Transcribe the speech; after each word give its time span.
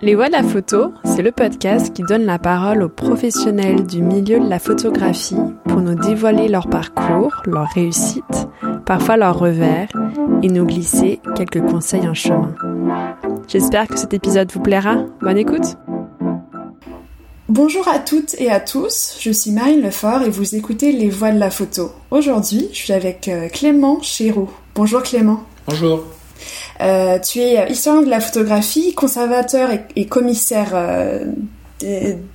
Les 0.00 0.14
Voix 0.14 0.26
de 0.26 0.32
la 0.32 0.42
photo, 0.42 0.92
c'est 1.04 1.22
le 1.22 1.32
podcast 1.32 1.92
qui 1.92 2.02
donne 2.02 2.24
la 2.26 2.38
parole 2.38 2.82
aux 2.82 2.88
professionnels 2.88 3.86
du 3.86 4.02
milieu 4.02 4.38
de 4.38 4.48
la 4.48 4.58
photographie 4.58 5.36
pour 5.64 5.80
nous 5.80 5.94
dévoiler 5.94 6.48
leur 6.48 6.68
parcours, 6.68 7.42
leur 7.46 7.66
réussite, 7.74 8.48
parfois 8.84 9.16
leurs 9.16 9.38
revers 9.38 9.88
et 10.42 10.48
nous 10.48 10.66
glisser 10.66 11.20
quelques 11.34 11.62
conseils 11.62 12.06
en 12.06 12.14
chemin. 12.14 12.54
J'espère 13.48 13.88
que 13.88 13.98
cet 13.98 14.14
épisode 14.14 14.52
vous 14.52 14.60
plaira. 14.60 14.96
Bonne 15.20 15.38
écoute! 15.38 15.76
Bonjour 17.48 17.86
à 17.88 18.00
toutes 18.00 18.34
et 18.38 18.50
à 18.50 18.60
tous, 18.60 19.16
je 19.20 19.30
suis 19.30 19.52
Marine 19.52 19.80
Lefort 19.80 20.22
et 20.22 20.30
vous 20.30 20.56
écoutez 20.56 20.92
Les 20.92 21.08
Voix 21.08 21.30
de 21.30 21.38
la 21.38 21.50
photo. 21.50 21.92
Aujourd'hui, 22.10 22.68
je 22.72 22.76
suis 22.76 22.92
avec 22.92 23.28
euh, 23.28 23.48
Clément 23.48 24.02
Chéroux. 24.02 24.50
Bonjour 24.74 25.02
Clément. 25.02 25.42
Bonjour. 25.68 26.04
Euh, 26.80 27.18
tu 27.18 27.40
es 27.40 27.70
historien 27.70 28.02
de 28.02 28.10
la 28.10 28.20
photographie, 28.20 28.94
conservateur 28.94 29.70
et, 29.94 30.06
commissaire 30.06 30.70
euh, 30.74 31.24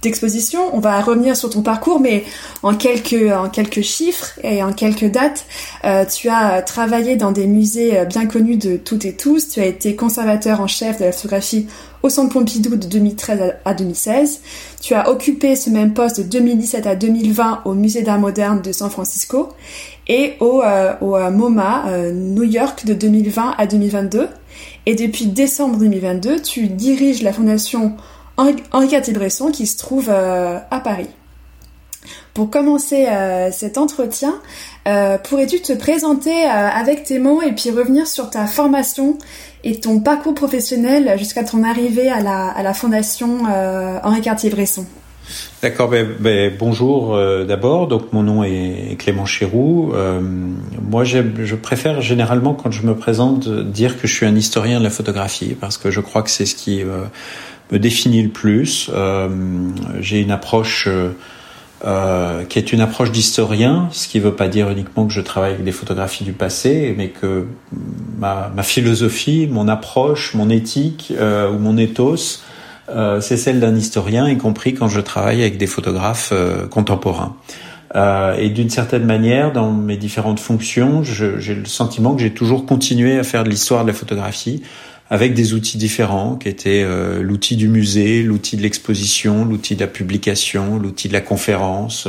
d'exposition. 0.01 0.61
On 0.73 0.79
va 0.79 1.01
revenir 1.01 1.35
sur 1.35 1.49
ton 1.49 1.61
parcours, 1.61 1.99
mais 1.99 2.23
en 2.63 2.75
quelques, 2.75 3.31
en 3.31 3.49
chiffres 3.81 4.39
et 4.43 4.63
en 4.63 4.73
quelques 4.73 5.09
dates. 5.11 5.45
Euh, 5.85 6.05
tu 6.05 6.29
as 6.29 6.61
travaillé 6.61 7.15
dans 7.15 7.31
des 7.31 7.47
musées 7.47 8.05
bien 8.05 8.25
connus 8.25 8.57
de 8.57 8.77
toutes 8.77 9.05
et 9.05 9.15
tous. 9.15 9.49
Tu 9.49 9.59
as 9.59 9.65
été 9.65 9.95
conservateur 9.95 10.61
en 10.61 10.67
chef 10.67 10.99
de 10.99 11.05
la 11.05 11.11
photographie 11.11 11.67
au 12.03 12.09
Centre 12.09 12.33
Pompidou 12.33 12.75
de 12.75 12.87
2013 12.87 13.53
à 13.63 13.73
2016. 13.73 14.41
Tu 14.81 14.93
as 14.93 15.09
occupé 15.09 15.55
ce 15.55 15.69
même 15.69 15.93
poste 15.93 16.19
de 16.19 16.23
2017 16.23 16.87
à 16.87 16.95
2020 16.95 17.61
au 17.65 17.73
Musée 17.73 18.01
d'art 18.01 18.19
moderne 18.19 18.61
de 18.61 18.71
San 18.71 18.89
Francisco 18.89 19.49
et 20.07 20.33
au, 20.39 20.61
euh, 20.61 20.93
au 21.01 21.15
euh, 21.15 21.29
MoMA 21.29 21.85
euh, 21.87 22.11
New 22.11 22.43
York 22.43 22.85
de 22.85 22.93
2020 22.93 23.55
à 23.57 23.67
2022. 23.67 24.27
Et 24.85 24.95
depuis 24.95 25.27
décembre 25.27 25.77
2022, 25.77 26.41
tu 26.41 26.67
diriges 26.67 27.21
la 27.21 27.33
fondation 27.33 27.95
Henri 28.37 28.87
Cartier-Bresson 28.89 29.51
qui 29.51 29.67
se 29.67 29.77
trouve 29.77 30.09
à 30.09 30.79
Paris. 30.83 31.09
Pour 32.33 32.49
commencer 32.49 33.07
cet 33.51 33.77
entretien, 33.77 34.33
pourrais-tu 35.23 35.61
te 35.61 35.73
présenter 35.73 36.43
avec 36.43 37.03
tes 37.03 37.19
mots 37.19 37.41
et 37.41 37.51
puis 37.51 37.69
revenir 37.69 38.07
sur 38.07 38.29
ta 38.29 38.47
formation 38.47 39.17
et 39.63 39.79
ton 39.79 39.99
parcours 39.99 40.33
professionnel 40.33 41.17
jusqu'à 41.17 41.43
ton 41.43 41.63
arrivée 41.63 42.09
à 42.09 42.21
la, 42.21 42.47
à 42.47 42.63
la 42.63 42.73
fondation 42.73 43.43
Henri 44.03 44.21
Cartier-Bresson? 44.21 44.85
D'accord, 45.61 45.89
ben, 45.89 46.07
ben, 46.19 46.51
bonjour 46.57 47.15
euh, 47.15 47.45
d'abord. 47.45 47.87
Donc 47.87 48.13
mon 48.13 48.23
nom 48.23 48.43
est 48.43 48.97
Clément 48.97 49.25
Chéroux. 49.25 49.91
Euh, 49.93 50.19
moi, 50.19 51.03
je 51.03 51.55
préfère 51.55 52.01
généralement 52.01 52.53
quand 52.53 52.71
je 52.71 52.85
me 52.85 52.95
présente 52.95 53.47
dire 53.47 53.99
que 53.99 54.07
je 54.07 54.13
suis 54.13 54.25
un 54.25 54.35
historien 54.35 54.79
de 54.79 54.83
la 54.83 54.89
photographie 54.89 55.55
parce 55.59 55.77
que 55.77 55.91
je 55.91 55.99
crois 55.99 56.23
que 56.23 56.29
c'est 56.29 56.45
ce 56.45 56.55
qui 56.55 56.81
euh, 56.81 57.03
me 57.71 57.79
définit 57.79 58.23
le 58.23 58.29
plus. 58.29 58.89
J'ai 59.99 60.21
une 60.21 60.31
approche 60.31 60.89
qui 62.49 62.59
est 62.59 62.73
une 62.73 62.81
approche 62.81 63.11
d'historien, 63.11 63.89
ce 63.91 64.07
qui 64.07 64.19
ne 64.19 64.23
veut 64.23 64.35
pas 64.35 64.47
dire 64.47 64.69
uniquement 64.69 65.07
que 65.07 65.13
je 65.13 65.21
travaille 65.21 65.53
avec 65.53 65.63
des 65.63 65.71
photographies 65.71 66.23
du 66.23 66.33
passé, 66.33 66.93
mais 66.95 67.09
que 67.09 67.47
ma, 68.19 68.51
ma 68.55 68.63
philosophie, 68.63 69.47
mon 69.49 69.67
approche, 69.67 70.33
mon 70.35 70.49
éthique 70.49 71.11
ou 71.19 71.57
mon 71.57 71.77
ethos 71.77 72.41
euh, 72.95 73.21
c'est 73.21 73.37
celle 73.37 73.59
d'un 73.59 73.75
historien, 73.75 74.27
y 74.27 74.37
compris 74.37 74.73
quand 74.73 74.87
je 74.87 74.99
travaille 74.99 75.41
avec 75.41 75.57
des 75.57 75.67
photographes 75.67 76.31
euh, 76.33 76.67
contemporains. 76.67 77.35
Euh, 77.95 78.35
et 78.37 78.49
d'une 78.49 78.69
certaine 78.69 79.05
manière, 79.05 79.51
dans 79.51 79.71
mes 79.71 79.97
différentes 79.97 80.39
fonctions, 80.39 81.03
j'ai 81.03 81.55
le 81.55 81.65
sentiment 81.65 82.15
que 82.15 82.21
j'ai 82.21 82.33
toujours 82.33 82.65
continué 82.65 83.19
à 83.19 83.23
faire 83.23 83.43
de 83.43 83.49
l'histoire 83.49 83.83
de 83.83 83.89
la 83.89 83.93
photographie 83.93 84.61
avec 85.11 85.35
des 85.35 85.53
outils 85.53 85.77
différents, 85.77 86.35
qui 86.37 86.47
étaient 86.47 86.83
l'outil 87.21 87.57
du 87.57 87.67
musée, 87.67 88.23
l'outil 88.23 88.55
de 88.55 88.61
l'exposition, 88.61 89.45
l'outil 89.45 89.75
de 89.75 89.81
la 89.81 89.87
publication, 89.87 90.79
l'outil 90.79 91.09
de 91.09 91.13
la 91.13 91.19
conférence, 91.21 92.07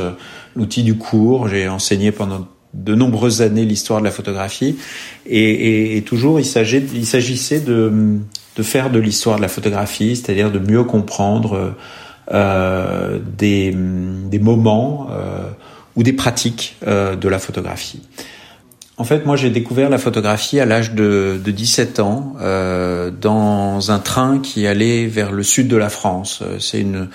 l'outil 0.55 0.83
du 0.83 0.95
cours. 0.95 1.49
J'ai 1.49 1.67
enseigné 1.67 2.11
pendant 2.13 2.47
de 2.73 2.95
nombreuses 2.95 3.41
années 3.41 3.65
l'histoire 3.65 3.99
de 3.99 4.05
la 4.05 4.11
photographie, 4.11 4.77
et, 5.25 5.37
et, 5.37 5.97
et 5.97 6.01
toujours 6.03 6.39
il 6.39 6.45
s'agissait 6.45 7.59
de 7.59 8.19
de 8.55 8.63
faire 8.63 8.89
de 8.89 8.99
l'histoire 8.99 9.37
de 9.37 9.41
la 9.41 9.47
photographie, 9.47 10.15
c'est-à-dire 10.15 10.51
de 10.51 10.59
mieux 10.59 10.83
comprendre 10.83 11.75
euh, 12.31 13.19
des, 13.37 13.75
des, 13.75 14.39
moments 14.39 15.07
euh, 15.11 15.49
ou 15.95 16.03
des 16.03 16.13
pratiques 16.13 16.77
euh, 16.87 17.15
de 17.15 17.27
la 17.27 17.39
photographie. 17.39 18.01
En 19.03 19.05
fait, 19.05 19.25
moi, 19.25 19.35
j'ai 19.35 19.49
découvert 19.49 19.89
la 19.89 19.97
photographie 19.97 20.61
à 20.61 20.65
l'âge 20.65 20.93
de, 20.93 21.37
de, 21.43 21.51
17 21.51 21.99
ans 21.99 22.37
euh, 22.39 23.11
dans 23.11 23.91
un 23.91 23.99
train 23.99 24.39
qui 24.39 24.65
allait 24.65 25.07
vers 25.07 25.33
le 25.33 25.43
sud 25.43 25.67
de 25.67 25.75
la 25.75 25.89
France. 25.89 26.41
C'est 26.59 26.79
une, 26.79 27.09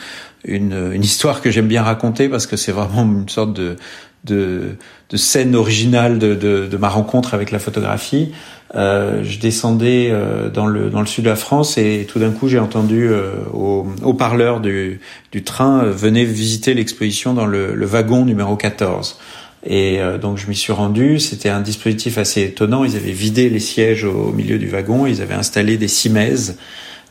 une, 0.44 0.92
une, 0.92 1.02
histoire 1.02 1.40
que 1.40 1.50
j'aime 1.50 1.66
bien 1.66 1.82
raconter 1.82 2.28
parce 2.28 2.46
que 2.46 2.58
c'est 2.58 2.72
vraiment 2.72 3.04
une 3.04 3.30
sorte 3.30 3.54
de, 3.54 3.78
de, 4.24 4.76
de 5.08 5.16
scène 5.16 5.54
originale 5.54 6.18
de, 6.18 6.34
de, 6.34 6.66
de, 6.66 6.76
ma 6.76 6.90
rencontre 6.90 7.32
avec 7.34 7.50
la 7.50 7.58
photographie. 7.58 8.32
Euh, 8.74 9.24
je 9.24 9.38
descendais 9.38 10.08
euh, 10.10 10.50
dans 10.50 10.66
le 10.66 10.90
dans 10.90 11.00
le 11.00 11.06
sud 11.06 11.24
de 11.24 11.30
la 11.30 11.36
France 11.36 11.78
et 11.78 12.06
tout 12.06 12.18
d'un 12.18 12.32
coup 12.32 12.48
j'ai 12.48 12.58
entendu 12.58 13.08
euh, 13.08 13.32
au, 13.54 13.86
au, 14.02 14.12
parleur 14.12 14.60
du, 14.60 15.00
du 15.32 15.42
train 15.42 15.84
euh, 15.84 15.90
venez 15.90 16.26
visiter 16.26 16.74
l'exposition 16.74 17.32
dans 17.32 17.46
le, 17.46 17.74
le, 17.74 17.86
wagon 17.86 18.26
numéro 18.26 18.56
14. 18.56 19.18
Et 19.66 19.98
donc 20.20 20.38
je 20.38 20.46
m'y 20.46 20.54
suis 20.54 20.72
rendu. 20.72 21.18
C'était 21.18 21.48
un 21.48 21.60
dispositif 21.60 22.16
assez 22.16 22.42
étonnant. 22.42 22.84
Ils 22.84 22.96
avaient 22.96 23.12
vidé 23.12 23.50
les 23.50 23.60
sièges 23.60 24.04
au, 24.04 24.32
milieu 24.32 24.58
du 24.58 24.68
wagon. 24.68 25.06
Ils 25.06 25.20
avaient 25.20 25.34
installé 25.34 25.76
des 25.76 25.88
cimaises 25.88 26.58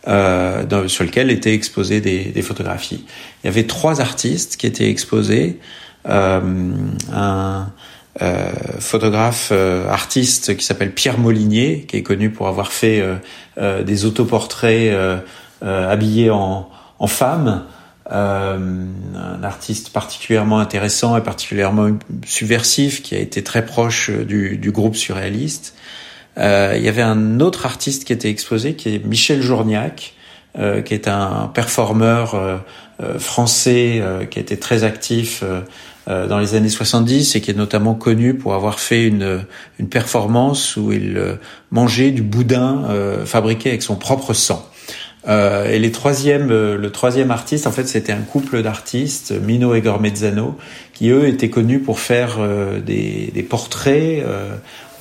euh, 0.07 0.87
sur 0.87 1.03
lesquelles 1.03 1.29
étaient 1.29 1.53
exposées 1.53 1.99
des, 1.99 2.25
des, 2.25 2.41
photographies. 2.41 3.03
Il 3.43 3.47
y 3.47 3.49
avait 3.49 3.65
trois 3.65 3.99
artistes 3.99 4.55
qui 4.55 4.65
étaient 4.65 4.89
exposés. 4.89 5.59
Euh, 6.07 6.39
un, 7.13 7.67
euh, 8.21 8.51
photographe 8.79 9.49
euh, 9.51 9.87
artiste 9.89 10.57
qui 10.57 10.65
s'appelle 10.65 10.91
Pierre 10.91 11.19
Molinier, 11.19 11.85
qui 11.87 11.97
est 11.97 12.03
connu 12.03 12.31
pour 12.31 12.47
avoir 12.47 12.71
fait 12.71 13.03
euh, 13.57 13.83
des 13.83 14.05
autoportraits 14.05 14.95
habillés 15.61 16.29
en, 16.29 16.69
en 16.99 17.07
femme. 17.07 17.63
Un 18.09 19.43
artiste 19.43 19.89
particulièrement 19.89 20.59
intéressant 20.59 21.17
et 21.17 21.21
particulièrement 21.21 21.89
subversif 22.25 23.01
qui 23.01 23.15
a 23.15 23.19
été 23.19 23.43
très 23.43 23.65
proche 23.65 24.09
du, 24.09 24.57
du 24.57 24.71
groupe 24.71 24.95
surréaliste. 24.95 25.75
Euh, 26.37 26.73
il 26.77 26.83
y 26.83 26.87
avait 26.87 27.01
un 27.01 27.39
autre 27.39 27.65
artiste 27.65 28.05
qui 28.05 28.13
était 28.13 28.29
exposé, 28.29 28.75
qui 28.75 28.95
est 28.95 29.05
Michel 29.05 29.41
Journiac, 29.41 30.13
euh, 30.57 30.81
qui 30.81 30.93
est 30.93 31.07
un 31.07 31.51
performeur 31.53 32.35
euh, 32.35 32.57
français 33.19 34.01
qui 34.31 34.39
a 34.39 34.41
été 34.41 34.57
très 34.57 34.83
actif 34.83 35.43
euh, 36.09 36.25
dans 36.25 36.39
les 36.39 36.55
années 36.55 36.69
70 36.69 37.35
et 37.35 37.41
qui 37.41 37.51
est 37.51 37.55
notamment 37.55 37.93
connu 37.93 38.33
pour 38.33 38.53
avoir 38.53 38.79
fait 38.79 39.05
une, 39.05 39.45
une 39.77 39.89
performance 39.89 40.77
où 40.77 40.93
il 40.93 41.17
euh, 41.17 41.35
mangeait 41.71 42.11
du 42.11 42.21
boudin 42.21 42.85
euh, 42.89 43.25
fabriqué 43.25 43.67
avec 43.69 43.83
son 43.83 43.97
propre 43.97 44.33
sang. 44.33 44.65
Euh, 45.27 45.69
et 45.69 45.79
les 45.79 45.91
troisièmes, 45.91 46.47
le 46.49 46.89
troisième 46.91 47.31
artiste, 47.31 47.67
en 47.67 47.71
fait, 47.71 47.87
c'était 47.87 48.13
un 48.13 48.21
couple 48.21 48.61
d'artistes, 48.61 49.33
Mino 49.45 49.75
et 49.75 49.81
Gormezzano, 49.81 50.55
qui 50.93 51.09
eux 51.09 51.27
étaient 51.27 51.49
connus 51.49 51.79
pour 51.79 51.99
faire 51.99 52.37
des, 52.85 53.31
des, 53.33 53.43
portraits 53.43 54.23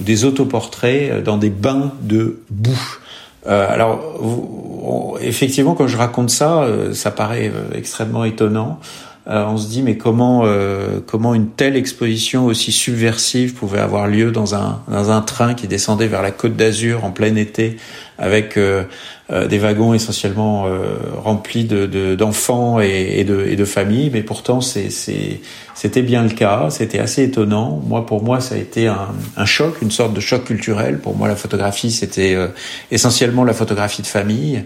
ou 0.01 0.03
des 0.03 0.25
autoportraits 0.25 1.23
dans 1.23 1.37
des 1.37 1.51
bains 1.51 1.93
de 2.03 2.41
boue. 2.51 2.99
alors, 3.47 5.17
effectivement, 5.23 5.75
quand 5.75 5.87
je 5.87 5.97
raconte 5.97 6.31
ça, 6.31 6.67
ça 6.93 7.13
paraît 7.13 7.53
extrêmement 7.73 8.25
étonnant. 8.25 8.81
Euh, 9.29 9.45
on 9.45 9.57
se 9.57 9.69
dit 9.69 9.83
mais 9.83 9.97
comment 9.97 10.43
euh, 10.45 11.01
comment 11.05 11.35
une 11.35 11.49
telle 11.49 11.75
exposition 11.75 12.47
aussi 12.47 12.71
subversive 12.71 13.55
pouvait 13.55 13.81
avoir 13.81 14.07
lieu 14.07 14.31
dans 14.31 14.55
un 14.55 14.81
dans 14.87 15.11
un 15.11 15.21
train 15.21 15.55
qui 15.55 15.67
descendait 15.67 16.07
vers 16.07 16.23
la 16.23 16.31
Côte 16.31 16.55
d'Azur 16.55 17.05
en 17.05 17.11
plein 17.11 17.35
été 17.35 17.77
avec 18.19 18.57
euh, 18.57 18.85
des 19.29 19.59
wagons 19.59 19.93
essentiellement 19.93 20.67
remplis 21.17 21.65
de 21.65 22.15
d'enfants 22.15 22.81
et, 22.81 23.17
et, 23.19 23.25
de 23.25 23.45
et 23.45 23.57
de 23.57 23.65
familles. 23.65 24.11
Mais 24.13 24.23
pourtant 24.23 24.61
c'était 24.61 26.03
bien 26.03 26.23
le 26.23 26.31
cas. 26.31 26.69
C'était 26.71 27.01
assez 27.01 27.25
étonnant. 27.25 27.83
Moi 27.87 28.07
pour 28.07 28.23
moi 28.23 28.41
ça 28.41 28.55
a 28.55 28.59
été 28.59 28.87
un, 28.87 29.09
un 29.37 29.45
choc 29.45 29.83
une 29.83 29.91
sorte 29.91 30.15
de 30.15 30.21
choc 30.21 30.45
culturel. 30.45 30.99
Pour 30.99 31.17
moi 31.17 31.27
la 31.27 31.35
photographie 31.35 31.91
c'était 31.91 32.37
essentiellement 32.93 33.43
la 33.43 33.53
photographie 33.55 34.03
de 34.03 34.07
famille 34.07 34.65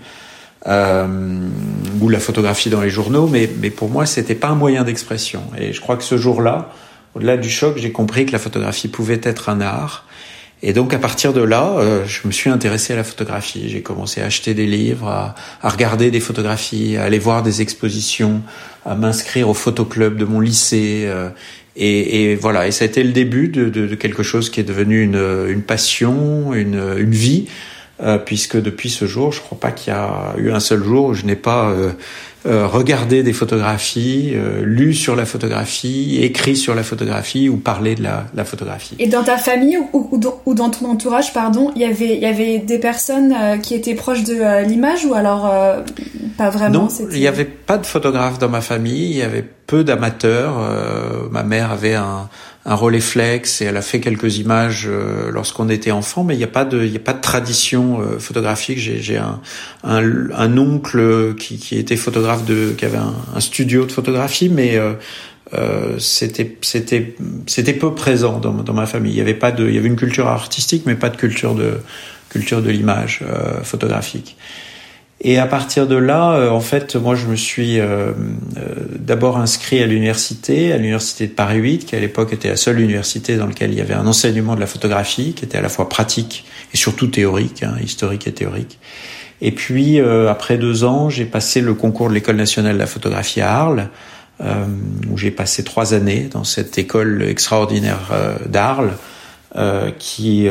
euh, 0.67 1.49
ou 2.01 2.09
la 2.09 2.21
photographie 2.21 2.69
dans 2.69 2.83
les 2.83 2.91
journaux, 2.91 3.27
mais, 3.27 3.49
mais 3.61 3.71
pour 3.71 3.89
moi, 3.89 4.05
c'était 4.07 4.35
pas 4.35 4.49
un 4.49 4.55
moyen 4.55 4.85
d'expression. 4.85 5.43
Et 5.59 5.73
je 5.73 5.81
crois 5.81 5.97
que 5.97 6.05
ce 6.05 6.19
jour-là, 6.19 6.71
au-delà 7.15 7.37
du 7.37 7.49
choc, 7.49 7.79
j'ai 7.79 7.93
compris 7.93 8.27
que 8.27 8.33
la 8.33 8.39
photographie 8.39 8.89
pouvait 8.89 9.21
être 9.23 9.49
un 9.49 9.61
art. 9.61 10.05
Et 10.63 10.73
donc 10.73 10.93
à 10.93 10.99
partir 10.99 11.33
de 11.33 11.41
là, 11.41 11.77
euh, 11.79 12.05
je 12.07 12.27
me 12.27 12.33
suis 12.33 12.51
intéressé 12.51 12.93
à 12.93 12.97
la 12.97 13.05
photographie. 13.05 13.69
J'ai 13.69 13.81
commencé 13.81 14.21
à 14.21 14.27
acheter 14.27 14.53
des 14.53 14.67
livres, 14.67 15.09
à, 15.09 15.35
à, 15.63 15.69
regarder 15.71 16.11
des 16.11 16.21
photographies, 16.21 16.97
à 16.97 17.05
aller 17.05 17.19
voir 17.19 17.43
des 17.43 17.63
expositions, 17.63 18.43
à 18.85 18.95
m'inscrire 18.95 19.49
au 19.49 19.55
photoclub 19.55 20.17
de 20.17 20.25
mon 20.25 20.41
lycée. 20.41 21.05
Euh, 21.07 21.31
et, 21.77 22.33
et, 22.33 22.37
voilà, 22.37 22.67
et 22.67 22.73
ça 22.73 22.85
a 22.85 22.89
été 22.89 23.03
le 23.03 23.13
début 23.13 23.49
de, 23.49 23.71
de, 23.71 23.87
de, 23.87 23.95
quelque 23.95 24.23
chose 24.23 24.51
qui 24.51 24.61
est 24.61 24.65
devenu 24.65 25.03
une, 25.03 25.47
une 25.49 25.63
passion, 25.63 26.53
une, 26.53 26.83
une 26.99 27.13
vie. 27.13 27.47
puisque 28.27 28.61
depuis 28.61 28.91
ce 28.91 29.07
jour, 29.07 29.33
je 29.33 29.41
crois 29.41 29.59
pas 29.59 29.71
qu'il 29.71 29.93
y 29.93 29.97
a 29.97 30.35
eu 30.37 30.51
un 30.51 30.61
seul 30.61 30.83
jour 30.83 31.07
où 31.07 31.15
je 31.15 31.25
n'ai 31.25 31.37
pas 31.37 31.73
euh, 32.47 32.67
regarder 32.67 33.23
des 33.23 33.35
photographies, 33.35 34.33
euh, 34.35 34.63
lu 34.65 34.95
sur 34.95 35.15
la 35.15 35.27
photographie, 35.27 36.21
écrit 36.23 36.57
sur 36.57 36.75
la 36.75 36.83
photographie 36.83 37.51
ou 37.51 37.59
parler 37.59 37.95
de 37.95 38.03
la, 38.03 38.25
la 38.35 38.47
photographie. 38.47 38.97
Et 38.99 39.09
dans 39.09 39.23
ta 39.23 39.37
famille 39.37 39.77
ou, 39.77 40.09
ou, 40.11 40.17
dans, 40.17 40.41
ou, 40.47 40.55
dans, 40.55 40.71
ton 40.71 40.87
entourage, 40.87 41.35
pardon, 41.35 41.71
il 41.77 41.83
y 41.83 41.85
avait 41.85 42.17
il 42.17 42.23
y 42.23 42.25
avait 42.27 42.59
des 42.59 42.79
personnes 42.79 43.35
euh, 43.39 43.59
qui 43.59 43.75
étaient 43.75 43.95
proches 43.95 44.25
de 44.25 44.37
euh, 44.41 44.63
l'image 44.63 45.05
ou 45.05 45.13
alors 45.13 45.53
pas 46.39 46.49
vraiment 46.49 46.85
Non, 46.85 46.89
il 47.13 47.21
n'y 47.21 47.27
avait 47.27 47.45
pas 47.45 47.77
de 47.77 47.85
photographe 47.85 48.39
dans 48.39 48.49
ma 48.49 48.63
famille, 48.63 49.11
il 49.11 49.17
y 49.17 49.23
avait 49.23 49.45
peu 49.67 49.85
d'amateurs. 49.85 50.55
ma 51.31 51.43
mère 51.43 51.71
avait 51.73 51.95
un 51.95 52.31
un 52.67 52.75
Rolleiflex 52.75 53.63
et 53.63 53.65
elle 53.65 53.77
a 53.77 53.83
fait 53.83 54.01
quelques 54.01 54.39
images 54.39 54.87
euh, 54.87 55.31
lorsqu'on 55.31 55.69
était 55.71 55.93
enfant, 55.93 56.25
mais 56.25 56.35
il 56.35 56.39
n'y 56.39 56.45
a 56.45 56.49
pas 56.49 56.67
de, 56.67 56.85
il 56.85 56.95
a 56.95 57.01
pas 57.01 57.15
de 57.15 57.21
tradition 57.21 58.01
euh, 58.01 58.19
photographique. 58.19 58.79
J'ai, 58.79 59.17
un, 59.17 59.41
un, 59.83 60.31
un, 60.33 60.59
oncle 60.59 61.35
qui, 61.39 61.57
qui 61.57 61.79
était 61.79 61.97
photographe 61.97 62.45
de, 62.45 62.75
qui 62.77 62.85
avait 62.85 62.99
un, 62.99 63.15
un 63.35 63.41
studio 63.41 63.87
de 63.87 63.93
photographie, 63.93 64.51
mais 64.51 64.77
euh, 64.77 64.93
euh, 65.55 65.99
c'était, 65.99 66.59
c'était, 66.61 67.17
c'était 67.47 67.73
peu 67.73 67.95
présent 67.95 68.39
dans, 68.39 68.53
dans, 68.53 68.75
ma 68.75 68.87
famille. 68.87 69.13
Il 69.13 69.19
y 69.19 69.23
avait 69.23 69.35
pas 69.35 69.53
de, 69.53 69.67
il 69.67 69.75
y 69.75 69.79
avait 69.79 69.89
une 69.89 69.97
culture 69.97 70.29
artistique, 70.29 70.83
mais 70.85 70.97
pas 70.97 71.09
de 71.09 71.17
culture 71.17 71.55
de 71.55 71.81
culture 72.29 72.63
de 72.63 72.71
l'image 72.71 73.25
photographique. 73.65 74.37
Et 75.23 75.39
à 75.39 75.47
partir 75.47 75.87
de 75.87 75.97
là, 75.97 76.33
euh, 76.33 76.49
en 76.49 76.61
fait, 76.61 76.97
moi, 76.97 77.15
je 77.15 77.27
me 77.27 77.37
suis 77.37 77.79
euh, 77.79 77.85
euh, 77.85 78.13
d'abord 78.99 79.37
inscrit 79.37 79.83
à 79.83 79.87
l'université, 79.87 80.73
à 80.73 80.79
l'université 80.79 81.27
de 81.27 81.33
Paris 81.33 81.59
8, 81.59 81.85
qui 81.85 81.95
à 81.95 82.01
l'époque 82.01 82.33
était 82.33 82.49
la 82.49 82.57
seule 82.57 82.81
université 82.81 83.37
dans 83.37 83.47
laquelle 83.47 83.71
il 83.71 83.79
y 83.79 83.83
avait 83.83 83.95
un 83.95 84.07
enseignement 84.07 84.55
de 84.55 84.61
la 84.61 84.67
photographie, 84.67 85.35
qui 85.35 85.45
était 85.45 85.59
à 85.59 85.61
la 85.61 85.69
fois 85.69 85.91
pratique 85.91 86.47
et 86.73 86.79
surtout 86.79 87.09
théorique, 87.09 87.63
hein, 87.63 87.75
historique 87.83 88.27
et 88.27 88.33
théorique. 88.33 88.79
Et 89.43 89.53
puis, 89.53 89.99
après 89.99 90.59
deux 90.59 90.85
ans, 90.85 91.09
j'ai 91.09 91.25
passé 91.25 91.63
le 91.63 91.73
concours 91.73 92.11
de 92.11 92.15
l'École 92.15 92.37
nationale 92.37 92.75
de 92.75 92.79
la 92.79 92.87
photographie 92.87 93.41
à 93.41 93.51
Arles, 93.51 93.89
où 95.11 95.17
j'ai 95.17 95.31
passé 95.31 95.65
trois 95.65 95.95
années 95.95 96.29
dans 96.31 96.45
cette 96.45 96.77
école 96.77 97.23
extraordinaire 97.23 98.13
d'Arles, 98.45 98.93
qui 99.99 100.47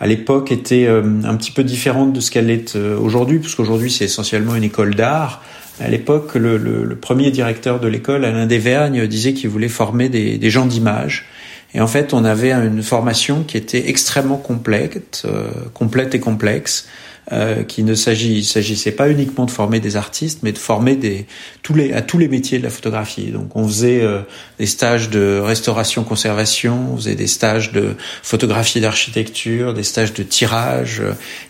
à 0.00 0.06
l'époque 0.06 0.52
était 0.52 0.86
euh, 0.86 1.02
un 1.24 1.34
petit 1.36 1.50
peu 1.50 1.64
différente 1.64 2.12
de 2.12 2.20
ce 2.20 2.30
qu'elle 2.30 2.50
est 2.50 2.76
euh, 2.76 2.96
aujourd'hui, 2.98 3.38
puisqu'aujourd'hui 3.38 3.90
c'est 3.90 4.04
essentiellement 4.04 4.54
une 4.54 4.64
école 4.64 4.94
d'art. 4.94 5.42
À 5.80 5.88
l'époque, 5.88 6.34
le, 6.34 6.56
le, 6.56 6.84
le, 6.84 6.96
premier 6.96 7.30
directeur 7.30 7.78
de 7.80 7.86
l'école, 7.86 8.24
Alain 8.24 8.46
Desvergnes, 8.46 9.06
disait 9.06 9.32
qu'il 9.32 9.48
voulait 9.48 9.68
former 9.68 10.08
des, 10.08 10.38
des 10.38 10.50
gens 10.50 10.66
d'image. 10.66 11.26
Et 11.74 11.80
en 11.80 11.86
fait, 11.86 12.14
on 12.14 12.24
avait 12.24 12.52
une 12.52 12.82
formation 12.82 13.44
qui 13.44 13.56
était 13.56 13.88
extrêmement 13.88 14.38
complète, 14.38 15.22
euh, 15.26 15.50
complète 15.74 16.14
et 16.14 16.20
complexe, 16.20 16.88
euh, 17.32 17.62
qui 17.62 17.82
ne 17.82 17.94
s'agissait 17.94 18.92
pas 18.92 19.10
uniquement 19.10 19.44
de 19.44 19.50
former 19.50 19.80
des 19.80 19.96
artistes, 19.96 20.40
mais 20.42 20.52
de 20.52 20.58
former 20.58 20.96
des, 20.96 21.26
tous 21.62 21.74
les, 21.74 21.92
à 21.92 22.00
tous 22.00 22.18
les 22.18 22.28
métiers 22.28 22.58
de 22.58 22.64
la 22.64 22.70
photographie. 22.70 23.30
Donc 23.32 23.54
on 23.54 23.66
faisait 23.66 24.00
euh, 24.00 24.20
des 24.58 24.66
stages 24.66 25.10
de 25.10 25.38
restauration-conservation, 25.38 26.92
on 26.94 26.96
faisait 26.96 27.16
des 27.16 27.26
stages 27.26 27.72
de 27.72 27.96
photographie 28.22 28.80
d'architecture, 28.80 29.74
des 29.74 29.82
stages 29.82 30.14
de 30.14 30.22
tirage. 30.22 31.02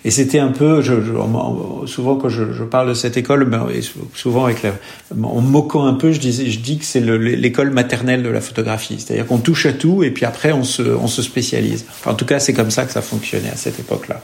et 0.04 0.10
c'était 0.10 0.40
un 0.40 0.48
peu, 0.48 0.82
je, 0.82 0.94
je, 1.00 1.12
souvent 1.86 2.16
quand 2.16 2.28
je, 2.28 2.52
je, 2.52 2.64
parle 2.64 2.88
de 2.88 2.94
cette 2.94 3.16
école, 3.16 3.44
ben, 3.44 3.66
souvent 4.14 4.46
avec 4.46 4.62
la, 4.62 4.72
en 5.22 5.40
moquant 5.40 5.86
un 5.86 5.94
peu, 5.94 6.12
je, 6.12 6.20
disais, 6.20 6.50
je 6.50 6.58
dis 6.58 6.78
que 6.78 6.84
c'est 6.84 7.00
l'école 7.00 7.70
maternelle 7.70 8.22
de 8.22 8.28
la 8.28 8.40
photographie. 8.40 8.96
C'est-à-dire 8.98 9.26
qu'on 9.26 9.38
touche 9.38 9.66
à 9.66 9.72
tout 9.72 10.02
et 10.02 10.10
puis 10.10 10.24
après 10.24 10.52
on 10.52 10.64
se, 10.64 10.82
on 10.82 11.06
se 11.06 11.22
spécialise. 11.22 11.84
Enfin, 11.88 12.10
en 12.10 12.14
tout 12.14 12.26
cas, 12.26 12.40
c'est 12.40 12.52
comme 12.52 12.70
ça 12.70 12.84
que 12.84 12.92
ça 12.92 13.02
fonctionnait 13.02 13.50
à 13.50 13.56
cette 13.56 13.78
époque-là. 13.78 14.20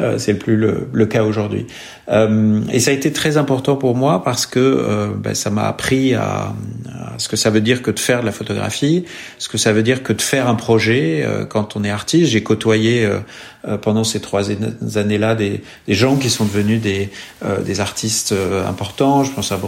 Euh, 0.00 0.18
c'est 0.18 0.32
le 0.32 0.38
plus 0.38 0.56
le, 0.56 0.88
le 0.94 1.06
cas 1.06 1.24
aujourd'hui. 1.24 1.66
Euh, 2.08 2.60
et 2.72 2.80
ça 2.80 2.90
a 2.90 2.94
été 2.94 3.12
très 3.12 3.36
important 3.36 3.76
pour 3.76 3.96
moi 3.96 4.22
parce 4.22 4.46
que 4.46 4.58
euh, 4.60 5.08
ben, 5.16 5.34
ça 5.34 5.50
m'a 5.50 5.64
appris 5.64 6.14
à, 6.14 6.54
à, 6.88 7.18
ce 7.18 7.28
que 7.28 7.36
ça 7.36 7.50
veut 7.50 7.60
dire 7.60 7.82
que 7.82 7.90
de 7.90 7.98
faire 7.98 8.20
de 8.20 8.26
la 8.26 8.32
photographie, 8.32 9.04
ce 9.38 9.48
que 9.48 9.58
ça 9.58 9.72
veut 9.72 9.82
dire 9.82 10.02
que 10.02 10.12
de 10.12 10.22
faire 10.22 10.48
un 10.48 10.54
projet 10.54 11.22
euh, 11.24 11.44
quand 11.44 11.76
on 11.76 11.84
est 11.84 11.90
artiste. 11.90 12.30
J'ai 12.30 12.42
côtoyé 12.42 13.04
euh, 13.04 13.18
euh, 13.66 13.78
pendant 13.78 14.04
ces 14.04 14.20
trois 14.20 14.50
années-là 14.50 15.34
des, 15.34 15.62
des, 15.86 15.94
gens 15.94 16.16
qui 16.16 16.30
sont 16.30 16.44
devenus 16.44 16.80
des, 16.80 17.10
des 17.64 17.80
artistes 17.80 18.34
importants. 18.68 19.24
Je 19.24 19.32
pense 19.32 19.52
à 19.52 19.58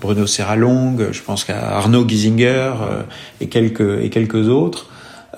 Bruno 0.00 0.26
Serralong, 0.26 1.12
je 1.12 1.22
pense 1.22 1.48
à 1.48 1.76
Arnaud 1.76 2.06
Giesinger 2.08 2.72
et 3.40 3.48
quelques 3.48 4.02
et 4.02 4.10
quelques 4.10 4.48
autres. 4.48 4.88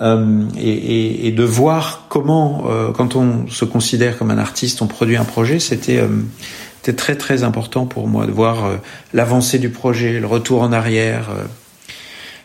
Euh, 0.01 0.43
et, 0.57 0.69
et, 0.69 1.27
et, 1.27 1.31
de 1.31 1.43
voir 1.43 2.05
comment, 2.09 2.65
euh, 2.67 2.91
quand 2.91 3.15
on 3.15 3.47
se 3.47 3.63
considère 3.63 4.17
comme 4.17 4.29
un 4.29 4.37
artiste, 4.37 4.81
on 4.81 4.87
produit 4.87 5.15
un 5.15 5.23
projet, 5.23 5.59
c'était 5.59 5.99
euh, 5.99 6.91
très 6.97 7.15
très 7.15 7.43
important 7.43 7.85
pour 7.85 8.07
moi 8.07 8.25
de 8.25 8.31
voir 8.31 8.65
euh, 8.65 8.75
l'avancée 9.13 9.57
du 9.57 9.69
projet, 9.69 10.19
le 10.19 10.27
retour 10.27 10.61
en 10.61 10.73
arrière. 10.73 11.29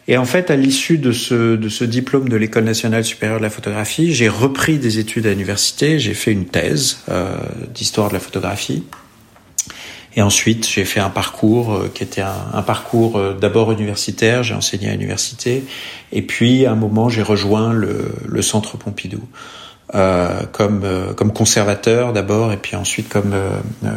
Et 0.07 0.17
en 0.17 0.25
fait, 0.25 0.51
à 0.51 0.57
l'issue 0.57 0.99
de 0.99 1.11
ce, 1.11 1.57
de 1.57 1.69
ce 1.69 1.85
diplôme 1.85 2.29
de 2.29 2.37
l'École 2.37 2.65
nationale 2.65 3.05
supérieure 3.05 3.39
de 3.39 3.45
la 3.45 3.51
photographie, 3.51 4.15
j'ai 4.15 4.29
repris 4.29 4.79
des 4.79 4.99
études 4.99 5.27
à 5.27 5.31
l'université, 5.31 5.99
j'ai 5.99 6.15
fait 6.15 6.33
une 6.33 6.47
thèse 6.47 6.99
d'histoire 7.75 8.09
de 8.09 8.15
la 8.15 8.21
photographie. 8.21 8.85
Et 10.17 10.23
ensuite, 10.23 10.67
j'ai 10.69 10.85
fait 10.85 11.01
un 11.01 11.11
parcours 11.11 11.73
euh, 11.73 11.91
qui 11.93 12.03
était 12.03 12.21
un, 12.21 12.47
un 12.53 12.63
parcours 12.63 13.17
euh, 13.17 13.35
d'abord 13.35 13.71
universitaire, 13.71 14.43
j'ai 14.43 14.55
enseigné 14.55 14.89
à 14.89 14.93
l'université, 14.93 15.65
et 16.13 16.23
puis 16.23 16.67
à 16.67 16.73
un 16.73 16.77
moment, 16.77 17.09
j'ai 17.09 17.23
rejoint 17.23 17.73
le, 17.73 18.13
le, 18.27 18.43
Centre 18.43 18.77
Pompidou. 18.77 19.23
Euh, 19.93 20.43
comme 20.53 20.83
euh, 20.85 21.15
comme 21.15 21.33
conservateur 21.33 22.13
d'abord 22.13 22.53
et 22.53 22.57
puis 22.57 22.77
ensuite 22.77 23.09
comme 23.09 23.33
euh, 23.33 23.51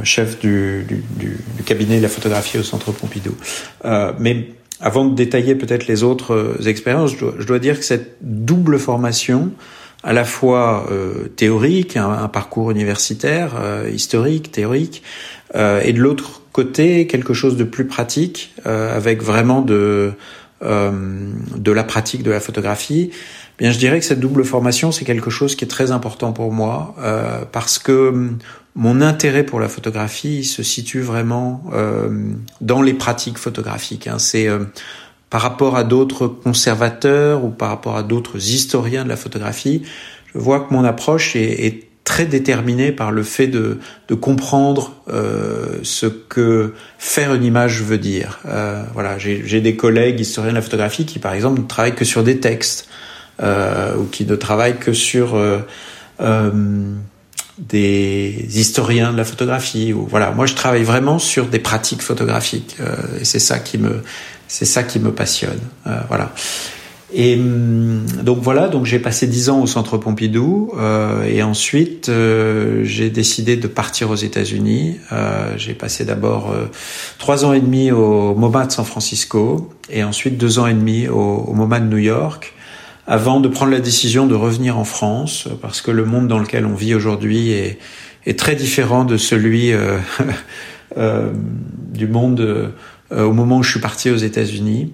chef 0.04 0.40
du, 0.40 0.88
du, 0.88 1.04
du, 1.20 1.64
cabinet 1.64 1.98
de 1.98 2.02
la 2.02 2.10
photographie 2.10 2.58
au 2.58 2.64
Centre 2.64 2.92
Pompidou. 2.92 3.36
mais 4.18 4.48
avant 4.82 5.06
de 5.06 5.14
détailler 5.14 5.54
peut-être 5.54 5.86
les 5.86 6.02
autres 6.02 6.68
expériences, 6.68 7.12
je 7.12 7.20
dois, 7.20 7.34
je 7.38 7.46
dois, 7.46 7.60
dire 7.60 7.78
que 7.78 7.86
cette 7.86 8.18
double 8.22 8.80
formation, 8.80 9.52
à 10.04 10.14
la 10.14 10.26
fois 10.26 10.88
théorique, 11.36 11.96
un, 11.96 12.10
un, 12.10 12.28
parcours 12.28 12.72
universitaire, 12.72 13.54
historique, 13.92 14.52
théorique, 14.52 15.02
euh, 15.56 15.82
et 15.84 15.94
de 15.94 16.00
l'autre 16.00 16.42
côté 16.52 17.06
quelque 17.08 17.34
chose 17.34 17.58
de 17.58 17.64
plus 17.64 17.86
pratique 17.86 18.54
euh, 18.66 18.96
avec 18.96 19.22
vraiment 19.22 19.62
de 19.62 20.14
euh, 20.64 20.92
de 21.58 21.72
la 21.72 21.84
pratique 21.84 22.24
de 22.24 22.32
la 22.32 22.40
photographie. 22.40 23.12
Bien, 23.60 23.72
je 23.72 23.78
dirais 23.78 24.00
que 24.00 24.06
cette 24.06 24.20
double 24.20 24.46
formation 24.46 24.92
c'est 24.92 25.06
quelque 25.06 25.30
chose 25.30 25.56
qui 25.56 25.66
est 25.66 25.68
très 25.68 25.92
important 25.92 26.32
pour 26.32 26.52
moi 26.52 26.96
parce 27.52 27.78
que 27.78 28.10
hum, 28.10 28.38
mon 28.76 29.02
intérêt 29.02 29.44
pour 29.44 29.60
la 29.60 29.70
photographie 29.70 30.44
se 30.44 30.64
situe 30.64 31.02
vraiment 31.02 31.64
dans 32.62 32.82
les 32.82 32.96
pratiques 32.96 33.38
photographiques. 33.38 34.08
Hein. 34.08 34.18
C'est 34.18 34.48
par 35.34 35.42
rapport 35.42 35.76
à 35.76 35.84
d'autres 35.84 36.28
conservateurs 36.28 37.44
ou 37.44 37.50
par 37.50 37.70
rapport 37.70 37.98
à 37.98 38.04
d'autres 38.04 38.38
historiens 38.38 39.04
de 39.04 39.10
la 39.10 39.18
photographie, 39.18 39.82
je 40.32 40.38
vois 40.38 40.60
que 40.60 40.72
mon 40.72 40.84
approche 40.84 41.36
est, 41.36 41.86
très 42.04 42.26
déterminé 42.26 42.92
par 42.92 43.12
le 43.12 43.24
fait 43.24 43.48
de, 43.48 43.80
comprendre 44.22 44.94
euh, 45.08 45.80
ce 45.82 46.06
que 46.06 46.76
faire 47.00 47.34
une 47.34 47.46
image 47.46 47.82
veut 47.82 47.98
dire. 47.98 48.42
Euh, 48.46 48.84
voilà, 48.94 49.18
j'ai 49.18 49.62
des 49.62 49.76
collègues 49.76 50.20
historiens 50.20 50.52
de 50.52 50.58
la 50.58 50.62
photographie 50.62 51.06
qui, 51.06 51.18
par 51.18 51.34
exemple, 51.34 51.62
ne 51.62 51.66
travaillent 51.66 51.96
que 51.96 52.06
sur 52.06 52.24
des 52.24 52.40
textes 52.40 52.88
euh, 53.42 53.96
ou 53.96 54.04
qui 54.04 54.26
ne 54.26 54.36
travaillent 54.36 54.78
que 54.78 54.94
sur 54.94 55.42
des 57.58 58.60
historiens 58.60 59.14
de 59.14 59.18
la 59.18 59.26
photographie. 59.26 59.94
Voilà, 59.94 60.30
moi, 60.30 60.46
je 60.46 60.54
travaille 60.54 60.84
vraiment 60.84 61.18
sur 61.18 61.48
des 61.48 61.60
pratiques 61.60 62.04
photographiques 62.04 62.76
et 63.20 63.26
c'est 63.26 63.40
ça 63.40 63.58
qui 63.58 63.80
me 63.80 64.04
c'est 64.54 64.66
ça 64.66 64.84
qui 64.84 65.00
me 65.00 65.12
passionne. 65.12 65.60
voilà. 66.08 66.32
Et 67.16 67.36
hum, 67.36 68.06
donc 68.24 68.40
voilà, 68.42 68.68
donc 68.68 68.86
j'ai 68.86 68.98
passé 68.98 69.28
dix 69.28 69.50
ans 69.50 69.62
au 69.62 69.68
Centre 69.68 69.98
Pompidou 69.98 70.72
euh, 70.78 71.24
et 71.26 71.44
ensuite 71.44 72.10
euh, 72.10 72.82
j'ai 72.84 73.12
décidé 73.12 73.56
de 73.56 73.68
partir 73.68 74.10
aux 74.10 74.16
États-Unis. 74.16 74.98
Euh, 75.12 75.54
j'ai 75.58 75.76
passé 75.76 76.06
d'abord 76.06 76.52
euh, 76.52 76.66
trois 77.20 77.46
ans 77.46 77.54
et 77.54 77.62
demi 77.62 77.92
au 77.92 78.34
MoMA 78.34 78.66
de 78.66 78.72
San 78.72 78.84
Francisco 78.84 79.72
et 79.92 80.04
ensuite 80.04 80.40
deux 80.40 80.58
ans 80.58 80.66
et 80.66 80.74
demi 80.74 81.08
au, 81.08 81.54
MoMA 81.54 81.82
de 81.82 81.86
New 81.86 82.00
York, 82.00 82.56
avant 83.06 83.40
de 83.40 83.48
prendre 83.48 83.72
la 83.72 83.80
décision 83.80 84.26
de 84.26 84.34
revenir 84.34 84.80
en 84.80 84.86
France 84.86 85.48
parce 85.62 85.82
que 85.82 85.92
le 85.92 86.06
monde 86.06 86.28
dans 86.28 86.40
lequel 86.40 86.66
on 86.66 86.74
vit 86.74 86.96
aujourd'hui 86.96 87.52
est, 87.52 87.78
très 88.38 88.56
différent 88.56 89.06
de 89.06 89.18
celui 89.18 89.72
euh, 89.72 90.00
du 91.94 92.08
monde 92.08 92.74
au 93.16 93.34
moment 93.34 93.58
où 93.58 93.64
je 93.64 93.72
suis 93.72 93.80
parti 93.80 94.10
aux 94.10 94.18
États-Unis 94.18 94.92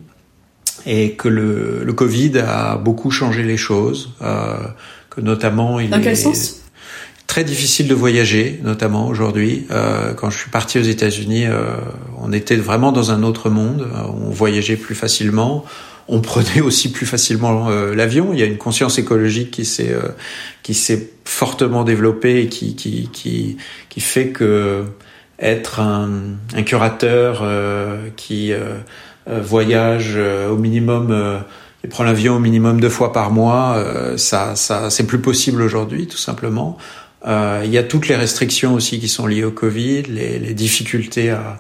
et 0.85 1.11
que 1.13 1.27
le, 1.27 1.83
le 1.83 1.93
Covid 1.93 2.39
a 2.39 2.77
beaucoup 2.77 3.11
changé 3.11 3.43
les 3.43 3.57
choses, 3.57 4.13
euh, 4.21 4.57
que 5.09 5.21
notamment 5.21 5.79
il 5.79 5.89
Dans 5.89 6.01
quel 6.01 6.17
sens? 6.17 6.61
très 7.27 7.43
difficile 7.43 7.87
de 7.87 7.93
voyager, 7.93 8.59
notamment 8.63 9.07
aujourd'hui. 9.07 9.67
Euh, 9.69 10.13
quand 10.13 10.31
je 10.31 10.39
suis 10.39 10.49
parti 10.49 10.79
aux 10.79 10.83
États-Unis, 10.83 11.45
euh, 11.45 11.75
on 12.17 12.33
était 12.33 12.55
vraiment 12.55 12.91
dans 12.91 13.11
un 13.11 13.21
autre 13.21 13.51
monde. 13.51 13.87
On 14.07 14.31
voyageait 14.31 14.77
plus 14.77 14.95
facilement, 14.95 15.63
on 16.07 16.21
prenait 16.21 16.61
aussi 16.61 16.91
plus 16.91 17.05
facilement 17.05 17.69
l'avion. 17.69 18.33
Il 18.33 18.39
y 18.39 18.43
a 18.43 18.47
une 18.47 18.57
conscience 18.57 18.97
écologique 18.97 19.51
qui 19.51 19.65
s'est 19.65 19.95
qui 20.63 20.73
s'est 20.73 21.11
fortement 21.23 21.83
développée 21.83 22.41
et 22.41 22.47
qui 22.47 22.75
qui 22.75 23.09
qui 23.13 23.57
qui 23.89 23.99
fait 23.99 24.29
que 24.29 24.85
être 25.39 25.79
un, 25.79 26.09
un 26.55 26.63
curateur 26.63 27.43
qui 28.15 28.51
voyage 29.27 30.17
au 30.49 30.57
minimum 30.57 31.43
et 31.83 31.87
prend 31.87 32.03
l'avion 32.03 32.35
au 32.35 32.39
minimum 32.39 32.81
deux 32.81 32.89
fois 32.89 33.13
par 33.13 33.31
mois, 33.31 33.75
euh, 33.77 34.17
ça, 34.17 34.55
ça 34.55 34.89
c'est 34.89 35.07
plus 35.07 35.19
possible 35.19 35.61
aujourd'hui, 35.61 36.07
tout 36.07 36.17
simplement. 36.17 36.77
Euh, 37.25 37.61
il 37.63 37.71
y 37.71 37.77
a 37.77 37.83
toutes 37.83 38.07
les 38.07 38.15
restrictions 38.15 38.73
aussi 38.73 38.99
qui 38.99 39.07
sont 39.07 39.27
liées 39.27 39.43
au 39.43 39.51
Covid, 39.51 40.03
les, 40.03 40.39
les 40.39 40.53
difficultés 40.53 41.29
à, 41.29 41.59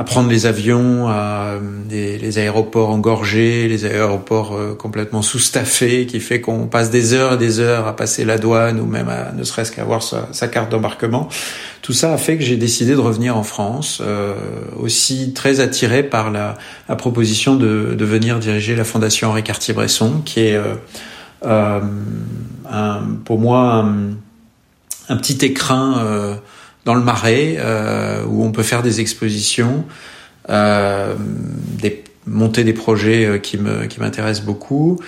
à 0.00 0.04
prendre 0.04 0.30
les 0.30 0.46
avions, 0.46 1.08
à 1.08 1.56
des, 1.84 2.16
les 2.16 2.38
aéroports 2.38 2.88
engorgés, 2.88 3.68
les 3.68 3.84
aéroports 3.84 4.56
euh, 4.56 4.74
complètement 4.74 5.20
sous-staffés, 5.20 6.06
qui 6.06 6.20
fait 6.20 6.40
qu'on 6.40 6.68
passe 6.68 6.88
des 6.88 7.12
heures 7.12 7.34
et 7.34 7.36
des 7.36 7.60
heures 7.60 7.86
à 7.86 7.94
passer 7.94 8.24
la 8.24 8.38
douane 8.38 8.80
ou 8.80 8.86
même 8.86 9.10
à 9.10 9.32
ne 9.32 9.44
serait-ce 9.44 9.70
qu'à 9.70 9.82
avoir 9.82 10.02
sa, 10.02 10.26
sa 10.32 10.48
carte 10.48 10.70
d'embarquement. 10.70 11.28
Tout 11.82 11.92
ça 11.92 12.14
a 12.14 12.16
fait 12.16 12.38
que 12.38 12.42
j'ai 12.42 12.56
décidé 12.56 12.92
de 12.92 12.98
revenir 12.98 13.36
en 13.36 13.42
France, 13.42 14.00
euh, 14.00 14.32
aussi 14.78 15.34
très 15.34 15.60
attiré 15.60 16.02
par 16.02 16.30
la, 16.30 16.56
la 16.88 16.96
proposition 16.96 17.54
de, 17.56 17.94
de, 17.94 18.04
venir 18.06 18.38
diriger 18.38 18.76
la 18.76 18.84
Fondation 18.84 19.28
Henri 19.28 19.42
Cartier-Bresson, 19.42 20.22
qui 20.24 20.40
est 20.40 20.56
euh, 20.56 20.76
euh 21.44 21.80
un, 22.72 23.00
pour 23.26 23.38
moi 23.38 23.84
un, 23.84 24.12
un 25.10 25.16
petit 25.16 25.44
écrin 25.44 25.98
euh, 25.98 26.36
dans 26.84 26.94
le 26.94 27.02
Marais, 27.02 27.56
euh, 27.58 28.24
où 28.26 28.44
on 28.44 28.52
peut 28.52 28.62
faire 28.62 28.82
des 28.82 29.00
expositions, 29.00 29.84
euh, 30.48 31.14
des, 31.80 32.04
monter 32.26 32.64
des 32.64 32.72
projets 32.72 33.24
euh, 33.24 33.38
qui 33.38 33.58
me 33.58 33.86
qui 33.86 34.00
m'intéressent 34.00 34.46
beaucoup. 34.46 34.98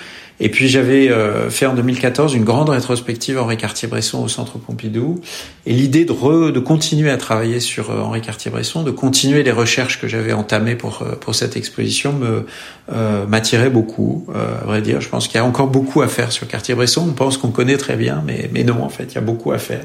Et 0.43 0.49
puis 0.49 0.69
j'avais 0.69 1.09
euh, 1.09 1.51
fait 1.51 1.67
en 1.67 1.75
2014 1.75 2.35
une 2.35 2.43
grande 2.43 2.69
rétrospective 2.69 3.39
Henri 3.39 3.57
Cartier-Bresson 3.57 4.21
au 4.25 4.27
Centre 4.27 4.59
Pompidou. 4.59 5.21
Et 5.67 5.73
l'idée 5.73 6.05
de, 6.05 6.51
de 6.51 6.59
continuer 6.59 7.11
à 7.11 7.17
travailler 7.17 7.61
sur 7.61 7.93
euh, 7.93 8.01
Henri 8.01 8.23
Cartier-Bresson, 8.23 8.83
de 8.83 8.91
continuer 8.91 9.45
les 9.45 9.53
recherches 9.53 10.01
que 10.01 10.09
j'avais 10.09 10.33
entamées 10.33 10.75
pour 10.75 11.05
pour 11.21 11.37
cette 11.37 11.57
exposition 11.57 12.13
me 12.13 12.45
euh, 12.93 13.25
m'attirait 13.27 13.71
beaucoup. 13.71 14.27
à 14.35 14.65
vrai 14.65 14.83
dire, 14.83 15.01
je 15.01 15.09
pense 15.09 15.29
qu'il 15.29 15.37
y 15.37 15.41
a 15.41 15.45
encore 15.45 15.69
beaucoup 15.69 16.03
à 16.03 16.09
faire 16.09 16.33
sur 16.33 16.49
Cartier-Bresson. 16.49 17.07
On 17.09 17.13
pense 17.13 17.37
qu'on 17.37 17.53
connaît 17.53 17.77
très 17.77 17.95
bien, 17.95 18.25
mais 18.27 18.51
mais 18.53 18.65
non, 18.65 18.83
en 18.83 18.89
fait, 18.89 19.05
il 19.13 19.15
y 19.15 19.19
a 19.19 19.23
beaucoup 19.23 19.53
à 19.53 19.59
faire. 19.59 19.85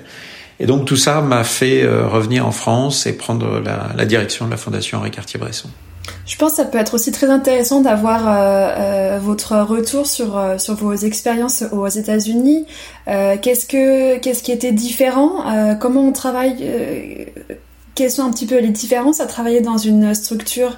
Et 0.59 0.65
donc 0.65 0.85
tout 0.85 0.95
ça 0.95 1.21
m'a 1.21 1.43
fait 1.43 1.83
euh, 1.83 2.07
revenir 2.07 2.47
en 2.47 2.51
France 2.51 3.05
et 3.05 3.13
prendre 3.13 3.59
la, 3.59 4.05
direction 4.05 4.45
de 4.45 4.51
la 4.51 4.57
Fondation 4.57 4.97
Henri 4.97 5.11
Cartier-Bresson. 5.11 5.69
Je 6.25 6.35
pense 6.37 6.51
que 6.51 6.57
ça 6.57 6.65
peut 6.65 6.77
être 6.77 6.93
aussi 6.93 7.11
très 7.11 7.29
intéressant 7.29 7.81
d'avoir 7.81 8.27
euh, 8.27 8.33
euh, 8.33 9.19
votre 9.21 9.57
retour 9.57 10.07
sur 10.07 10.41
sur 10.57 10.75
vos 10.75 10.93
expériences 10.93 11.63
aux 11.71 11.87
États-Unis. 11.87 12.65
Qu'est-ce 13.05 13.65
que 13.65 14.17
qu'est-ce 14.17 14.41
qui 14.41 14.51
était 14.51 14.71
différent? 14.71 15.75
Comment 15.79 16.07
on 16.07 16.11
travaille 16.11 17.27
Quelles 17.95 18.11
sont 18.11 18.23
un 18.23 18.31
petit 18.31 18.45
peu 18.45 18.59
les 18.59 18.69
différences 18.69 19.19
à 19.19 19.25
travailler 19.25 19.61
dans 19.61 19.77
une 19.77 20.13
structure 20.13 20.77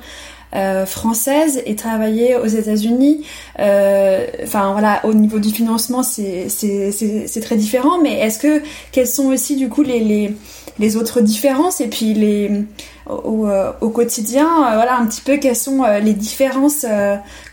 euh, 0.55 0.85
française 0.85 1.61
et 1.65 1.75
travailler 1.75 2.35
aux 2.35 2.47
États-Unis. 2.47 3.25
Euh, 3.59 4.25
enfin 4.43 4.71
voilà, 4.71 5.01
au 5.05 5.13
niveau 5.13 5.39
du 5.39 5.49
financement, 5.49 6.03
c'est 6.03 7.41
très 7.41 7.55
différent. 7.55 8.01
Mais 8.01 8.19
est-ce 8.19 8.39
que 8.39 8.61
quelles 8.91 9.07
sont 9.07 9.27
aussi 9.27 9.55
du 9.55 9.69
coup 9.69 9.83
les 9.83 9.99
les, 9.99 10.35
les 10.79 10.97
autres 10.97 11.21
différences? 11.21 11.81
Et 11.81 11.87
puis 11.87 12.13
les 12.13 12.49
au, 13.09 13.47
euh, 13.47 13.71
au 13.81 13.89
quotidien, 13.89 14.45
euh, 14.45 14.75
voilà 14.75 14.97
un 14.97 15.05
petit 15.05 15.21
peu 15.21 15.37
quelles 15.37 15.55
sont 15.55 15.83
euh, 15.83 15.99
les 15.99 16.13
différences 16.13 16.85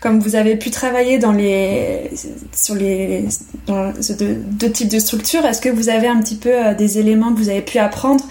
comme 0.01 0.19
vous 0.19 0.35
avez 0.35 0.55
pu 0.55 0.69
travailler 0.71 1.17
dans 1.17 1.31
les 1.31 2.11
sur 2.53 2.75
les 2.75 3.25
dans 3.65 3.91
deux, 4.19 4.35
deux 4.35 4.71
types 4.71 4.89
de 4.89 4.99
structures. 4.99 5.45
Est-ce 5.45 5.61
que 5.61 5.69
vous 5.69 5.89
avez 5.89 6.07
un 6.07 6.19
petit 6.21 6.35
peu 6.35 6.73
des 6.77 6.99
éléments 6.99 7.33
que 7.33 7.39
vous 7.39 7.49
avez 7.49 7.61
pu 7.61 7.77
apprendre 7.79 8.23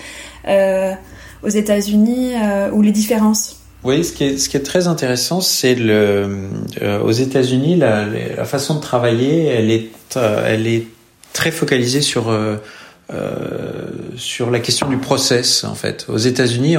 aux 1.42 1.48
États-Unis 1.48 2.32
ou 2.72 2.82
les 2.82 2.92
différences? 2.92 3.55
Oui, 3.86 4.02
ce 4.02 4.12
qui 4.12 4.24
est, 4.24 4.38
ce 4.38 4.48
qui 4.48 4.56
est 4.56 4.64
très 4.64 4.88
intéressant, 4.88 5.40
c'est 5.40 5.76
le 5.76 6.28
euh, 6.82 7.00
aux 7.02 7.12
États-Unis 7.12 7.76
la, 7.76 8.44
façon 8.44 8.74
de 8.74 8.80
travailler, 8.80 9.44
elle 9.44 9.70
est 9.70 9.90
euh, 10.16 10.80
très 11.32 11.52
focalisée 11.52 12.00
sur 12.00 12.28
euh, 12.28 12.56
sur 14.16 14.50
la 14.50 14.58
question 14.58 14.88
du 14.88 14.96
process 14.96 15.62
en 15.62 15.76
fait. 15.76 16.06
Aux 16.08 16.16
États-Unis, 16.16 16.74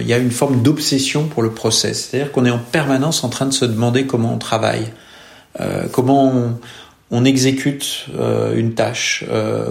il 0.00 0.06
y 0.08 0.12
a 0.12 0.18
une 0.18 0.32
forme 0.32 0.60
d'obsession 0.60 1.28
pour 1.28 1.44
le 1.44 1.52
process, 1.52 2.08
c'est-à-dire 2.10 2.32
qu'on 2.32 2.44
est 2.44 2.50
en 2.50 2.58
permanence 2.58 3.22
en 3.22 3.28
train 3.28 3.46
de 3.46 3.54
se 3.54 3.64
demander 3.64 4.06
comment 4.06 4.34
on 4.34 4.38
travaille, 4.38 4.88
comment 5.92 6.58
on 7.12 7.24
exécute 7.24 8.06
une 8.56 8.74
tâche, 8.74 9.24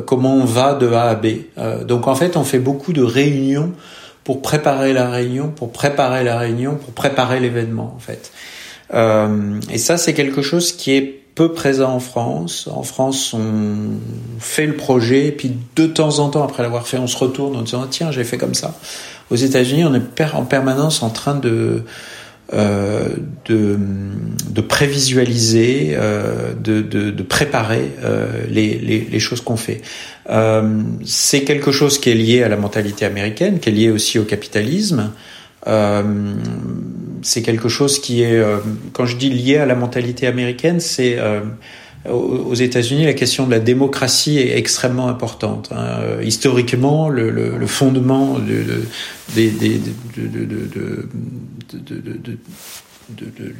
comment 0.05 0.35
on 0.35 0.45
va 0.45 0.73
de 0.73 0.87
A 0.93 1.09
à 1.09 1.15
B. 1.15 1.25
donc 1.85 2.07
en 2.07 2.15
fait, 2.15 2.37
on 2.37 2.45
fait 2.45 2.59
beaucoup 2.59 2.93
de 2.93 3.03
réunions 3.03 3.73
pour 4.27 4.41
préparer 4.41 4.91
la 4.91 5.09
réunion, 5.09 5.47
pour 5.47 5.71
préparer 5.71 6.21
la 6.25 6.37
réunion, 6.37 6.75
pour 6.75 6.91
préparer 6.91 7.39
l'événement 7.39 7.93
en 7.95 7.99
fait. 7.99 8.33
Euh, 8.93 9.57
et 9.71 9.77
ça, 9.77 9.95
c'est 9.95 10.13
quelque 10.13 10.41
chose 10.41 10.73
qui 10.73 10.91
est 10.91 11.21
peu 11.33 11.53
présent 11.53 11.93
en 11.93 12.01
France. 12.01 12.67
En 12.69 12.83
France, 12.83 13.33
on 13.33 14.01
fait 14.41 14.65
le 14.65 14.75
projet, 14.75 15.27
et 15.27 15.31
puis 15.31 15.55
de 15.77 15.87
temps 15.87 16.19
en 16.19 16.27
temps, 16.27 16.43
après 16.43 16.61
l'avoir 16.61 16.89
fait, 16.89 16.97
on 16.97 17.07
se 17.07 17.15
retourne 17.15 17.55
en 17.55 17.61
disant 17.61 17.87
tiens, 17.89 18.11
j'ai 18.11 18.25
fait 18.25 18.37
comme 18.37 18.53
ça. 18.53 18.77
Aux 19.31 19.37
États-Unis, 19.37 19.85
on 19.85 19.93
est 19.93 20.21
en 20.33 20.43
permanence 20.43 21.03
en 21.03 21.09
train 21.09 21.35
de 21.35 21.85
euh, 22.53 23.09
de, 23.45 23.77
de 24.49 24.61
prévisualiser, 24.61 25.95
euh, 25.95 26.53
de, 26.53 26.81
de, 26.81 27.11
de, 27.11 27.23
préparer 27.23 27.91
euh, 28.03 28.45
les, 28.49 28.77
les, 28.77 29.01
les, 29.01 29.19
choses 29.19 29.41
qu'on 29.41 29.57
fait. 29.57 29.81
Euh, 30.29 30.81
c'est 31.03 31.43
quelque 31.43 31.71
chose 31.71 31.99
qui 31.99 32.09
est 32.09 32.15
lié 32.15 32.43
à 32.43 32.47
la 32.47 32.55
mentalité 32.55 33.03
américaine, 33.05 33.59
qui 33.59 33.67
est 33.67 33.73
lié 33.73 33.89
aussi 33.89 34.17
au 34.17 34.23
capitalisme. 34.23 35.11
Euh, 35.67 36.03
c'est 37.21 37.41
quelque 37.41 37.67
chose 37.67 37.99
qui 37.99 38.21
est, 38.21 38.41
quand 38.93 39.05
je 39.05 39.17
dis 39.17 39.29
lié 39.29 39.57
à 39.57 39.65
la 39.65 39.75
mentalité 39.75 40.25
américaine, 40.25 40.79
c'est 40.79 41.17
aux 42.09 42.53
États-Unis, 42.53 43.05
la 43.05 43.13
question 43.13 43.45
de 43.45 43.51
la 43.51 43.59
démocratie 43.59 44.39
est 44.39 44.57
extrêmement 44.57 45.09
importante. 45.09 45.69
Hein. 45.71 46.21
Historiquement, 46.23 47.09
le, 47.09 47.67
fondement 47.67 48.39
de, 48.39 48.83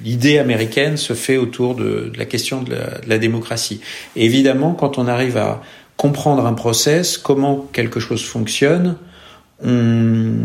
l'idée 0.04 0.38
américaine 0.40 0.98
se 0.98 1.14
fait 1.14 1.38
autour 1.38 1.76
de, 1.76 2.12
la 2.18 2.26
question 2.26 2.64
de 2.64 2.76
la, 3.08 3.18
démocratie. 3.18 3.82
Évidemment, 4.16 4.74
quand 4.74 4.98
on 4.98 5.08
arrive 5.08 5.38
à 5.38 5.62
comprendre 5.96 6.46
un 6.46 6.54
process, 6.54 7.18
comment 7.18 7.68
quelque 7.74 8.00
chose 8.00 8.24
fonctionne, 8.24 8.96
on, 9.64 10.44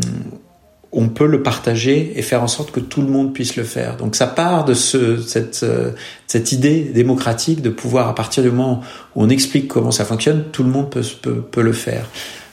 on 0.92 1.08
peut 1.08 1.26
le 1.26 1.42
partager 1.42 2.12
et 2.16 2.22
faire 2.22 2.42
en 2.42 2.48
sorte 2.48 2.70
que 2.70 2.80
tout 2.80 3.00
le 3.00 3.08
monde 3.08 3.32
puisse 3.32 3.56
le 3.56 3.64
faire. 3.64 3.96
Donc 3.96 4.14
ça 4.14 4.26
part 4.26 4.64
de 4.66 4.74
ce, 4.74 5.20
cette, 5.20 5.62
euh, 5.62 5.92
cette 6.26 6.52
idée 6.52 6.80
démocratique 6.80 7.62
de 7.62 7.70
pouvoir, 7.70 8.08
à 8.08 8.14
partir 8.14 8.42
du 8.42 8.50
moment 8.50 8.82
où 9.16 9.22
on 9.22 9.28
explique 9.30 9.68
comment 9.68 9.90
ça 9.90 10.04
fonctionne, 10.04 10.44
tout 10.52 10.62
le 10.62 10.68
monde 10.68 10.90
peut, 10.90 11.04
peut, 11.22 11.40
peut 11.40 11.62
le 11.62 11.72
faire. 11.72 12.08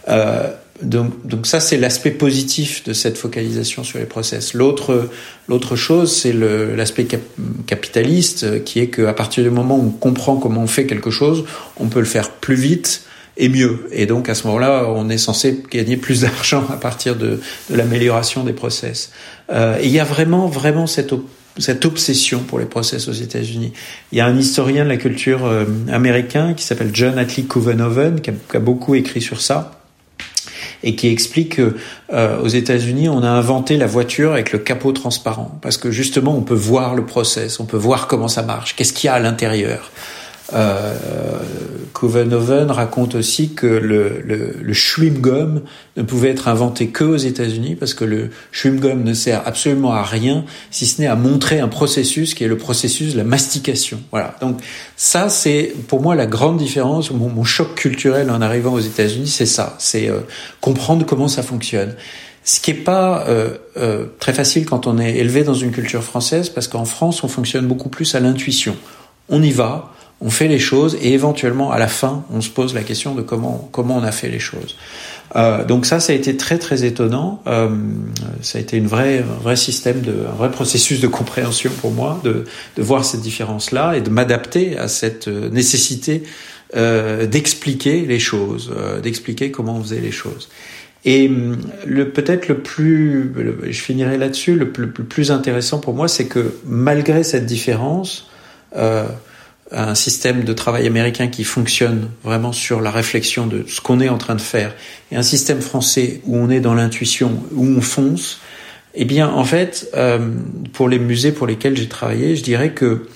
Euh, 0.08 0.50
donc, 0.81 1.27
donc 1.27 1.46
ça, 1.46 1.60
c'est 1.60 1.77
l'aspect 1.77 2.12
positif 2.12 2.86
de 2.86 2.93
cette 2.93 3.17
focalisation 3.17 3.84
sur 3.84 4.00
les 4.00 4.05
process. 4.05 4.53
L'autre, 4.53 5.10
l'autre 5.50 5.75
chose, 5.75 6.15
c'est 6.15 6.31
l'aspect 6.31 7.05
capitaliste, 7.67 8.63
qui 8.63 8.79
est 8.79 8.88
qu'à 8.88 9.13
partir 9.13 9.43
du 9.43 9.50
moment 9.50 9.77
où 9.77 9.88
on 9.88 9.89
comprend 9.89 10.38
comment 10.38 10.62
on 10.62 10.67
fait 10.67 10.86
quelque 10.86 11.12
chose, 11.12 11.43
on 11.77 11.88
peut 11.88 12.00
le 12.00 12.05
faire 12.05 12.31
plus 12.31 12.55
vite, 12.55 13.03
et 13.39 13.50
mieux. 13.50 13.88
Et 13.91 14.05
donc 14.05 14.29
à 14.29 14.36
ce 14.36 14.46
moment-là, 14.48 14.86
on 14.88 15.10
est 15.10 15.17
censé 15.17 15.63
gagner 15.72 15.98
plus 15.98 16.22
d'argent 16.22 16.65
à 16.69 16.75
partir 16.75 17.15
de, 17.15 17.39
de 17.69 17.75
l'amélioration 17.75 18.43
des 18.43 18.53
process. 18.53 19.12
Euh, 19.51 19.79
il 19.81 19.89
y 19.89 20.00
a 20.00 20.03
vraiment, 20.03 20.48
vraiment 20.48 20.86
cette, 20.86 21.13
cette 21.58 21.86
obsession 21.86 22.41
pour 22.41 22.60
les 22.60 22.65
process 22.65 23.08
aux 23.08 23.13
États-Unis. 23.13 23.72
Il 24.12 24.17
y 24.17 24.22
a 24.22 24.27
un 24.27 24.38
historien 24.38 24.84
de 24.84 24.89
la 24.89 24.98
culture 24.98 25.46
euh, 25.46 25.65
américain 25.91 26.53
qui 26.53 26.63
s'appelle 26.63 26.91
John 26.93 27.17
Atlee 27.17 27.46
Covenhoven 27.46 28.22
qui 28.22 28.29
a, 28.29 28.34
qui 28.34 28.58
a 28.58 28.60
beaucoup 28.60 28.93
écrit 28.93 29.22
sur 29.22 29.41
ça 29.41 29.72
et 30.84 30.96
qui 30.96 31.08
explique 31.08 31.55
que 31.55 31.75
euh, 32.13 32.41
aux 32.41 32.48
États-Unis, 32.48 33.10
on 33.10 33.24
a 33.24 33.29
inventé 33.29 33.77
la 33.77 33.88
voiture 33.88 34.34
avec 34.34 34.51
le 34.51 34.60
capot 34.60 34.91
transparent 34.91 35.58
parce 35.62 35.77
que 35.77 35.91
justement, 35.91 36.36
on 36.36 36.41
peut 36.41 36.53
voir 36.53 36.93
le 36.93 37.05
process, 37.05 37.60
on 37.62 37.65
peut 37.65 37.77
voir 37.77 38.08
comment 38.08 38.27
ça 38.27 38.43
marche, 38.43 38.75
qu'est-ce 38.75 38.93
qu'il 38.93 39.08
y 39.08 39.10
a 39.10 39.13
à 39.13 39.19
l'intérieur. 39.19 39.91
Euh, 40.53 40.95
Covenhoven 41.93 42.71
raconte 42.71 43.15
aussi 43.15 43.53
que 43.53 43.67
le, 43.67 44.21
le, 44.23 44.55
le 44.61 44.73
chewing 44.73 45.19
gum 45.19 45.61
ne 45.97 46.03
pouvait 46.03 46.29
être 46.29 46.47
inventé 46.47 46.87
que 46.87 47.03
aux 47.03 47.17
États-Unis 47.17 47.75
parce 47.75 47.93
que 47.93 48.05
le 48.05 48.29
chewing 48.51 48.79
gum 48.79 49.03
ne 49.03 49.13
sert 49.13 49.45
absolument 49.45 49.91
à 49.91 50.03
rien 50.03 50.45
si 50.71 50.85
ce 50.85 51.01
n'est 51.01 51.07
à 51.07 51.15
montrer 51.15 51.59
un 51.59 51.67
processus 51.67 52.35
qui 52.35 52.43
est 52.43 52.47
le 52.47 52.57
processus 52.57 53.13
de 53.13 53.17
la 53.17 53.23
mastication. 53.23 53.99
Voilà. 54.11 54.35
Donc 54.39 54.61
ça, 54.95 55.29
c'est 55.29 55.73
pour 55.87 56.01
moi 56.01 56.15
la 56.15 56.25
grande 56.25 56.57
différence, 56.57 57.11
mon, 57.11 57.43
choc 57.43 57.75
culturel 57.75 58.29
en 58.31 58.41
arrivant 58.41 58.73
aux 58.73 58.79
États-Unis, 58.79 59.27
c'est 59.27 59.45
ça, 59.45 59.75
c'est 59.79 60.09
euh, 60.09 60.19
comprendre 60.61 61.05
comment 61.05 61.27
ça 61.27 61.43
fonctionne. 61.43 61.95
Ce 62.43 62.59
qui 62.59 62.71
est 62.71 62.73
pas 62.73 63.25
euh, 63.27 63.57
euh, 63.77 64.05
très 64.19 64.33
facile 64.33 64.65
quand 64.65 64.87
on 64.87 64.97
est 64.97 65.17
élevé 65.17 65.43
dans 65.43 65.53
une 65.53 65.71
culture 65.71 66.03
française, 66.03 66.49
parce 66.49 66.67
qu'en 66.67 66.85
France, 66.85 67.23
on 67.23 67.27
fonctionne 67.27 67.67
beaucoup 67.67 67.89
plus 67.89 68.15
à 68.15 68.19
l'intuition. 68.19 68.75
On 69.29 69.43
y 69.43 69.51
va, 69.51 69.93
on 70.21 70.29
fait 70.29 70.47
les 70.47 70.59
choses, 70.59 70.97
et 71.01 71.13
éventuellement, 71.13 71.71
à 71.71 71.79
la 71.79 71.88
fin, 71.88 72.25
on 72.33 72.41
se 72.41 72.49
pose 72.49 72.73
la 72.73 72.83
question 72.83 73.15
de 73.15 73.21
comment 73.21 73.69
comment 73.71 73.97
on 73.97 74.03
a 74.03 74.11
fait 74.11 74.29
les 74.29 74.39
choses. 74.39 74.75
Euh, 75.35 75.63
donc 75.63 75.85
ça, 75.85 75.99
ça 75.99 76.11
a 76.11 76.15
été 76.15 76.35
très 76.35 76.57
très 76.57 76.83
étonnant. 76.83 77.41
Euh, 77.47 77.69
ça 78.41 78.57
a 78.57 78.61
été 78.61 78.77
une 78.77 78.88
vraie, 78.88 79.19
un 79.19 79.41
vrai 79.41 79.55
système, 79.55 80.01
de, 80.01 80.25
un 80.27 80.35
vrai 80.35 80.51
processus 80.51 80.99
de 80.99 81.07
compréhension 81.07 81.71
pour 81.79 81.91
moi, 81.91 82.19
de, 82.23 82.45
de 82.75 82.83
voir 82.83 83.05
cette 83.05 83.21
différence-là 83.21 83.95
et 83.95 84.01
de 84.01 84.09
m'adapter 84.09 84.77
à 84.77 84.88
cette 84.88 85.27
euh, 85.27 85.49
nécessité 85.49 86.23
euh, 86.75 87.25
d'expliquer 87.25 88.05
les 88.05 88.19
choses, 88.19 88.71
euh, 88.77 88.99
d'expliquer 88.99 89.49
comment 89.49 89.77
on 89.77 89.81
faisait 89.81 90.01
les 90.01 90.11
choses. 90.11 90.49
Et 91.03 91.27
le 91.88 92.09
peut-être 92.09 92.47
le 92.47 92.59
plus, 92.59 93.33
je 93.63 93.81
finirai 93.81 94.19
là-dessus, 94.19 94.53
le, 94.53 94.71
le, 94.77 94.91
plus 94.91 95.31
intéressant 95.31 95.79
pour 95.79 95.95
moi, 95.95 96.07
c'est 96.07 96.27
que 96.27 96.53
malgré 96.67 97.23
cette 97.23 97.47
différence, 97.47 98.29
euh, 98.75 99.07
un 99.71 99.95
système 99.95 100.43
de 100.43 100.53
travail 100.53 100.88
américain 100.88 101.27
qui 101.27 101.43
fonctionne 101.43 102.09
vraiment 102.23 102.51
sur 102.51 102.81
la 102.81 102.91
réflexion 102.91 103.47
de 103.47 103.65
ce 103.67 103.81
qu'on 103.81 103.99
est 103.99 104.09
en 104.09 104.17
train 104.17 104.35
de 104.35 104.41
faire, 104.41 104.73
et 105.11 105.15
un 105.15 105.23
système 105.23 105.61
français 105.61 106.21
où 106.25 106.38
on 106.38 106.49
est 106.49 106.59
dans 106.59 106.73
l'intuition, 106.73 107.43
où 107.53 107.65
on 107.65 107.81
fonce, 107.81 108.39
eh 108.95 109.05
bien, 109.05 109.29
en 109.29 109.43
fait, 109.43 109.89
euh, 109.95 110.19
pour 110.73 110.89
les 110.89 110.99
musées 110.99 111.31
pour 111.31 111.45
lesquels 111.45 111.77
j'ai 111.77 111.88
travaillé, 111.88 112.35
je 112.35 112.43
dirais 112.43 112.71
que 112.71 113.07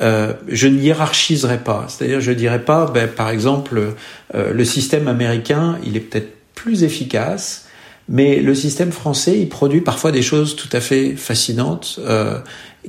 euh, 0.00 0.32
je 0.48 0.68
ne 0.68 0.78
hiérarchiserai 0.78 1.58
pas. 1.58 1.86
C'est-à-dire, 1.88 2.20
je 2.20 2.32
dirais 2.32 2.64
pas, 2.64 2.86
ben, 2.86 3.08
par 3.08 3.30
exemple, 3.30 3.94
euh, 4.34 4.52
le 4.52 4.64
système 4.64 5.08
américain, 5.08 5.78
il 5.84 5.96
est 5.96 6.00
peut-être 6.00 6.32
plus 6.54 6.84
efficace, 6.84 7.66
mais 8.08 8.40
le 8.40 8.54
système 8.54 8.92
français, 8.92 9.38
il 9.38 9.48
produit 9.48 9.80
parfois 9.80 10.12
des 10.12 10.22
choses 10.22 10.56
tout 10.56 10.68
à 10.72 10.80
fait 10.80 11.14
fascinantes. 11.16 11.98
Euh, 12.02 12.38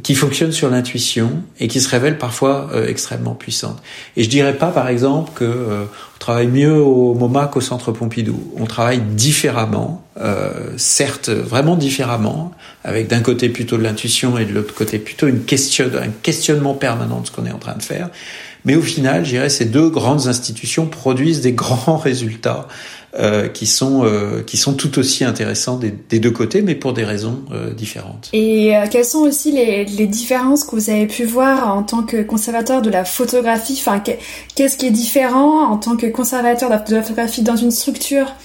qui 0.03 0.15
fonctionne 0.15 0.51
sur 0.51 0.69
l'intuition 0.69 1.43
et 1.59 1.67
qui 1.67 1.81
se 1.81 1.89
révèle 1.89 2.17
parfois 2.17 2.69
euh, 2.73 2.87
extrêmement 2.87 3.33
puissante. 3.33 3.81
Et 4.15 4.23
je 4.23 4.29
dirais 4.29 4.57
pas, 4.57 4.69
par 4.69 4.87
exemple, 4.87 5.31
que 5.35 5.45
euh, 5.45 5.85
on 6.19 6.25
travaille 6.25 6.47
mieux 6.47 6.75
au 6.75 7.13
MoMA 7.13 7.47
qu'au 7.47 7.61
Centre 7.61 7.93
Pompidou. 7.93 8.37
On 8.57 8.65
travaille 8.65 8.99
différemment, 8.99 10.03
euh, 10.19 10.51
certes, 10.75 11.29
vraiment 11.29 11.77
différemment, 11.77 12.51
avec 12.83 13.07
d'un 13.07 13.21
côté 13.21 13.47
plutôt 13.47 13.77
de 13.77 13.83
l'intuition 13.83 14.37
et 14.37 14.43
de 14.43 14.51
l'autre 14.51 14.75
côté 14.75 14.99
plutôt 14.99 15.27
une 15.27 15.45
question, 15.45 15.85
un 15.85 16.09
questionnement 16.09 16.73
permanent 16.73 17.21
de 17.21 17.27
ce 17.27 17.31
qu'on 17.31 17.45
est 17.45 17.53
en 17.53 17.57
train 17.57 17.77
de 17.77 17.81
faire. 17.81 18.09
Mais 18.65 18.75
au 18.75 18.81
final, 18.81 19.23
je 19.23 19.29
dirais, 19.29 19.49
ces 19.49 19.63
deux 19.63 19.89
grandes 19.89 20.27
institutions 20.27 20.87
produisent 20.87 21.39
des 21.39 21.53
grands 21.53 21.95
résultats 22.03 22.67
euh, 23.17 23.47
qui 23.47 23.65
sont 23.65 24.03
euh, 24.03 24.43
qui 24.43 24.55
sont 24.55 24.73
tout 24.73 24.99
aussi 24.99 25.23
intéressants 25.23 25.79
des, 25.79 26.19
deux 26.19 26.29
côtés, 26.29 26.61
mais 26.61 26.75
pour 26.75 26.93
des 26.93 27.03
raisons 27.03 27.39
euh, 27.51 27.73
différentes. 27.73 28.29
Et 28.33 28.77
euh, 28.77 28.85
quelles 28.89 29.05
sont 29.05 29.19
aussi 29.21 29.51
les, 29.51 29.85
les, 29.85 30.05
différences 30.05 30.63
que 30.63 30.75
vous 30.75 30.91
avez 30.91 31.07
pu 31.07 31.25
voir 31.25 31.75
en 31.75 31.81
tant 31.81 32.03
que 32.03 32.21
conservateur 32.21 32.83
de 32.83 32.91
la 32.91 33.05
photographie? 33.05 33.77
Enfin, 33.79 33.99
qu'est-ce 34.55 34.77
qui 34.77 34.85
est 34.85 34.91
différent 34.91 35.71
en 35.71 35.77
tant 35.77 35.97
que 35.97 36.05
conservateur 36.11 36.69
de 36.69 36.95
la 36.95 37.01
photographie 37.01 37.43
dans 37.43 37.55
une 37.55 37.71
structure 37.71 38.35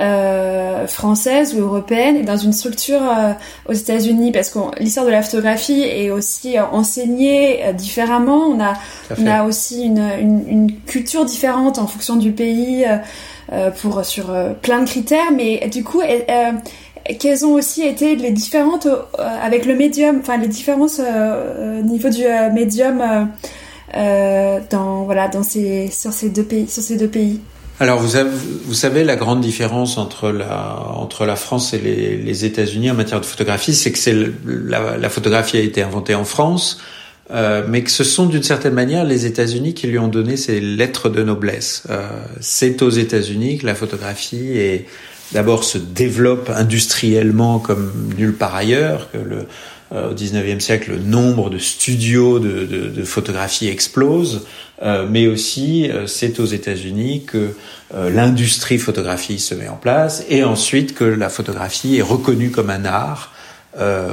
euh, 0.00 0.86
française 0.86 1.56
ou 1.56 1.60
européenne 1.60 2.14
et 2.14 2.22
dans 2.22 2.36
une 2.36 2.52
structure 2.52 3.02
euh, 3.02 3.32
aux 3.68 3.72
États-Unis 3.72 4.30
parce 4.30 4.48
que 4.48 4.60
l'histoire 4.78 5.04
de 5.04 5.10
la 5.10 5.22
photographie 5.22 5.82
est 5.82 6.12
aussi 6.12 6.56
euh, 6.56 6.62
enseignée 6.70 7.64
différemment. 7.74 8.44
On 8.46 8.60
a, 8.60 8.74
on 9.18 9.26
a 9.26 9.42
aussi 9.42 9.82
une, 9.82 9.98
une, 10.20 10.48
une, 10.48 10.80
culture 10.86 11.24
différente 11.24 11.78
en 11.80 11.88
fonction 11.88 12.14
du 12.14 12.30
pays 12.30 12.86
pour 13.80 14.04
sur 14.04 14.26
plein 14.62 14.82
de 14.82 14.86
critères, 14.86 15.32
mais 15.34 15.68
du 15.68 15.82
coup. 15.82 16.00
quelles 17.18 17.44
ont 17.44 17.54
aussi 17.54 17.82
été 17.82 18.14
les 18.14 18.30
différentes 18.30 18.86
avec 19.18 19.64
le 19.64 19.74
médium, 19.74 20.18
enfin 20.20 20.36
les 20.36 20.46
différences 20.46 21.00
au 21.00 21.82
niveau 21.82 22.08
du 22.10 22.24
médium 22.52 23.30
dans 23.94 25.04
voilà 25.04 25.28
dans 25.28 25.42
ces 25.42 25.88
sur 25.90 26.12
ces 26.12 26.30
deux 26.30 26.42
pays 26.42 26.68
sur 26.68 26.82
ces 26.82 26.96
deux 26.96 27.08
pays. 27.08 27.40
Alors 27.80 28.00
vous, 28.00 28.16
avez, 28.16 28.30
vous 28.64 28.74
savez 28.74 29.04
la 29.04 29.14
grande 29.14 29.40
différence 29.40 29.98
entre 29.98 30.30
la 30.30 30.80
entre 30.96 31.26
la 31.26 31.36
France 31.36 31.74
et 31.74 31.78
les, 31.78 32.16
les 32.16 32.44
États-Unis 32.44 32.90
en 32.90 32.94
matière 32.94 33.20
de 33.20 33.26
photographie, 33.26 33.72
c'est 33.72 33.92
que 33.92 33.98
c'est 33.98 34.16
la, 34.44 34.96
la, 34.96 35.08
photographie 35.08 35.58
a 35.58 35.60
été 35.60 35.80
inventée 35.80 36.16
en 36.16 36.24
France, 36.24 36.80
euh, 37.30 37.64
mais 37.68 37.82
que 37.84 37.90
ce 37.92 38.02
sont 38.02 38.26
d'une 38.26 38.42
certaine 38.42 38.74
manière 38.74 39.04
les 39.04 39.26
États-Unis 39.26 39.74
qui 39.74 39.86
lui 39.86 39.98
ont 40.00 40.08
donné 40.08 40.36
ces 40.36 40.60
lettres 40.60 41.08
de 41.08 41.22
noblesse. 41.22 41.84
Euh, 41.88 42.08
c'est 42.40 42.82
aux 42.82 42.90
États-Unis 42.90 43.58
que 43.58 43.66
la 43.66 43.76
photographie 43.76 44.58
est 44.58 44.86
d'abord 45.30 45.62
se 45.62 45.78
développe 45.78 46.50
industriellement 46.52 47.60
comme 47.60 47.92
nulle 48.16 48.34
part 48.34 48.56
ailleurs, 48.56 49.08
que 49.12 49.18
le 49.18 49.36
euh, 49.36 49.42
au 49.90 50.14
19e 50.14 50.60
siècle, 50.60 50.90
le 50.92 50.98
nombre 50.98 51.50
de 51.50 51.58
studios 51.58 52.38
de, 52.38 52.66
de, 52.66 52.88
de 52.88 53.02
photographie 53.04 53.68
explose, 53.68 54.46
euh, 54.82 55.06
mais 55.08 55.26
aussi 55.26 55.90
euh, 55.90 56.06
c'est 56.06 56.40
aux 56.40 56.46
États-Unis 56.46 57.24
que 57.24 57.54
l'industrie 57.94 58.76
photographie 58.76 59.38
se 59.38 59.54
met 59.54 59.68
en 59.68 59.76
place, 59.76 60.22
et 60.28 60.44
ensuite 60.44 60.94
que 60.94 61.04
la 61.04 61.30
photographie 61.30 61.96
est 61.96 62.02
reconnue 62.02 62.50
comme 62.50 62.68
un 62.68 62.84
art. 62.84 63.32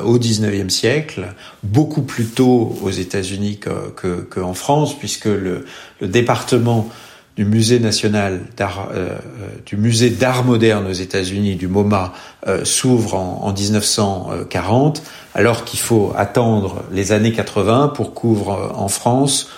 au 0.05 0.19
19e 0.19 0.69
siècle, 0.69 1.33
beaucoup 1.63 2.03
plus 2.03 2.25
tôt 2.25 2.77
aux 2.83 2.91
États-Unis 2.91 3.57
qu'en 3.57 3.89
que, 3.95 4.21
que 4.21 4.53
France, 4.53 4.97
puisque 4.97 5.25
le, 5.25 5.65
le 6.01 6.07
département 6.07 6.87
du 7.35 7.43
musée 7.43 7.79
national 7.79 8.41
d'art, 8.55 8.89
euh, 8.93 9.17
du 9.65 9.75
musée 9.75 10.09
d'art 10.09 10.43
moderne 10.43 10.87
aux 10.87 10.93
États-Unis, 10.93 11.55
du 11.55 11.67
MoMA, 11.67 12.13
euh, 12.47 12.63
s'ouvre 12.63 13.15
en, 13.15 13.41
en, 13.43 13.53
1940, 13.53 15.03
alors 15.33 15.65
qu'il 15.65 15.79
faut 15.79 16.13
attendre 16.15 16.83
les 16.91 17.11
années 17.11 17.33
80 17.33 17.89
pour 17.89 18.13
qu'ouvre 18.13 18.71
en 18.75 18.87
France 18.87 19.49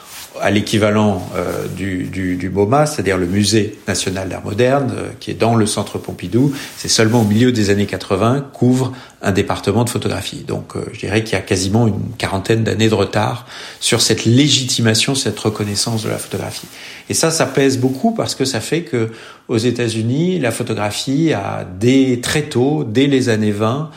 à 0.42 0.52
l'équivalent 0.52 1.28
euh, 1.36 1.68
du, 1.68 2.04
du, 2.06 2.36
du, 2.36 2.50
MoMA, 2.50 2.86
c'est-à-dire 2.86 3.18
le 3.18 3.26
Musée 3.26 3.78
national 3.88 4.30
d'art 4.30 4.44
moderne, 4.44 4.94
euh, 4.96 5.10
qui 5.20 5.32
est 5.32 5.36
dans 5.36 5.56
le 5.56 5.66
centre 5.66 5.98
Pompidou. 5.98 6.54
C'est 6.78 6.88
seulement 6.88 7.22
au 7.22 7.26
milieu 7.26 7.52
des 7.52 7.70
années 7.70 7.86
80 7.86 8.50
qu'ouvre 8.54 8.94
un 9.22 9.32
département 9.32 9.84
de 9.84 9.90
photographie. 9.90 10.44
Donc 10.48 10.76
euh, 10.76 10.86
je 10.94 11.00
dirais 11.00 11.24
qu'il 11.24 11.34
y 11.34 11.40
a 11.40 11.42
quasiment 11.42 11.88
une 11.88 12.12
quarantaine 12.18 12.64
d'années 12.64 12.90
de 12.90 12.94
retard 12.94 13.46
sur 13.80 14.02
cette 14.02 14.26
légitimation, 14.26 15.16
cette 15.16 15.40
reconnaissance 15.40 16.04
de 16.04 16.10
la 16.10 16.18
photographie. 16.18 16.68
Et 17.10 17.14
ça, 17.14 17.32
ça 17.32 17.46
pèse 17.46 17.78
beaucoup 17.78 18.12
parce 18.12 18.36
que 18.36 18.46
ça 18.46 18.60
fait 18.60 18.82
que 18.82 19.12
aux 19.48 19.58
États-Unis, 19.58 20.40
la 20.40 20.52
photographie 20.52 21.34
a 21.34 21.66
dès 21.80 22.20
très 22.22 22.44
tôt, 22.44 22.84
dès 22.84 23.08
les 23.08 23.30
années 23.30 23.52
20, 23.52 23.90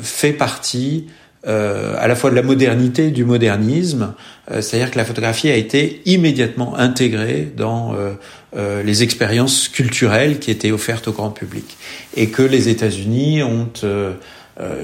fait 0.00 0.32
partie 0.32 1.06
euh, 1.46 1.94
à 1.98 2.06
la 2.06 2.14
fois 2.16 2.30
de 2.30 2.34
la 2.34 2.42
modernité 2.42 3.06
et 3.06 3.10
du 3.10 3.24
modernisme, 3.24 4.12
euh, 4.50 4.60
c'est-à-dire 4.60 4.90
que 4.90 4.98
la 4.98 5.06
photographie 5.06 5.48
a 5.48 5.56
été 5.56 6.02
immédiatement 6.04 6.76
intégrée 6.76 7.50
dans 7.56 7.94
euh, 7.94 8.12
euh 8.56 8.82
les 8.82 9.02
expériences 9.02 9.68
culturelles 9.68 10.38
qui 10.38 10.50
étaient 10.50 10.70
offertes 10.70 11.08
au 11.08 11.12
grand 11.12 11.30
public, 11.30 11.78
et 12.14 12.28
que 12.28 12.42
les 12.42 12.68
États-Unis 12.68 13.42
ont, 13.42 13.70
euh, 13.84 14.12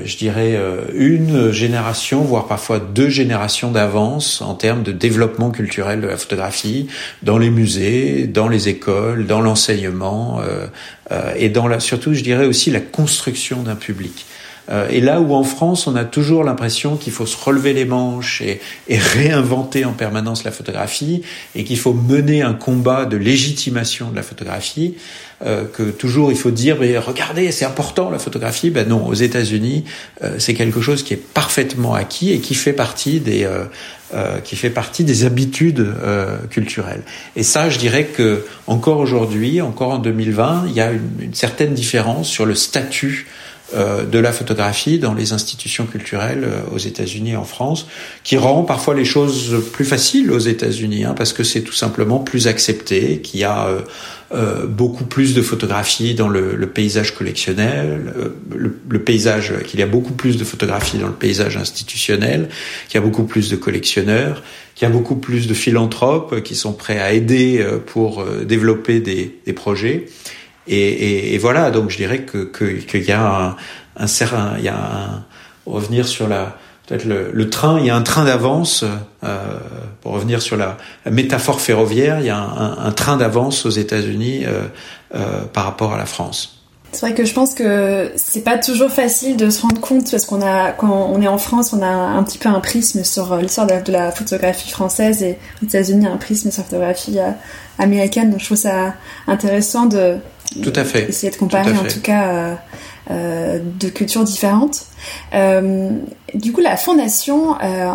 je 0.05 0.17
dirais, 0.17 0.59
une 0.95 1.51
génération, 1.51 2.23
voire 2.23 2.47
parfois 2.47 2.79
deux 2.79 3.11
générations 3.11 3.71
d'avance 3.71 4.41
en 4.41 4.55
termes 4.55 4.83
de 4.83 4.93
développement 4.93 5.51
culturel 5.51 6.01
de 6.01 6.07
la 6.07 6.17
photographie 6.17 6.87
dans 7.23 7.37
les 7.37 7.51
musées, 7.51 8.27
dans 8.27 8.49
les 8.49 8.71
écoles, 8.71 9.27
dans 9.27 9.43
l'enseignement, 9.43 10.41
et 11.37 11.51
dans 11.51 11.69
la, 11.69 11.81
surtout, 11.81 12.15
je 12.15 12.23
dirais 12.23 12.47
aussi 12.47 12.71
la 12.71 12.81
construction 12.81 13.63
d'un 13.63 13.77
public. 13.77 14.25
Euh, 14.71 14.89
et 14.91 15.01
là 15.01 15.21
où 15.21 15.35
en 15.35 15.45
France, 15.45 15.87
on 15.87 15.97
a 15.97 16.05
toujours 16.05 16.45
l'impression 16.45 16.97
qu'il 16.97 17.13
faut 17.13 17.27
se 17.27 17.37
relever 17.37 17.73
les 17.73 17.85
manches 17.85 18.43
et, 18.43 18.61
et, 18.89 18.99
réinventer 18.99 19.85
en 19.85 19.93
permanence 19.93 20.45
la 20.45 20.51
photographie, 20.51 21.23
et 21.55 21.65
qu'il 21.65 21.79
faut 21.79 21.95
mener 21.95 22.43
un 22.43 22.55
combat 22.55 23.05
de 23.05 23.17
légitimation 23.17 24.11
de 24.11 24.17
la 24.17 24.23
photographie, 24.23 24.95
euh, 25.45 25.65
que 25.71 25.83
toujours 25.83 26.33
il 26.33 26.39
faut 26.39 26.51
dire, 26.51 26.79
mais 26.81 26.97
regardez, 26.97 27.53
c'est 27.53 27.67
important 27.67 28.09
la 28.09 28.19
photographie. 28.19 28.71
Ben 28.71 28.89
non, 28.89 29.07
aux 29.07 29.13
États-Unis, 29.13 29.85
euh, 30.23 30.37
c'est 30.39 30.55
quelque 30.55 30.81
chose 30.81 31.03
qui 31.03 31.13
est 31.13 31.23
parfaitement 31.23 31.93
acquis 31.93 32.33
et 32.33 32.39
qui 32.39 32.55
fait 32.55 32.73
partie 32.73 33.21
des 33.21 33.45
euh, 33.45 33.65
euh 34.15 34.39
qui 34.41 34.57
fait 34.57 34.71
partie 34.71 35.05
des 35.05 35.27
habitudes 35.27 35.85
culturelles. 36.49 37.03
Et 37.35 37.43
ça, 37.43 37.69
je 37.69 37.79
dirais 37.79 38.05
que 38.05 38.47
encore 38.67 38.99
aujourd'hui, 38.99 39.61
encore 39.61 39.91
en 39.91 39.99
2020, 39.99 40.67
il 40.69 40.73
y 40.75 40.81
a 40.81 40.93
une, 40.93 41.11
une 41.21 41.35
certaine 41.35 41.75
différence 41.75 42.29
sur 42.29 42.47
le 42.47 42.55
statut 42.55 43.27
euh, 43.27 43.46
de 43.75 44.19
la 44.19 44.33
photographie 44.33 44.99
dans 44.99 45.15
les 45.15 45.33
institutions 45.33 45.87
culturelles 45.87 46.45
euh, 46.45 46.75
aux 46.75 46.79
États-Unis 46.79 47.33
et 47.33 47.37
en 47.37 47.45
France, 47.45 47.87
qui 48.23 48.37
rend 48.37 48.63
parfois 48.63 48.95
les 48.95 49.05
choses 49.05 49.63
plus 49.73 49.85
faciles 49.85 50.31
aux 50.31 50.39
États-Unis, 50.39 51.05
hein, 51.05 51.15
parce 51.17 51.33
que 51.33 51.43
c'est 51.43 51.63
tout 51.63 51.73
simplement 51.73 52.21
plus 52.21 52.47
accepté, 52.47 53.21
qu'il 53.21 53.41
y 53.41 53.45
a 53.45 53.67
euh, 53.67 53.81
euh, 54.35 54.67
beaucoup 54.67 55.05
plus 55.05 55.35
de 55.35 55.43
photographies 55.43 56.15
dans 56.15 56.29
le, 56.29 56.55
le 56.55 56.67
paysage 56.69 57.15
collectionnel, 57.15 58.13
le, 58.55 58.77
le, 58.89 58.99
paysage, 59.01 59.53
qu'il 59.67 59.81
y 59.81 59.83
a 59.83 59.87
beaucoup 59.87 60.13
plus 60.13 60.37
de 60.37 60.45
photographies 60.45 60.99
dans 60.99 61.09
le 61.09 61.13
paysage 61.13 61.57
institutionnel, 61.57 62.49
qu'il 62.89 63.01
y 63.01 63.03
a 63.03 63.07
beaucoup 63.07 63.25
plus 63.25 63.51
de 63.51 63.57
collectionneurs, 63.57 64.43
qu'il 64.75 64.87
y 64.87 64.91
a 64.91 64.95
beaucoup 64.95 65.17
plus 65.17 65.47
de 65.47 65.55
philanthropes 65.55 66.43
qui 66.43 66.55
sont 66.55 66.73
prêts 66.73 66.99
à 66.99 67.13
aider 67.13 67.65
pour 67.87 68.25
développer 68.45 69.01
des, 69.01 69.35
des 69.47 69.53
projets 69.53 70.07
et, 70.69 71.39
voilà, 71.39 71.71
donc 71.71 71.91
je 71.91 71.97
dirais 71.97 72.27
qu'il 72.27 73.05
y 73.05 73.13
a 73.13 73.57
un, 73.97 74.05
un, 74.05 74.57
il 74.59 74.65
y 74.65 74.69
a 74.69 75.25
revenir 75.67 76.07
sur 76.07 76.29
la 76.29 76.57
peut-être 76.87 77.05
le, 77.05 77.51
train, 77.51 77.81
il 77.81 77.87
y 77.87 77.91
a 77.91 77.97
un 77.97 78.03
train 78.03 78.25
d'avance. 78.25 78.85
Euh, 79.25 79.59
pour 80.03 80.13
revenir 80.13 80.41
sur 80.41 80.57
la, 80.57 80.77
métaphore 81.11 81.61
ferroviaire, 81.61 82.21
il 82.21 82.27
y 82.27 82.31
a 82.31 82.39
un, 82.39 82.93
train 82.93 83.17
d'avance 83.17 83.67
aux 83.67 83.71
États-Unis 83.71 84.45
euh, 84.45 84.63
euh, 85.15 85.43
par 85.53 85.65
rapport 85.65 85.93
à 85.93 85.99
la 85.99 86.07
France. 86.07 86.53
C'est 86.93 87.05
vrai 87.05 87.15
que 87.15 87.25
je 87.25 87.35
pense 87.35 87.53
que 87.53 88.13
c'est 88.17 88.43
pas 88.43 88.57
toujours 88.57 88.91
facile 88.91 89.37
de 89.37 89.51
se 89.51 89.61
rendre 89.61 89.81
compte 89.81 90.11
parce 90.11 90.25
qu'on 90.25 90.41
a, 90.41 90.71
quand 90.71 91.11
on 91.13 91.21
est 91.21 91.29
en 91.29 91.37
France, 91.37 91.73
on 91.73 91.83
a 91.83 91.89
un 91.89 92.23
petit 92.23 92.39
peu 92.39 92.49
un 92.49 92.61
prisme 92.61 93.05
sur 93.05 93.37
l'histoire 93.37 93.67
de, 93.67 93.93
la 93.93 94.13
photographie 94.13 94.71
française 94.71 95.23
et 95.23 95.37
aux 95.61 95.67
États-Unis 95.67 96.07
un 96.07 96.17
prisme 96.17 96.51
sur 96.51 96.63
la 96.63 96.69
photographie 96.69 97.19
américaine. 97.79 98.31
Donc 98.31 98.41
je 98.41 98.47
trouve 98.47 98.57
ça 98.57 98.95
intéressant 99.27 99.87
de, 99.87 100.17
tout 100.63 100.73
à 100.75 100.85
fait. 100.85 101.09
essayer 101.09 101.31
de 101.33 101.37
comparer 101.37 101.73
en 101.73 101.85
tout 101.85 102.01
cas 102.01 102.29
euh, 102.29 102.55
euh, 103.11 103.59
de 103.79 103.89
cultures 103.89 104.25
différentes. 104.25 104.87
Euh, 105.35 105.91
du 106.35 106.53
coup, 106.53 106.61
la 106.61 106.77
fondation 106.77 107.55
euh, 107.63 107.87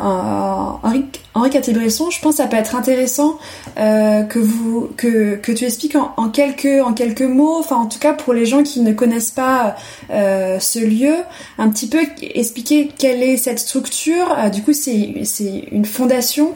Henri, 0.83 1.05
Henri 1.33 1.49
je 1.51 2.19
pense 2.21 2.21
que 2.21 2.31
ça 2.31 2.47
peut 2.47 2.55
être 2.55 2.75
intéressant 2.75 3.37
euh, 3.77 4.23
que 4.23 4.39
vous 4.39 4.89
que, 4.95 5.35
que 5.35 5.51
tu 5.51 5.65
expliques 5.65 5.95
en, 5.97 6.13
en, 6.15 6.29
quelques 6.29 6.81
en 6.81 6.93
quelques 6.93 7.21
mots, 7.21 7.57
enfin 7.59 7.75
en 7.75 7.87
tout 7.87 7.99
cas 7.99 8.13
pour 8.13 8.33
les 8.33 8.45
gens 8.45 8.63
qui 8.63 8.79
ne 8.79 8.93
connaissent 8.93 9.31
pas 9.31 9.75
euh, 10.11 10.59
ce 10.59 10.79
lieu, 10.79 11.15
un 11.57 11.69
petit 11.69 11.87
peu 11.87 11.99
expliquer 12.21 12.89
quelle 12.97 13.21
est 13.21 13.35
cette 13.37 13.59
structure. 13.59 14.33
Du 14.53 14.61
coup, 14.63 14.73
c'est 14.73 15.25
c'est 15.25 15.65
une 15.71 15.85
fondation. 15.85 16.53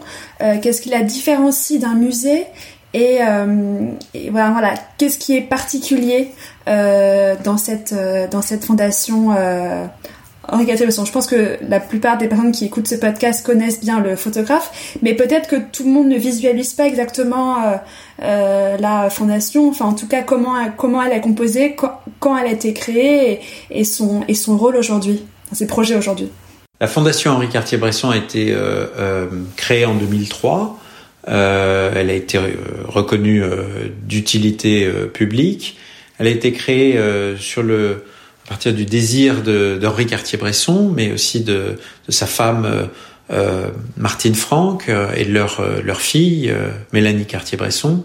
Qu'est-ce 0.61 0.81
qui 0.81 0.89
la 0.89 1.01
différencie 1.01 1.79
d'un 1.79 1.95
musée? 1.95 2.45
Et, 2.95 3.19
et, 4.13 4.29
voilà, 4.29 4.73
qu'est-ce 4.97 5.17
qui 5.17 5.35
est 5.35 5.41
particulier 5.41 6.31
euh, 6.67 7.35
dans 7.43 7.57
cette 7.57 7.93
euh, 7.93 8.27
dans 8.27 8.41
cette 8.41 8.65
fondation 8.65 9.35
euh, 9.37 9.85
Henri 10.47 10.65
Je 10.67 11.11
pense 11.11 11.27
que 11.27 11.57
la 11.67 11.79
plupart 11.79 12.17
des 12.17 12.27
personnes 12.27 12.51
qui 12.51 12.65
écoutent 12.65 12.87
ce 12.87 12.95
podcast 12.95 13.45
connaissent 13.45 13.81
bien 13.81 13.99
le 13.99 14.15
photographe, 14.15 14.95
mais 15.01 15.13
peut-être 15.13 15.47
que 15.47 15.55
tout 15.55 15.83
le 15.83 15.89
monde 15.91 16.07
ne 16.07 16.17
visualise 16.17 16.73
pas 16.73 16.85
exactement 16.85 17.63
euh, 17.63 17.75
euh, 18.23 18.77
la 18.77 19.09
fondation, 19.09 19.69
enfin 19.69 19.85
en 19.85 19.93
tout 19.93 20.07
cas 20.07 20.21
comment 20.21 20.55
comment 20.77 21.01
elle 21.03 21.13
est 21.13 21.21
composée, 21.21 21.75
quand, 21.75 22.37
elle 22.37 22.47
a 22.47 22.51
été 22.51 22.73
créée 22.73 23.41
et, 23.69 23.83
son 23.83 24.23
et 24.27 24.35
son 24.35 24.57
rôle 24.57 24.75
aujourd'hui, 24.75 25.25
ses 25.51 25.67
projets 25.67 25.95
aujourd'hui. 25.95 26.29
La 26.81 26.87
fondation 26.87 27.31
Henri 27.31 27.49
Cartier-Bresson 27.49 28.09
a 28.09 28.17
été 28.17 28.47
euh, 28.51 29.27
créée 29.55 29.85
en 29.85 29.95
2003. 29.95 30.77
Elle 31.27 32.09
a 32.09 32.13
été 32.13 32.39
reconnue 32.87 33.43
d'utilité 34.03 34.89
publique. 35.13 35.77
Elle 36.17 36.27
a 36.27 36.31
été 36.31 36.51
créée 36.51 36.97
euh, 36.97 37.37
sur 37.37 37.63
le 37.63 38.03
à 38.45 38.49
partir 38.49 38.73
du 38.75 38.85
désir 38.85 39.41
d'Henri 39.41 40.05
Cartier-Bresson, 40.05 40.91
mais 40.95 41.11
aussi 41.11 41.43
de, 41.43 41.77
sa 42.09 42.27
femme 42.27 42.65
euh, 42.65 42.85
euh 43.31 43.71
Martine 43.97 44.35
Franck 44.35 44.87
euh, 44.87 45.11
et 45.15 45.25
de 45.25 45.33
leur 45.33 45.63
leur 45.83 45.99
fille 45.99 46.53
Mélanie 46.93 47.25
Cartier-Bresson. 47.25 48.03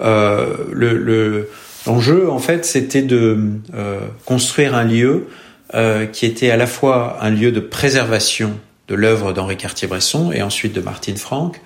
le 0.00 1.48
l'enjeu 1.86 2.30
en 2.30 2.38
fait 2.38 2.64
c'était 2.64 3.02
de 3.02 3.38
construire 4.24 4.74
un 4.74 4.84
lieu 4.84 5.26
qui 6.12 6.26
était 6.26 6.50
à 6.50 6.56
la 6.56 6.66
fois 6.66 7.18
un 7.20 7.30
lieu 7.30 7.52
de 7.52 7.60
préservation 7.60 8.58
de 8.88 8.94
l'œuvre 8.94 9.32
d'Henri 9.32 9.56
Cartier-Bresson 9.56 10.32
et 10.32 10.42
ensuite 10.42 10.72
de 10.72 10.80
Martine 10.80 11.16
Franck, 11.16 11.60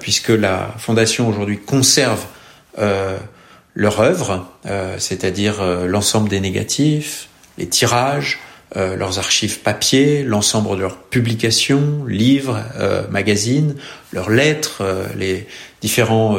puisque 0.00 0.30
la 0.30 0.74
fondation 0.78 1.28
aujourd'hui 1.28 1.58
conserve 1.58 2.24
leur 3.74 4.00
œuvre, 4.00 4.46
euh, 4.66 4.96
c'est-à-dire 4.98 5.60
euh, 5.60 5.86
l'ensemble 5.86 6.28
des 6.28 6.40
négatifs, 6.40 7.28
les 7.58 7.66
tirages, 7.66 8.38
euh, 8.76 8.96
leurs 8.96 9.18
archives 9.18 9.60
papier, 9.60 10.22
l'ensemble 10.22 10.76
de 10.76 10.82
leurs 10.82 10.96
publications, 10.96 12.04
livres, 12.06 12.62
magazines, 13.10 13.76
leurs 14.12 14.30
lettres, 14.30 14.82
les 15.16 15.46
différents 15.80 16.36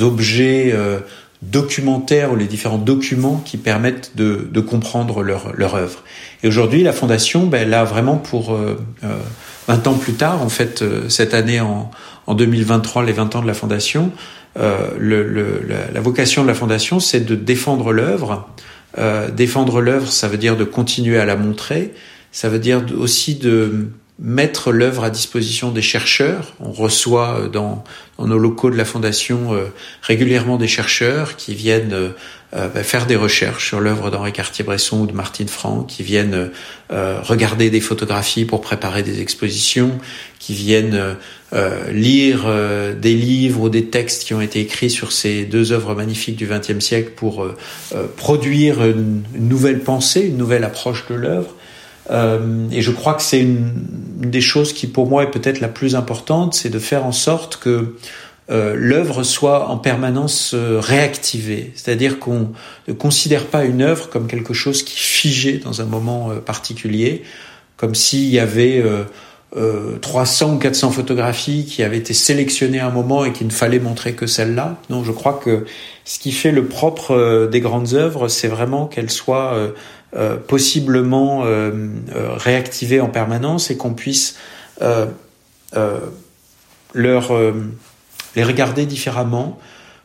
objets 0.00 0.74
documentaires 1.42 2.32
ou 2.32 2.36
les 2.36 2.46
différents 2.46 2.78
documents 2.78 3.40
qui 3.44 3.58
permettent 3.58 4.16
de, 4.16 4.48
de 4.50 4.60
comprendre 4.60 5.22
leur, 5.22 5.54
leur 5.54 5.76
œuvre. 5.76 6.02
Et 6.42 6.48
aujourd'hui, 6.48 6.82
la 6.82 6.92
Fondation, 6.92 7.46
ben, 7.46 7.62
elle 7.62 7.74
a 7.74 7.84
vraiment 7.84 8.16
pour 8.16 8.58
20 9.68 9.86
ans 9.86 9.94
plus 9.94 10.14
tard, 10.14 10.42
en 10.42 10.48
fait, 10.48 10.82
cette 11.08 11.34
année 11.34 11.60
en, 11.60 11.90
en 12.26 12.34
2023, 12.34 13.04
les 13.04 13.12
20 13.12 13.36
ans 13.36 13.42
de 13.42 13.46
la 13.46 13.54
Fondation, 13.54 14.12
euh, 14.56 14.90
le, 14.98 15.26
le, 15.26 15.62
la, 15.66 15.90
la, 15.92 16.00
vocation 16.00 16.42
de 16.42 16.48
la 16.48 16.54
fondation, 16.54 17.00
c'est 17.00 17.20
de 17.20 17.34
défendre 17.34 17.92
l'œuvre. 17.92 18.48
Euh, 18.98 19.30
défendre 19.30 19.80
l'œuvre, 19.80 20.10
ça 20.10 20.28
veut 20.28 20.38
dire 20.38 20.56
de 20.56 20.64
continuer 20.64 21.18
à 21.18 21.24
la 21.24 21.36
montrer. 21.36 21.92
Ça 22.30 22.48
veut 22.48 22.60
dire 22.60 22.84
aussi 22.96 23.34
de 23.34 23.88
mettre 24.18 24.70
l'œuvre 24.70 25.04
à 25.04 25.10
disposition 25.10 25.72
des 25.72 25.82
chercheurs. 25.82 26.54
On 26.60 26.70
reçoit 26.70 27.40
euh, 27.40 27.48
dans, 27.48 27.82
dans 28.18 28.26
nos 28.26 28.38
locaux 28.38 28.70
de 28.70 28.76
la 28.76 28.84
Fondation 28.84 29.54
euh, 29.54 29.66
régulièrement 30.02 30.56
des 30.56 30.68
chercheurs 30.68 31.36
qui 31.36 31.54
viennent 31.54 31.92
euh, 31.92 32.10
bah, 32.52 32.84
faire 32.84 33.06
des 33.06 33.16
recherches 33.16 33.66
sur 33.66 33.80
l'œuvre 33.80 34.12
d'Henri 34.12 34.32
Cartier-Bresson 34.32 35.00
ou 35.00 35.06
de 35.06 35.12
Martine 35.12 35.48
Franck, 35.48 35.88
qui 35.88 36.04
viennent 36.04 36.50
regarder 36.88 37.68
des 37.68 37.80
photographies 37.80 38.44
pour 38.44 38.60
préparer 38.60 39.02
des 39.02 39.20
expositions, 39.20 39.98
qui 40.38 40.54
viennent 40.54 41.16
lire 41.92 42.46
des 43.00 43.14
livres 43.14 43.62
ou 43.62 43.68
des 43.68 43.86
textes 43.86 44.24
qui 44.24 44.34
ont 44.34 44.40
été 44.40 44.60
écrits 44.60 44.90
sur 44.90 45.12
ces 45.12 45.44
deux 45.44 45.72
œuvres 45.72 45.94
magnifiques 45.94 46.36
du 46.36 46.46
XXe 46.46 46.80
siècle 46.80 47.12
pour 47.14 47.46
produire 48.16 48.84
une, 48.84 49.22
une 49.34 49.48
nouvelle 49.48 49.80
pensée, 49.80 50.22
une 50.22 50.36
nouvelle 50.36 50.64
approche 50.64 51.06
de 51.08 51.14
l'œuvre. 51.14 51.54
Euh, 52.10 52.68
et 52.70 52.82
je 52.82 52.90
crois 52.90 53.14
que 53.14 53.22
c'est 53.22 53.40
une, 53.40 53.72
des 54.18 54.40
choses 54.40 54.72
qui 54.72 54.86
pour 54.86 55.08
moi 55.08 55.24
est 55.24 55.30
peut-être 55.30 55.60
la 55.60 55.68
plus 55.68 55.94
importante, 55.94 56.54
c'est 56.54 56.70
de 56.70 56.78
faire 56.78 57.06
en 57.06 57.12
sorte 57.12 57.56
que 57.56 57.96
euh, 58.50 58.74
l'œuvre 58.76 59.22
soit 59.22 59.70
en 59.70 59.78
permanence 59.78 60.52
euh, 60.54 60.78
réactivée, 60.78 61.72
c'est-à-dire 61.74 62.18
qu'on 62.18 62.52
ne 62.88 62.92
considère 62.92 63.46
pas 63.46 63.64
une 63.64 63.80
œuvre 63.80 64.10
comme 64.10 64.26
quelque 64.26 64.52
chose 64.52 64.82
qui 64.82 64.98
figé 64.98 65.58
dans 65.58 65.80
un 65.80 65.86
moment 65.86 66.30
euh, 66.30 66.40
particulier, 66.40 67.22
comme 67.78 67.94
s'il 67.94 68.28
y 68.28 68.38
avait 68.38 68.84
300 69.54 70.54
ou 70.54 70.58
400 70.58 70.90
photographies 70.90 71.64
qui 71.64 71.82
avaient 71.82 71.98
été 71.98 72.12
sélectionnées 72.12 72.80
à 72.80 72.88
un 72.88 72.90
moment 72.90 73.24
et 73.24 73.32
qu'il 73.32 73.46
ne 73.46 73.52
fallait 73.52 73.78
montrer 73.78 74.14
que 74.14 74.26
celle-là. 74.26 74.78
Non, 74.90 75.04
je 75.04 75.12
crois 75.12 75.34
que 75.34 75.64
ce 76.04 76.18
qui 76.18 76.32
fait 76.32 76.50
le 76.50 76.66
propre 76.66 77.48
des 77.50 77.60
grandes 77.60 77.94
œuvres, 77.94 78.28
c'est 78.28 78.48
vraiment 78.48 78.86
qu'elles 78.86 79.10
soient 79.10 79.72
euh, 80.16 80.36
possiblement 80.36 81.44
euh, 81.44 81.72
euh, 82.14 82.34
réactiver 82.36 83.00
en 83.00 83.08
permanence 83.08 83.72
et 83.72 83.76
qu'on 83.76 83.94
puisse 83.94 84.36
leur 86.94 87.32
les 88.36 88.44
regarder 88.44 88.86
différemment, 88.86 89.58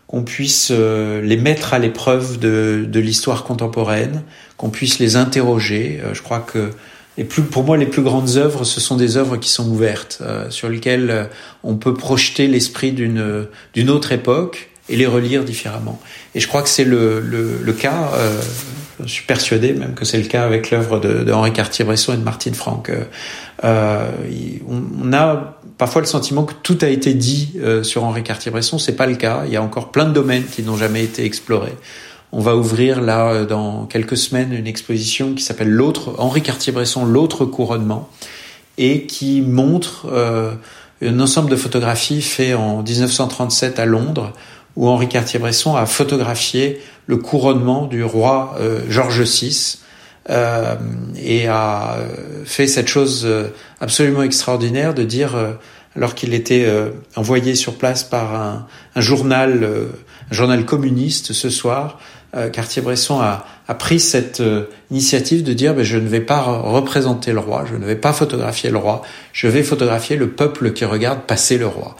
qu'on 0.07 0.23
puisse 0.23 0.71
les 0.71 1.37
mettre 1.37 1.75
à 1.75 1.79
l'épreuve 1.79 2.39
de, 2.39 2.87
de 2.87 2.99
l'histoire 2.99 3.43
contemporaine, 3.43 4.23
qu'on 4.57 4.69
puisse 4.69 4.97
les 4.97 5.15
interroger. 5.15 6.01
je 6.13 6.21
crois 6.23 6.39
que 6.39 6.71
les 7.17 7.23
plus, 7.25 7.43
pour 7.43 7.63
moi, 7.63 7.75
les 7.75 7.85
plus 7.85 8.01
grandes 8.01 8.37
œuvres, 8.37 8.63
ce 8.63 8.79
sont 8.79 8.95
des 8.95 9.17
œuvres 9.17 9.37
qui 9.37 9.49
sont 9.49 9.67
ouvertes, 9.69 10.21
sur 10.49 10.69
lesquelles 10.69 11.29
on 11.63 11.75
peut 11.75 11.93
projeter 11.93 12.47
l'esprit 12.47 12.93
d'une 12.93 13.47
d'une 13.73 13.89
autre 13.89 14.13
époque 14.13 14.69
et 14.87 14.95
les 14.95 15.05
relire 15.05 15.43
différemment. 15.43 15.99
Et 16.33 16.39
je 16.39 16.47
crois 16.47 16.61
que 16.61 16.69
c'est 16.69 16.85
le, 16.85 17.19
le, 17.19 17.59
le, 17.61 17.73
cas 17.73 18.11
je 19.03 19.11
suis 19.11 19.25
persuadé 19.25 19.73
même 19.73 19.93
que 19.93 20.05
c'est 20.05 20.17
le 20.17 20.27
cas 20.27 20.43
avec 20.43 20.71
l'œuvre 20.71 20.99
de, 20.99 21.23
de, 21.23 21.31
Henri 21.31 21.53
Cartier-Bresson 21.53 22.13
et 22.13 22.17
de 22.17 22.23
Martine 22.23 22.53
Franck. 22.53 22.89
Euh, 22.89 23.03
euh 23.63 24.09
on, 24.67 25.13
a 25.13 25.57
parfois 25.77 26.01
le 26.01 26.07
sentiment 26.07 26.43
que 26.43 26.53
tout 26.63 26.77
a 26.81 26.87
été 26.87 27.13
dit 27.13 27.53
euh, 27.61 27.83
sur 27.83 28.03
Henri 28.03 28.23
Cartier-Bresson. 28.23 28.77
C'est 28.77 28.95
pas 28.95 29.07
le 29.07 29.15
cas. 29.15 29.43
Il 29.45 29.53
y 29.53 29.57
a 29.57 29.63
encore 29.63 29.91
plein 29.91 30.05
de 30.05 30.13
domaines 30.13 30.45
qui 30.45 30.63
n'ont 30.63 30.77
jamais 30.77 31.03
été 31.03 31.25
explorés. 31.25 31.75
On 32.31 32.41
va 32.41 32.55
ouvrir 32.55 33.01
là 33.01 33.31
euh, 33.31 33.45
dans 33.45 33.85
quelques 33.85 34.17
semaines 34.17 34.53
une 34.53 34.67
exposition 34.67 35.33
qui 35.33 35.43
s'appelle 35.43 35.69
l'autre 35.69 36.15
Henri 36.17 36.41
Cartier-Bresson, 36.41 37.05
l'autre 37.05 37.45
couronnement, 37.45 38.09
et 38.77 39.05
qui 39.05 39.41
montre 39.41 40.07
euh, 40.11 40.53
un 41.01 41.19
ensemble 41.19 41.49
de 41.49 41.55
photographies 41.55 42.21
fait 42.21 42.53
en 42.53 42.83
1937 42.83 43.79
à 43.79 43.85
Londres 43.85 44.33
où 44.75 44.87
Henri 44.87 45.07
Cartier-Bresson 45.07 45.75
a 45.75 45.85
photographié 45.85 46.81
le 47.07 47.17
couronnement 47.17 47.85
du 47.85 48.03
roi 48.03 48.55
euh, 48.59 48.81
George 48.89 49.21
VI 49.21 49.79
euh, 50.29 50.75
et 51.17 51.47
a 51.47 51.95
euh, 51.97 52.43
fait 52.45 52.67
cette 52.67 52.87
chose 52.87 53.23
euh, 53.25 53.47
absolument 53.81 54.21
extraordinaire 54.21 54.93
de 54.93 55.03
dire, 55.03 55.35
alors 55.95 56.13
qu'il 56.13 56.33
était 56.33 56.67
envoyé 57.15 57.55
sur 57.55 57.75
place 57.75 58.03
par 58.03 58.35
un, 58.35 58.67
un 58.95 59.01
journal, 59.01 59.67
un 60.29 60.33
journal 60.33 60.65
communiste 60.65 61.33
ce 61.33 61.49
soir, 61.49 61.97
euh, 61.97 62.18
Cartier-Bresson 62.31 63.19
a, 63.19 63.45
a, 63.67 63.73
pris 63.73 63.99
cette 63.99 64.39
euh, 64.39 64.65
initiative 64.91 65.43
de 65.43 65.53
dire 65.53 65.73
ben, 65.73 65.83
je 65.83 65.97
ne 65.97 66.07
vais 66.07 66.21
pas 66.21 66.41
représenter 66.41 67.31
le 67.31 67.39
roi, 67.39 67.65
je 67.69 67.75
ne 67.75 67.85
vais 67.85 67.95
pas 67.95 68.13
photographier 68.13 68.69
le 68.69 68.77
roi, 68.77 69.01
je 69.33 69.47
vais 69.47 69.63
photographier 69.63 70.15
le 70.15 70.29
peuple 70.29 70.73
qui 70.73 70.85
regarde 70.85 71.21
passer 71.21 71.57
le 71.57 71.65
roi. 71.65 71.95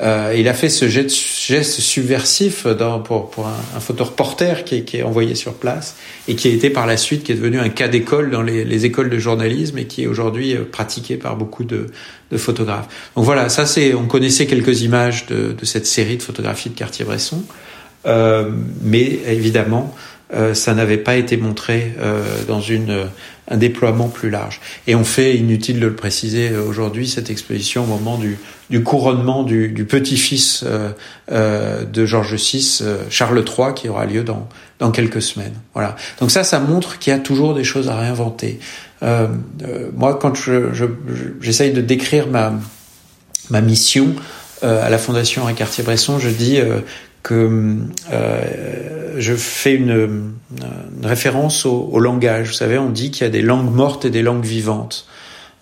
Euh, 0.00 0.34
il 0.36 0.48
a 0.48 0.54
fait 0.54 0.70
ce 0.70 0.88
geste, 0.88 1.14
geste 1.14 1.80
subversif 1.80 2.66
dans, 2.66 2.98
pour, 2.98 3.30
pour 3.30 3.46
un, 3.46 3.76
un 3.76 3.80
photoreporter 3.80 4.64
qui 4.64 4.76
est, 4.76 4.82
qui 4.84 4.96
est, 4.96 5.02
envoyé 5.02 5.34
sur 5.34 5.52
place 5.52 5.96
et 6.28 6.34
qui 6.34 6.48
a 6.48 6.50
été 6.50 6.70
par 6.70 6.86
la 6.86 6.96
suite, 6.96 7.22
qui 7.22 7.32
est 7.32 7.36
devenu 7.36 7.60
un 7.60 7.68
cas 7.68 7.88
d'école 7.88 8.30
dans 8.30 8.42
les, 8.42 8.64
les, 8.64 8.86
écoles 8.86 9.10
de 9.10 9.18
journalisme 9.18 9.78
et 9.78 9.84
qui 9.84 10.02
est 10.04 10.06
aujourd'hui 10.06 10.54
euh, 10.54 10.64
pratiqué 10.64 11.16
par 11.16 11.36
beaucoup 11.36 11.64
de, 11.64 11.88
de, 12.30 12.36
photographes. 12.38 12.88
Donc 13.16 13.24
voilà, 13.24 13.48
ça 13.50 13.66
c'est, 13.66 13.94
on 13.94 14.06
connaissait 14.06 14.46
quelques 14.46 14.80
images 14.80 15.26
de, 15.26 15.52
de 15.52 15.64
cette 15.64 15.86
série 15.86 16.16
de 16.16 16.22
photographies 16.22 16.70
de 16.70 16.74
Cartier-Bresson. 16.74 17.42
Euh, 18.06 18.50
mais 18.82 19.20
évidemment, 19.26 19.94
euh, 20.34 20.54
ça 20.54 20.74
n'avait 20.74 20.98
pas 20.98 21.16
été 21.16 21.36
montré 21.36 21.94
euh, 21.98 22.22
dans 22.46 22.60
une, 22.60 23.06
un 23.48 23.56
déploiement 23.56 24.08
plus 24.08 24.30
large. 24.30 24.60
Et 24.86 24.94
on 24.94 25.04
fait, 25.04 25.36
inutile 25.36 25.80
de 25.80 25.86
le 25.86 25.94
préciser 25.94 26.56
aujourd'hui, 26.56 27.08
cette 27.08 27.30
exposition 27.30 27.84
au 27.84 27.86
moment 27.86 28.18
du, 28.18 28.38
du 28.70 28.82
couronnement 28.82 29.42
du, 29.42 29.68
du 29.68 29.84
petit-fils 29.84 30.64
de 31.30 32.06
Georges 32.06 32.34
VI, 32.34 32.82
Charles 33.10 33.44
III, 33.46 33.74
qui 33.74 33.88
aura 33.88 34.06
lieu 34.06 34.24
dans, 34.24 34.48
dans 34.78 34.90
quelques 34.90 35.22
semaines. 35.22 35.54
Voilà. 35.74 35.96
Donc 36.20 36.30
ça, 36.30 36.42
ça 36.42 36.58
montre 36.58 36.98
qu'il 36.98 37.12
y 37.12 37.16
a 37.16 37.18
toujours 37.18 37.54
des 37.54 37.64
choses 37.64 37.88
à 37.88 37.96
réinventer. 37.96 38.58
moi, 39.02 40.18
quand 40.20 40.34
je, 40.34 40.72
je, 40.72 40.86
j'essaye 41.40 41.72
de 41.72 41.82
décrire 41.82 42.28
ma, 42.28 42.54
ma 43.50 43.60
mission 43.60 44.14
à 44.62 44.88
la 44.88 44.96
Fondation 44.96 45.42
Henri 45.42 45.54
Cartier-Bresson, 45.54 46.18
je 46.18 46.30
dis 46.30 46.58
que 47.24 47.78
euh, 48.12 49.14
je 49.18 49.34
fais 49.34 49.74
une, 49.74 50.34
une 51.00 51.06
référence 51.06 51.66
au, 51.66 51.88
au, 51.90 51.98
langage. 51.98 52.48
Vous 52.48 52.54
savez, 52.54 52.78
on 52.78 52.90
dit 52.90 53.10
qu'il 53.10 53.24
y 53.24 53.26
a 53.26 53.30
des 53.30 53.42
langues 53.42 53.74
mortes 53.74 54.04
et 54.04 54.10
des 54.10 54.22
langues 54.22 54.44
vivantes. 54.44 55.08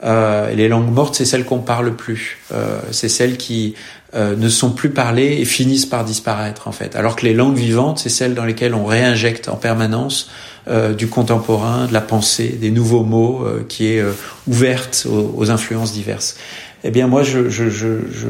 Euh, 0.05 0.53
les 0.53 0.69
langues 0.69 0.93
mortes, 0.93 1.15
c'est 1.15 1.25
celles 1.25 1.45
qu'on 1.45 1.61
parle 1.61 1.95
plus. 1.95 2.39
Euh, 2.53 2.81
c'est 2.91 3.09
celles 3.09 3.37
qui 3.37 3.75
euh, 4.15 4.35
ne 4.35 4.49
sont 4.49 4.73
plus 4.73 4.91
parlées 4.91 5.39
et 5.41 5.45
finissent 5.45 5.87
par 5.87 6.05
disparaître 6.05 6.67
en 6.67 6.73
fait. 6.73 6.97
Alors 6.97 7.15
que 7.15 7.25
les 7.25 7.33
langues 7.33 7.57
vivantes, 7.57 8.01
c'est 8.01 8.09
celles 8.09 8.35
dans 8.35 8.45
lesquelles 8.45 8.75
on 8.75 8.85
réinjecte 8.85 9.49
en 9.49 9.57
permanence 9.57 10.31
euh, 10.67 10.93
du 10.93 11.07
contemporain, 11.07 11.87
de 11.87 11.93
la 11.93 12.01
pensée, 12.01 12.49
des 12.49 12.73
nouveaux 12.73 13.05
mots, 13.05 13.45
euh, 13.47 13.65
qui 13.69 13.87
est 13.87 14.05
ouverte 14.49 15.07
aux, 15.09 15.33
aux, 15.37 15.51
influences 15.53 15.93
diverses. 15.93 16.37
Eh 16.83 16.91
bien, 16.91 17.07
moi, 17.07 17.23
je, 17.23 17.49
je, 17.49 17.71
je, 17.71 18.01
je 18.11 18.29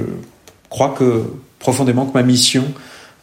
crois 0.69 0.91
que 0.91 1.23
profondément 1.59 2.05
que 2.05 2.13
ma 2.13 2.23
mission, 2.23 2.65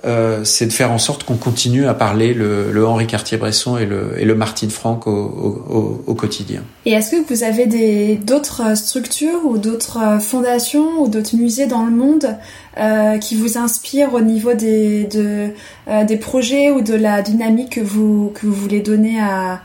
euh, 0.05 0.45
c'est 0.45 0.65
de 0.65 0.71
faire 0.71 0.91
en 0.91 0.97
sorte 0.97 1.25
qu'on 1.25 1.35
continue 1.35 1.85
à 1.85 1.93
parler 1.93 2.33
le, 2.33 2.71
le 2.71 2.87
Henri 2.87 3.05
Cartier-Bresson 3.05 3.77
et 3.77 3.85
le, 3.85 4.13
et 4.17 4.23
le 4.23 4.39
Franck 4.69 5.07
au, 5.07 5.11
au, 5.11 6.03
au, 6.07 6.13
quotidien. 6.13 6.63
Et 6.85 6.93
est-ce 6.93 7.11
que 7.11 7.33
vous 7.33 7.43
avez 7.43 8.15
d'autres 8.15 8.77
structures 8.77 9.45
ou 9.45 9.57
d'autres 9.57 10.21
fondations 10.21 11.01
ou 11.01 11.09
d'autres 11.09 11.35
musées 11.35 11.67
dans 11.67 11.83
le 11.83 11.91
monde 11.91 12.37
euh, 12.77 13.17
qui 13.17 13.35
vous 13.35 13.57
inspirent 13.57 14.13
au 14.13 14.21
niveau 14.21 14.53
des, 14.53 15.03
de, 15.03 15.49
euh, 15.89 16.05
des 16.05 16.17
projets 16.17 16.71
ou 16.71 16.81
de 16.81 16.93
la 16.93 17.21
dynamique 17.21 17.71
que 17.71 17.81
vous, 17.81 18.31
que 18.33 18.45
vous 18.45 18.53
voulez 18.53 18.79
donner 18.79 19.19
à, 19.19 19.61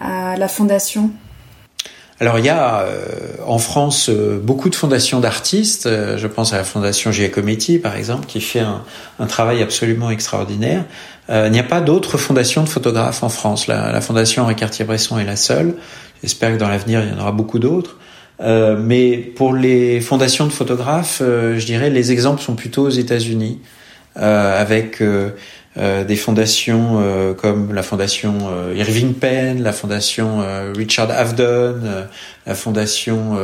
à 0.00 0.36
la 0.36 0.46
fondation? 0.46 1.10
Alors 2.22 2.38
il 2.38 2.44
y 2.44 2.50
a 2.50 2.82
euh, 2.82 3.04
en 3.44 3.58
France 3.58 4.08
euh, 4.08 4.38
beaucoup 4.40 4.70
de 4.70 4.76
fondations 4.76 5.18
d'artistes. 5.18 5.86
Euh, 5.86 6.16
je 6.18 6.28
pense 6.28 6.52
à 6.52 6.56
la 6.56 6.62
fondation 6.62 7.10
Giacometti 7.10 7.80
par 7.80 7.96
exemple 7.96 8.26
qui 8.26 8.40
fait 8.40 8.60
un, 8.60 8.84
un 9.18 9.26
travail 9.26 9.60
absolument 9.60 10.08
extraordinaire. 10.08 10.84
il 11.28 11.50
n'y 11.50 11.58
a 11.58 11.64
pas 11.64 11.80
d'autres 11.80 12.18
fondations 12.18 12.62
de 12.62 12.68
photographes 12.68 13.24
en 13.24 13.28
France. 13.28 13.66
La, 13.66 13.90
la 13.90 14.00
fondation 14.00 14.44
Henri 14.44 14.54
Cartier-Bresson 14.54 15.18
est 15.18 15.24
la 15.24 15.34
seule. 15.34 15.74
J'espère 16.22 16.52
que 16.52 16.58
dans 16.58 16.68
l'avenir 16.68 17.02
il 17.02 17.10
y 17.10 17.12
en 17.12 17.20
aura 17.20 17.32
beaucoup 17.32 17.58
d'autres. 17.58 17.96
mais 18.40 19.16
pour 19.16 19.52
les 19.52 20.00
fondations 20.00 20.46
de 20.46 20.52
photographes, 20.52 21.20
je 21.20 21.66
dirais 21.66 21.90
les 21.90 22.12
exemples 22.12 22.40
sont 22.40 22.54
plutôt 22.54 22.82
aux 22.86 22.96
États-Unis 23.04 23.58
avec 24.14 25.02
euh, 25.78 26.04
des 26.04 26.16
fondations 26.16 27.00
euh, 27.00 27.32
comme 27.32 27.72
la 27.72 27.82
fondation 27.82 28.34
euh, 28.50 28.74
Irving 28.76 29.14
Penn, 29.14 29.62
la 29.62 29.72
fondation 29.72 30.44
Richard 30.76 31.10
Avedon, 31.10 31.80
la 32.46 32.54
fondation 32.54 33.38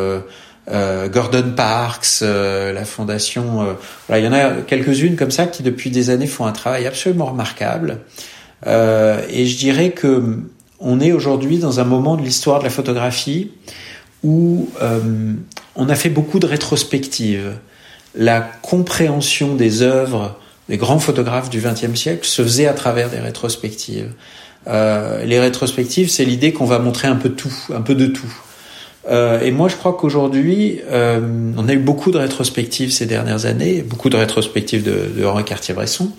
Gordon 0.71 1.53
Parks, 1.57 2.21
la 2.21 2.85
fondation... 2.85 3.77
voilà, 4.07 4.21
il 4.21 4.25
y 4.25 4.29
en 4.29 4.33
a 4.33 4.61
quelques-unes 4.67 5.17
comme 5.17 5.31
ça 5.31 5.47
qui 5.47 5.63
depuis 5.63 5.91
des 5.91 6.11
années 6.11 6.27
font 6.27 6.45
un 6.45 6.53
travail 6.53 6.87
absolument 6.87 7.27
remarquable. 7.27 8.01
et 8.67 9.47
je 9.47 9.57
dirais 9.57 9.91
que 9.91 10.41
on 10.81 11.01
est 11.01 11.13
aujourd'hui 11.13 11.59
dans 11.59 11.81
un 11.81 11.85
moment 11.85 12.17
de 12.17 12.23
l'histoire 12.23 12.59
de 12.59 12.65
la 12.65 12.71
photographie 12.71 13.53
où 14.23 14.69
on 15.77 15.89
a 15.89 15.95
fait 15.95 16.11
beaucoup 16.11 16.39
de 16.39 16.47
rétrospectives. 16.47 17.55
La 18.15 18.41
compréhension 18.41 19.55
des 19.55 19.83
œuvres 19.83 20.39
les 20.69 20.77
grands 20.77 20.99
photographes 20.99 21.51
du 21.51 21.61
XXe 21.61 21.95
siècle 21.95 22.27
se 22.27 22.43
faisaient 22.43 22.67
à 22.67 22.75
travers 22.75 23.11
des 23.11 23.19
rétrospectives. 23.19 24.13
Euh, 24.67 25.25
les 25.25 25.41
rétrospectives, 25.41 26.11
c'est 26.11 26.25
l'idée 26.25 26.53
qu'on 26.53 26.67
va 26.67 26.79
montrer 26.79 27.09
un 27.09 27.17
peu 27.17 27.31
tout, 27.31 27.55
un 27.75 27.81
peu 27.81 27.95
de 27.95 28.07
tout. 28.07 28.33
Euh, 29.11 29.41
et 29.41 29.51
moi, 29.51 29.69
je 29.69 29.77
crois 29.77 29.95
qu'aujourd'hui, 29.95 30.81
euh, 30.91 31.21
on 31.57 31.69
a 31.69 31.73
eu 31.73 31.79
beaucoup 31.79 32.11
de 32.11 32.19
rétrospectives 32.19 32.93
ces 32.93 33.07
dernières 33.07 33.47
années, 33.47 33.83
beaucoup 33.83 34.11
de 34.11 34.17
rétrospectives 34.17 34.83
de, 34.83 35.11
de 35.17 35.25
Henri 35.25 35.45
Cartier-Bresson. 35.45 36.11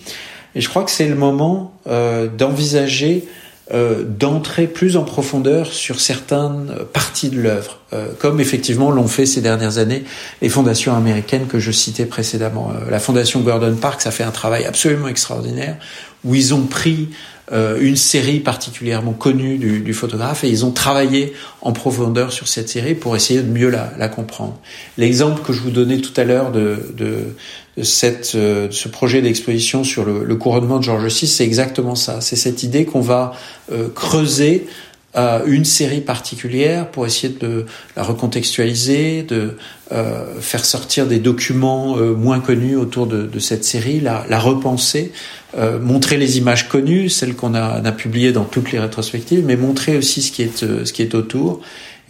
Et 0.54 0.60
je 0.60 0.68
crois 0.68 0.82
que 0.82 0.90
c'est 0.90 1.06
le 1.06 1.14
moment 1.14 1.72
euh, 1.86 2.26
d'envisager 2.26 3.28
euh, 3.72 4.02
d'entrer 4.04 4.66
plus 4.66 4.96
en 4.96 5.04
profondeur 5.04 5.68
sur 5.72 6.00
certaines 6.00 6.74
parties 6.92 7.30
de 7.30 7.40
l'œuvre, 7.40 7.78
euh, 7.92 8.08
comme 8.18 8.40
effectivement 8.40 8.90
l'ont 8.90 9.06
fait 9.06 9.26
ces 9.26 9.40
dernières 9.40 9.78
années 9.78 10.02
les 10.42 10.48
fondations 10.48 10.96
américaines 10.96 11.46
que 11.46 11.60
je 11.60 11.70
citais 11.70 12.06
précédemment. 12.06 12.72
Euh, 12.72 12.90
la 12.90 12.98
fondation 12.98 13.40
Gordon 13.42 13.76
Parks 13.76 14.06
a 14.06 14.10
fait 14.10 14.24
un 14.24 14.32
travail 14.32 14.64
absolument 14.64 15.06
extraordinaire 15.06 15.76
où 16.24 16.34
ils 16.34 16.52
ont 16.52 16.62
pris 16.62 17.10
une 17.52 17.96
série 17.96 18.38
particulièrement 18.38 19.12
connue 19.12 19.58
du, 19.58 19.80
du, 19.80 19.92
photographe 19.92 20.44
et 20.44 20.48
ils 20.48 20.64
ont 20.64 20.70
travaillé 20.70 21.32
en 21.62 21.72
profondeur 21.72 22.32
sur 22.32 22.46
cette 22.46 22.68
série 22.68 22.94
pour 22.94 23.16
essayer 23.16 23.42
de 23.42 23.50
mieux 23.50 23.70
la, 23.70 23.92
la 23.98 24.08
comprendre. 24.08 24.56
L'exemple 24.98 25.42
que 25.42 25.52
je 25.52 25.60
vous 25.60 25.70
donnais 25.70 25.98
tout 25.98 26.12
à 26.16 26.24
l'heure 26.24 26.52
de, 26.52 26.92
de, 26.96 27.34
de, 27.76 27.82
cette, 27.82 28.32
euh, 28.34 28.68
ce 28.70 28.88
projet 28.88 29.20
d'exposition 29.20 29.84
sur 29.84 30.04
le, 30.04 30.24
le, 30.24 30.36
couronnement 30.36 30.78
de 30.78 30.84
George 30.84 31.06
VI, 31.06 31.26
c'est 31.26 31.44
exactement 31.44 31.94
ça. 31.94 32.20
C'est 32.20 32.36
cette 32.36 32.62
idée 32.62 32.84
qu'on 32.84 33.00
va 33.00 33.32
euh, 33.72 33.88
creuser 33.88 34.66
euh, 35.16 35.40
une 35.46 35.64
série 35.64 36.00
particulière 36.00 36.88
pour 36.88 37.04
essayer 37.04 37.34
de 37.40 37.66
la 37.96 38.02
recontextualiser, 38.04 39.24
de 39.24 39.56
euh, 39.90 40.40
faire 40.40 40.64
sortir 40.64 41.08
des 41.08 41.18
documents 41.18 41.96
euh, 41.98 42.14
moins 42.14 42.38
connus 42.38 42.76
autour 42.76 43.08
de, 43.08 43.26
de, 43.26 43.38
cette 43.40 43.64
série, 43.64 43.98
la, 43.98 44.24
la 44.28 44.38
repenser, 44.38 45.10
euh, 45.58 45.80
montrer 45.80 46.16
les 46.16 46.38
images 46.38 46.68
connues, 46.68 47.08
celles 47.08 47.34
qu'on 47.34 47.54
a, 47.54 47.84
a, 47.84 47.92
publiées 47.92 48.30
dans 48.30 48.44
toutes 48.44 48.70
les 48.70 48.78
rétrospectives, 48.78 49.44
mais 49.44 49.56
montrer 49.56 49.96
aussi 49.96 50.22
ce 50.22 50.30
qui 50.30 50.42
est, 50.42 50.62
euh, 50.62 50.84
ce 50.84 50.92
qui 50.92 51.02
est 51.02 51.16
autour. 51.16 51.60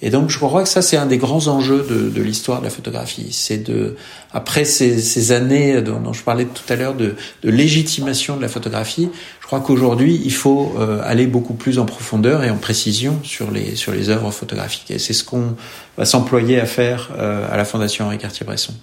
Et 0.02 0.10
donc 0.10 0.30
je 0.30 0.38
crois 0.38 0.62
que 0.62 0.68
ça 0.68 0.82
c'est 0.82 0.96
un 0.96 1.06
des 1.06 1.18
grands 1.18 1.48
enjeux 1.48 1.86
de, 1.88 2.08
de 2.08 2.22
l'histoire 2.22 2.60
de 2.60 2.64
la 2.64 2.70
photographie. 2.70 3.28
C'est 3.30 3.58
de 3.58 3.96
après 4.32 4.64
ces, 4.64 5.00
ces 5.00 5.32
années 5.32 5.82
dont, 5.82 6.12
je 6.12 6.22
parlais 6.22 6.46
tout 6.46 6.70
à 6.72 6.76
l'heure 6.76 6.94
de, 6.94 7.16
de, 7.42 7.50
légitimation 7.50 8.36
de 8.36 8.42
la 8.42 8.48
photographie, 8.48 9.10
je 9.40 9.46
crois 9.46 9.60
qu'aujourd'hui 9.60 10.20
il 10.24 10.32
faut 10.32 10.74
euh, 10.78 11.00
aller 11.04 11.26
beaucoup 11.26 11.54
plus 11.54 11.78
en 11.78 11.84
profondeur 11.84 12.44
et 12.44 12.50
en 12.50 12.56
précision 12.56 13.18
sur 13.22 13.50
les 13.50 13.76
sur 13.76 13.92
les 13.92 14.08
œuvres 14.08 14.30
photographiques. 14.30 14.90
Et 14.90 14.98
c'est 14.98 15.12
ce 15.12 15.24
qu'on 15.24 15.54
va 15.98 16.04
s'employer 16.04 16.58
à 16.60 16.66
faire 16.66 17.10
euh, 17.18 17.46
à 17.50 17.56
la 17.56 17.64
Fondation 17.64 18.06
Henri 18.06 18.18
Cartier-Bresson. 18.18 18.74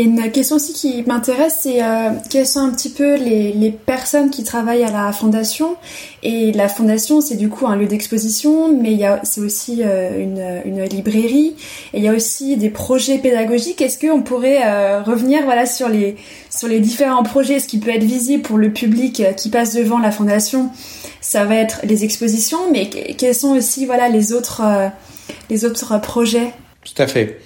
Il 0.00 0.06
une 0.06 0.30
question 0.30 0.54
aussi 0.54 0.74
qui 0.74 1.02
m'intéresse, 1.02 1.58
c'est 1.62 1.82
euh, 1.82 2.10
quelles 2.30 2.46
sont 2.46 2.60
un 2.60 2.70
petit 2.70 2.88
peu 2.88 3.16
les, 3.16 3.74
personnes 3.84 4.30
qui 4.30 4.44
travaillent 4.44 4.84
à 4.84 4.92
la 4.92 5.10
fondation? 5.10 5.74
Et 6.22 6.52
la 6.52 6.68
fondation, 6.68 7.20
c'est 7.20 7.34
du 7.34 7.48
coup 7.48 7.66
un 7.66 7.74
lieu 7.74 7.86
d'exposition, 7.86 8.72
mais 8.80 9.00
c'est 9.24 9.40
aussi 9.40 9.80
euh, 9.84 10.62
une, 10.64 10.84
librairie. 10.84 11.56
Et 11.92 11.98
il 11.98 12.04
y 12.04 12.08
a 12.08 12.12
aussi 12.12 12.56
des 12.56 12.70
projets 12.70 13.18
pédagogiques. 13.18 13.82
Est-ce 13.82 13.98
qu'on 13.98 14.22
pourrait 14.22 14.60
euh, 14.64 15.02
revenir 15.02 15.42
voilà 15.42 15.66
sur 15.66 15.88
les 15.88 16.14
sur 16.48 16.68
les 16.68 16.78
différents 16.78 17.24
projets, 17.24 17.58
ce 17.58 17.66
qui 17.66 17.80
peut 17.80 17.90
être 17.90 18.04
visible 18.04 18.44
pour 18.44 18.56
le 18.56 18.72
public 18.72 19.24
qui 19.36 19.50
passe 19.50 19.74
devant 19.74 19.98
la 19.98 20.12
fondation 20.12 20.70
Ça 21.20 21.44
va 21.44 21.56
être 21.56 21.80
les 21.82 22.04
expositions, 22.04 22.70
mais 22.70 22.88
quels 22.88 23.34
sont 23.34 23.50
aussi 23.50 23.84
voilà 23.84 24.08
les 24.08 24.32
autres 24.32 24.62
euh, 24.64 24.88
les 25.50 25.64
autres 25.64 26.00
projets? 26.00 26.52
Tout 26.84 27.02
à 27.02 27.08
fait. 27.08 27.40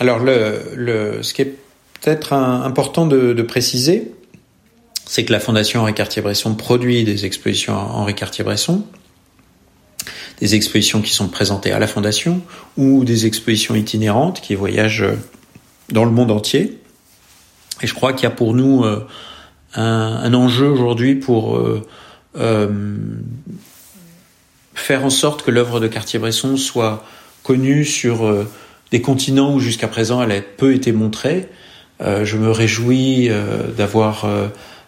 Alors, 0.00 0.18
le, 0.18 0.60
le, 0.76 1.22
ce 1.22 1.34
qui 1.34 1.42
est 1.42 1.54
peut-être 2.00 2.32
important 2.32 3.06
de, 3.06 3.32
de 3.32 3.42
préciser, 3.42 4.12
c'est 5.08 5.24
que 5.24 5.32
la 5.32 5.40
Fondation 5.40 5.80
Henri 5.80 5.94
Cartier-Bresson 5.94 6.54
produit 6.54 7.02
des 7.02 7.24
expositions 7.24 7.74
Henri 7.74 8.14
Cartier-Bresson, 8.14 8.84
des 10.40 10.54
expositions 10.54 11.00
qui 11.00 11.12
sont 11.12 11.28
présentées 11.28 11.72
à 11.72 11.78
la 11.78 11.86
Fondation, 11.86 12.42
ou 12.76 13.04
des 13.04 13.26
expositions 13.26 13.74
itinérantes 13.74 14.40
qui 14.40 14.54
voyagent 14.54 15.06
dans 15.90 16.04
le 16.04 16.10
monde 16.10 16.30
entier. 16.30 16.78
Et 17.80 17.86
je 17.86 17.94
crois 17.94 18.12
qu'il 18.12 18.24
y 18.24 18.26
a 18.26 18.34
pour 18.34 18.54
nous 18.54 18.84
euh, 18.84 19.06
un, 19.74 20.20
un, 20.22 20.34
enjeu 20.34 20.68
aujourd'hui 20.68 21.14
pour 21.14 21.56
euh, 21.56 22.98
faire 24.74 25.04
en 25.04 25.10
sorte 25.10 25.42
que 25.42 25.50
l'œuvre 25.50 25.80
de 25.80 25.88
Cartier-Bresson 25.88 26.56
soit 26.56 27.04
connue 27.42 27.86
sur 27.86 28.46
des 28.90 29.00
continents 29.00 29.54
où 29.54 29.60
jusqu'à 29.60 29.88
présent 29.88 30.22
elle 30.22 30.32
a 30.32 30.40
peu 30.42 30.74
été 30.74 30.92
montrée. 30.92 31.48
Je 32.00 32.36
me 32.36 32.50
réjouis 32.50 33.30
d'avoir 33.76 34.26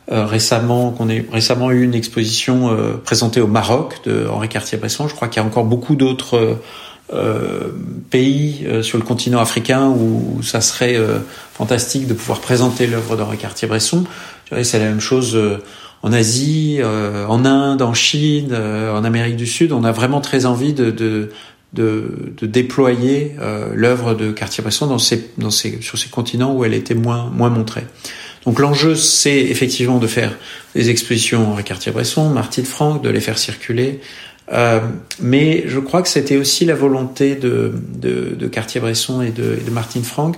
récemment 0.09 0.91
qu'on 0.91 1.09
ait 1.09 1.27
récemment 1.33 1.71
eu 1.71 1.83
une 1.83 1.95
exposition 1.95 2.77
présentée 3.05 3.41
au 3.41 3.47
Maroc 3.47 4.01
de 4.05 4.27
Henri 4.29 4.49
Cartier-Bresson. 4.49 5.09
Je 5.09 5.15
crois 5.15 5.29
qu'il 5.29 5.43
y 5.43 5.45
a 5.45 5.47
encore 5.47 5.65
beaucoup 5.65 5.97
d'autres 5.97 6.59
euh, 7.13 7.71
pays 8.11 8.65
euh, 8.67 8.83
sur 8.83 8.97
le 8.97 9.03
continent 9.03 9.41
africain 9.41 9.89
où, 9.89 10.43
ça 10.45 10.61
serait 10.61 10.95
euh, 10.95 11.19
fantastique 11.55 12.07
de 12.07 12.15
pouvoir 12.15 12.41
présenter 12.41 12.87
l'œuvre 12.87 13.17
d'Henri 13.17 13.37
Cartier-Bresson. 13.37 14.05
C'est 14.63 14.79
la 14.79 14.85
même 14.85 15.01
chose 15.01 15.39
en 16.03 16.13
Asie, 16.13 16.81
en 16.83 17.45
Inde, 17.45 17.83
en 17.83 17.95
Chine, 17.95 18.53
en 18.53 19.05
Amérique 19.05 19.37
du 19.37 19.47
Sud. 19.47 19.71
On 19.71 19.85
a 19.85 19.93
vraiment 19.93 20.21
très 20.21 20.45
envie 20.45 20.73
de, 20.73 20.91
de, 20.91 21.31
de, 21.73 22.33
de 22.37 22.47
déployer 22.47 23.37
l'œuvre 23.75 24.15
de 24.15 24.33
Cartier-Bresson 24.33 24.87
dans 24.87 24.99
ces, 24.99 25.31
dans 25.39 25.51
ces, 25.51 25.81
sur 25.81 25.99
ces 25.99 26.09
continents 26.09 26.55
où 26.55 26.65
elle 26.65 26.75
était 26.75 26.95
moins, 26.95 27.31
moins 27.31 27.51
montrée. 27.51 27.85
Donc 28.45 28.59
l'enjeu, 28.59 28.95
c'est 28.95 29.39
effectivement 29.39 29.99
de 29.99 30.07
faire 30.07 30.37
des 30.75 30.91
expositions 30.91 31.53
Henri 31.53 31.63
Cartier-Bresson, 31.63 32.31
Marty 32.31 32.63
de 32.63 32.67
Franck, 32.67 33.03
de 33.03 33.11
les 33.11 33.21
faire 33.21 33.39
circuler, 33.39 34.01
euh, 34.53 34.81
mais 35.21 35.65
je 35.67 35.79
crois 35.79 36.03
que 36.03 36.09
c'était 36.09 36.37
aussi 36.37 36.65
la 36.65 36.75
volonté 36.75 37.37
de, 37.37 37.73
de, 37.95 38.35
de 38.35 38.47
Cartier-Bresson 38.49 39.23
et 39.23 39.31
de, 39.31 39.59
de 39.65 39.71
Martine 39.71 40.03
Franck 40.03 40.37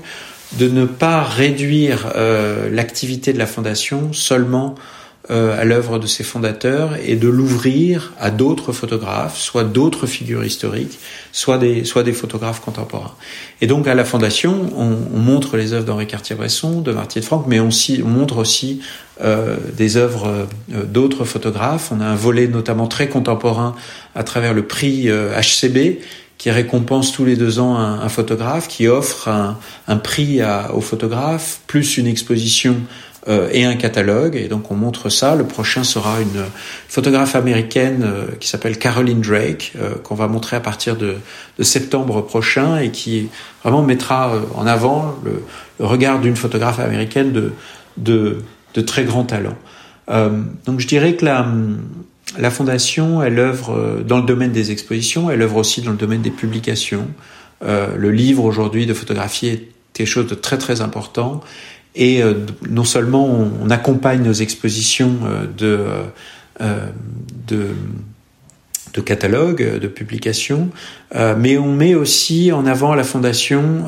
de 0.58 0.68
ne 0.68 0.84
pas 0.84 1.22
réduire 1.22 2.12
euh, 2.14 2.68
l'activité 2.70 3.32
de 3.32 3.38
la 3.38 3.46
fondation 3.46 4.12
seulement 4.12 4.74
euh, 4.74 5.01
à 5.28 5.64
l'œuvre 5.64 5.98
de 5.98 6.06
ses 6.06 6.24
fondateurs 6.24 6.96
et 7.04 7.14
de 7.14 7.28
l'ouvrir 7.28 8.12
à 8.18 8.30
d'autres 8.30 8.72
photographes, 8.72 9.38
soit 9.38 9.64
d'autres 9.64 10.06
figures 10.06 10.44
historiques, 10.44 10.98
soit 11.30 11.58
des, 11.58 11.84
soit 11.84 12.02
des 12.02 12.12
photographes 12.12 12.60
contemporains. 12.60 13.14
Et 13.60 13.66
donc 13.66 13.86
à 13.86 13.94
la 13.94 14.04
Fondation, 14.04 14.70
on, 14.76 14.96
on 15.14 15.18
montre 15.18 15.56
les 15.56 15.72
œuvres 15.72 15.84
d'Henri 15.84 16.06
Cartier-Bresson, 16.06 16.80
de 16.80 16.92
Martin 16.92 17.22
Franck, 17.22 17.46
mais 17.46 17.60
on, 17.60 17.68
on 18.04 18.08
montre 18.08 18.38
aussi 18.38 18.80
euh, 19.20 19.56
des 19.76 19.96
œuvres 19.96 20.46
euh, 20.72 20.84
d'autres 20.84 21.24
photographes. 21.24 21.92
On 21.92 22.00
a 22.00 22.06
un 22.06 22.16
volet 22.16 22.48
notamment 22.48 22.88
très 22.88 23.08
contemporain 23.08 23.76
à 24.14 24.24
travers 24.24 24.54
le 24.54 24.66
prix 24.66 25.08
HCB 25.08 25.76
euh, 25.76 25.94
qui 26.38 26.50
récompense 26.50 27.12
tous 27.12 27.24
les 27.24 27.36
deux 27.36 27.60
ans 27.60 27.76
un, 27.76 28.00
un 28.00 28.08
photographe, 28.08 28.66
qui 28.66 28.88
offre 28.88 29.28
un, 29.28 29.58
un 29.86 29.96
prix 29.96 30.40
à, 30.40 30.74
aux 30.74 30.80
photographes, 30.80 31.60
plus 31.68 31.98
une 31.98 32.08
exposition 32.08 32.76
euh, 33.28 33.48
et 33.52 33.64
un 33.64 33.76
catalogue. 33.76 34.34
Et 34.34 34.48
donc 34.48 34.72
on 34.72 34.74
montre 34.74 35.08
ça. 35.08 35.36
Le 35.36 35.44
prochain 35.44 35.84
sera 35.84 36.20
une 36.20 36.42
photographe 36.88 37.36
américaine 37.36 38.02
euh, 38.02 38.24
qui 38.40 38.48
s'appelle 38.48 38.78
Caroline 38.78 39.20
Drake, 39.20 39.74
euh, 39.76 39.94
qu'on 40.02 40.16
va 40.16 40.26
montrer 40.26 40.56
à 40.56 40.60
partir 40.60 40.96
de, 40.96 41.14
de, 41.56 41.62
septembre 41.62 42.22
prochain 42.22 42.78
et 42.78 42.90
qui 42.90 43.28
vraiment 43.62 43.82
mettra 43.82 44.32
en 44.56 44.66
avant 44.66 45.14
le, 45.24 45.44
le 45.78 45.86
regard 45.86 46.18
d'une 46.18 46.34
photographe 46.34 46.80
américaine 46.80 47.30
de, 47.30 47.52
de, 47.96 48.38
de, 48.74 48.80
très 48.80 49.04
grand 49.04 49.22
talent. 49.22 49.56
donc 50.08 50.80
je 50.80 50.88
dirais 50.88 51.14
que 51.14 51.24
la, 51.24 51.46
la 52.38 52.50
fondation, 52.50 53.22
elle 53.22 53.38
œuvre 53.38 54.02
dans 54.04 54.18
le 54.18 54.26
domaine 54.26 54.50
des 54.50 54.72
expositions, 54.72 55.30
elle 55.30 55.42
œuvre 55.42 55.58
aussi 55.58 55.80
dans 55.80 55.92
le 55.92 55.96
domaine 55.96 56.22
des 56.22 56.32
publications. 56.32 57.06
le 57.60 58.10
livre 58.10 58.44
aujourd'hui 58.44 58.84
de 58.84 58.94
photographie 58.94 59.46
est 59.46 59.68
quelque 59.92 60.08
chose 60.08 60.26
de 60.26 60.34
très 60.34 60.58
très 60.58 60.80
important 60.80 61.40
et 61.94 62.22
euh, 62.22 62.34
non 62.68 62.84
seulement 62.84 63.26
on, 63.26 63.70
accompagne 63.70 64.22
nos 64.22 64.32
expositions 64.32 65.18
euh, 65.24 65.46
de, 65.56 65.78
euh, 66.60 66.86
de, 67.46 67.68
de 68.94 69.00
catalogues, 69.00 69.78
de 69.78 69.88
publications, 69.88 70.68
mais 71.14 71.56
on 71.56 71.72
met 71.72 71.94
aussi 71.94 72.52
en 72.52 72.66
avant 72.66 72.92
à 72.92 72.96
la 72.96 73.04
Fondation 73.04 73.84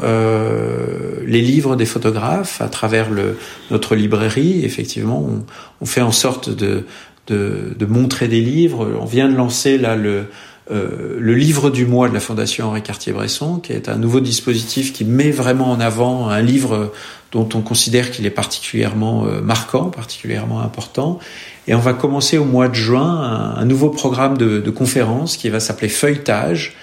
les 1.27 1.43
livres 1.43 1.77
des 1.77 1.85
photographes 1.85 2.62
à 2.62 2.69
travers 2.69 3.11
le, 3.11 3.37
notre 3.71 3.97
librairie. 3.97 4.64
Effectivement, 4.64 5.23
on, 5.23 5.45
on 5.83 5.85
fait 5.85 6.01
en 6.01 6.12
sorte 6.12 6.49
de, 6.49 6.85
de, 7.27 7.75
de, 7.79 7.87
montrer 7.87 8.29
des 8.29 8.40
livres. 8.40 8.97
On 8.99 9.05
vient 9.05 9.29
de 9.29 9.37
lancer 9.37 9.77
là 9.77 9.95
le 9.95 10.25
euh, 10.71 11.19
le 11.21 11.35
livre 11.35 11.69
du 11.69 11.85
mois 11.85 12.09
de 12.09 12.14
la 12.14 12.21
Fondation 12.21 12.69
Henri 12.69 12.81
Cartier-Bresson, 12.81 13.59
qui 13.59 13.73
est 13.73 13.90
un 13.90 13.97
nouveau 13.97 14.21
dispositif 14.21 14.95
qui 14.95 15.05
met 15.05 15.31
vraiment 15.31 15.71
en 15.71 15.79
avant 15.79 16.29
un 16.29 16.40
livre 16.40 16.90
dont 17.35 17.49
on 17.55 17.62
considère 17.62 18.12
qu'il 18.12 18.27
est 18.27 18.31
particulièrement 18.31 19.27
euh, 19.27 19.40
marquant, 19.40 19.90
particulièrement 19.90 20.61
important. 20.61 21.18
Et 21.66 21.75
on 21.75 21.81
va 21.81 21.92
commencer 21.92 22.38
au 22.38 22.44
mois 22.44 22.68
de 22.68 22.75
juin 22.75 23.55
un, 23.57 23.64
nouveau 23.64 23.90
programme 23.90 24.38
de, 24.38 24.61
de 24.61 24.70
conférence 24.70 25.37
qui 25.37 25.49
va 25.49 25.59
s'appeler 25.59 25.88
Feuilletage 25.88 26.75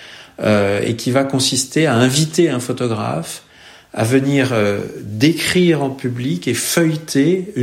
euh, 0.41 0.81
et 0.85 0.97
qui 0.97 1.09
va 1.11 1.23
consister 1.23 1.87
à 1.87 1.95
inviter 1.95 2.49
un 2.49 2.59
photographe 2.59 3.43
à 3.93 4.03
venir 4.03 4.49
euh, 4.51 4.81
décrire 5.03 5.83
en 5.83 5.89
public 5.89 6.47
et 6.47 6.53
feuilleter 6.53 7.53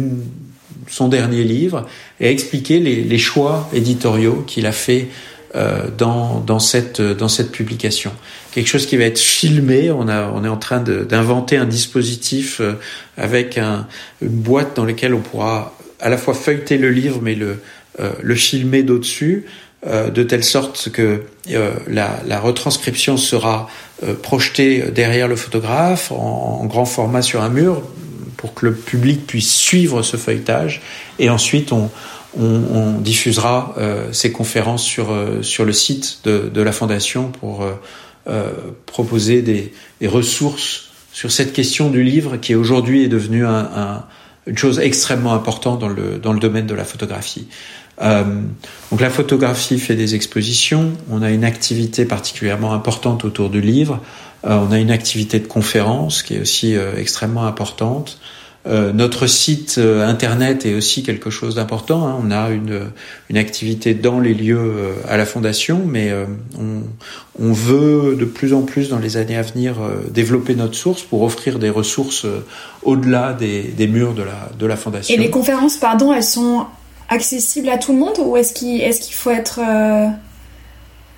son 0.87 1.09
dernier 1.09 1.45
livre 1.45 1.87
et 2.21 2.31
expliquer 2.31 2.81
les, 2.81 3.03
les 3.03 3.19
choix 3.19 3.69
éditoriaux 3.75 4.45
qu'il 4.47 4.67
a 4.67 4.73
fait 4.73 5.09
dans, 5.55 6.41
dans, 6.41 6.59
cette, 6.59 7.01
dans 7.01 7.29
cette 7.29 7.53
publication. 7.53 8.13
Quelque 8.53 8.67
chose 8.67 8.87
qui 8.87 8.97
va 8.97 9.05
être 9.05 9.19
filmé. 9.19 9.91
On, 9.91 10.09
a, 10.09 10.31
on 10.35 10.45
est 10.45 10.49
en 10.49 10.57
train 10.57 10.81
d'inventer 10.81 11.57
un 11.57 11.65
dispositif 11.65 12.61
euh, 12.61 12.75
avec 13.17 13.59
un, 13.59 13.87
une 14.21 14.29
boîte 14.29 14.77
dans 14.77 14.85
laquelle 14.85 15.15
on 15.15 15.21
pourra 15.21 15.77
à 16.01 16.09
la 16.09 16.17
fois 16.17 16.35
feuilleter 16.35 16.79
le 16.79 16.91
livre, 16.91 17.21
mais 17.23 17.35
le, 17.35 17.61
euh, 18.01 18.11
le 18.21 18.35
filmer 18.35 18.83
d'au-dessus, 18.83 19.47
de 19.87 20.25
telle 20.25 20.43
sorte 20.43 20.91
que 20.91 21.23
la, 21.87 22.21
la, 22.27 22.41
retranscription 22.41 23.17
sera 23.17 23.71
projetée 24.23 24.91
derrière 24.91 25.29
le 25.29 25.37
photographe 25.37 26.11
en, 26.11 26.59
en 26.63 26.67
grand 26.67 26.85
format 26.85 27.23
sur 27.23 27.43
un 27.43 27.49
mur 27.49 27.85
pour 28.37 28.55
que 28.55 28.67
le 28.67 28.75
public 28.75 29.25
puisse 29.25 29.55
suivre 29.55 30.03
ce 30.03 30.17
feuilletage. 30.17 30.83
Et 31.21 31.31
ensuite, 31.31 31.71
on, 31.71 31.91
on, 32.39 32.45
on 32.45 33.01
diffusera 33.01 33.75
euh, 33.79 34.13
ces 34.13 34.33
conférences 34.33 34.83
sur, 34.83 35.13
euh, 35.13 35.43
sur 35.43 35.65
le 35.65 35.73
site 35.73 36.21
de, 36.25 36.51
de 36.53 36.63
la 36.63 36.73
Fondation 36.73 37.31
pour 37.31 37.63
euh, 37.63 37.73
euh 38.29 38.53
proposer 38.87 39.43
des, 39.43 39.73
des, 40.01 40.09
ressources 40.09 40.91
sur 41.13 41.31
cette 41.31 41.53
question 41.53 41.91
du 41.91 42.03
livre 42.03 42.37
qui 42.37 42.55
aujourd'hui 42.55 43.05
est 43.05 43.09
devenue 43.09 43.45
un, 43.45 43.71
un, 43.75 44.05
une 44.47 44.57
chose 44.57 44.79
extrêmement 44.79 45.35
importante 45.35 45.81
dans 45.81 45.89
le, 45.89 46.19
dans 46.19 46.33
le 46.33 46.41
domaine 46.41 46.67
de 46.67 46.75
la 46.75 46.85
photographie. 46.85 47.49
Euh, 48.01 48.25
donc 48.91 49.01
la 49.01 49.11
photographie 49.11 49.79
fait 49.79 49.97
des 49.97 50.15
expositions, 50.15 50.93
on 51.11 51.23
a 51.23 51.31
une 51.31 51.45
activité 51.45 52.05
particulièrement 52.05 52.73
importante 52.73 53.25
autour 53.25 53.51
du 53.51 53.61
livre, 53.61 54.01
on 54.45 54.71
a 54.71 54.79
une 54.79 54.93
activité 54.93 55.41
de 55.41 55.49
conférence 55.49 56.23
qui 56.23 56.37
est 56.37 56.41
aussi 56.41 56.77
extrêmement 56.97 57.45
importante. 57.45 58.21
Euh, 58.69 58.93
notre 58.93 59.27
site 59.27 59.77
euh, 59.79 60.07
internet 60.07 60.67
est 60.67 60.75
aussi 60.75 61.03
quelque 61.03 61.31
chose 61.31 61.55
d'important. 61.55 62.07
Hein. 62.07 62.17
On 62.23 62.31
a 62.31 62.51
une, 62.51 62.91
une, 63.31 63.39
activité 63.39 63.95
dans 63.95 64.21
les 64.21 64.35
lieux 64.35 64.59
euh, 64.59 64.93
à 65.09 65.17
la 65.17 65.25
fondation, 65.25 65.83
mais 65.87 66.13
on, 66.59 66.83
on, 67.43 67.53
veut 67.53 68.17
de 68.19 68.25
plus 68.25 68.53
en 68.53 68.63
plus 68.63 68.91
dans 68.91 68.99
les 68.99 69.17
années 69.17 69.37
à 69.37 69.43
venir 69.43 69.77
développer 70.11 70.55
notre 70.55 70.75
source 70.75 71.03
pour 71.03 71.23
offrir 71.23 71.59
des 71.59 71.71
ressources 71.71 72.27
au-delà 72.83 73.33
des, 73.33 73.63
des, 73.63 73.87
murs 73.87 74.13
de 74.13 74.23
la, 74.23 74.51
de 74.59 74.67
la 74.67 74.77
fondation. 74.77 75.15
Et 75.15 75.19
les 75.19 75.31
conférences, 75.31 75.77
pardon, 75.77 76.13
elles 76.13 76.23
sont 76.23 76.67
accessibles 77.09 77.71
à 77.71 77.79
tout 77.79 77.93
le 77.93 77.99
monde 77.99 78.17
ou 78.23 78.37
est-ce 78.37 78.53
qu'il 78.53 78.83
est 78.83 78.99
qu'il 79.01 79.15
faut 79.15 79.31
être 79.31 79.61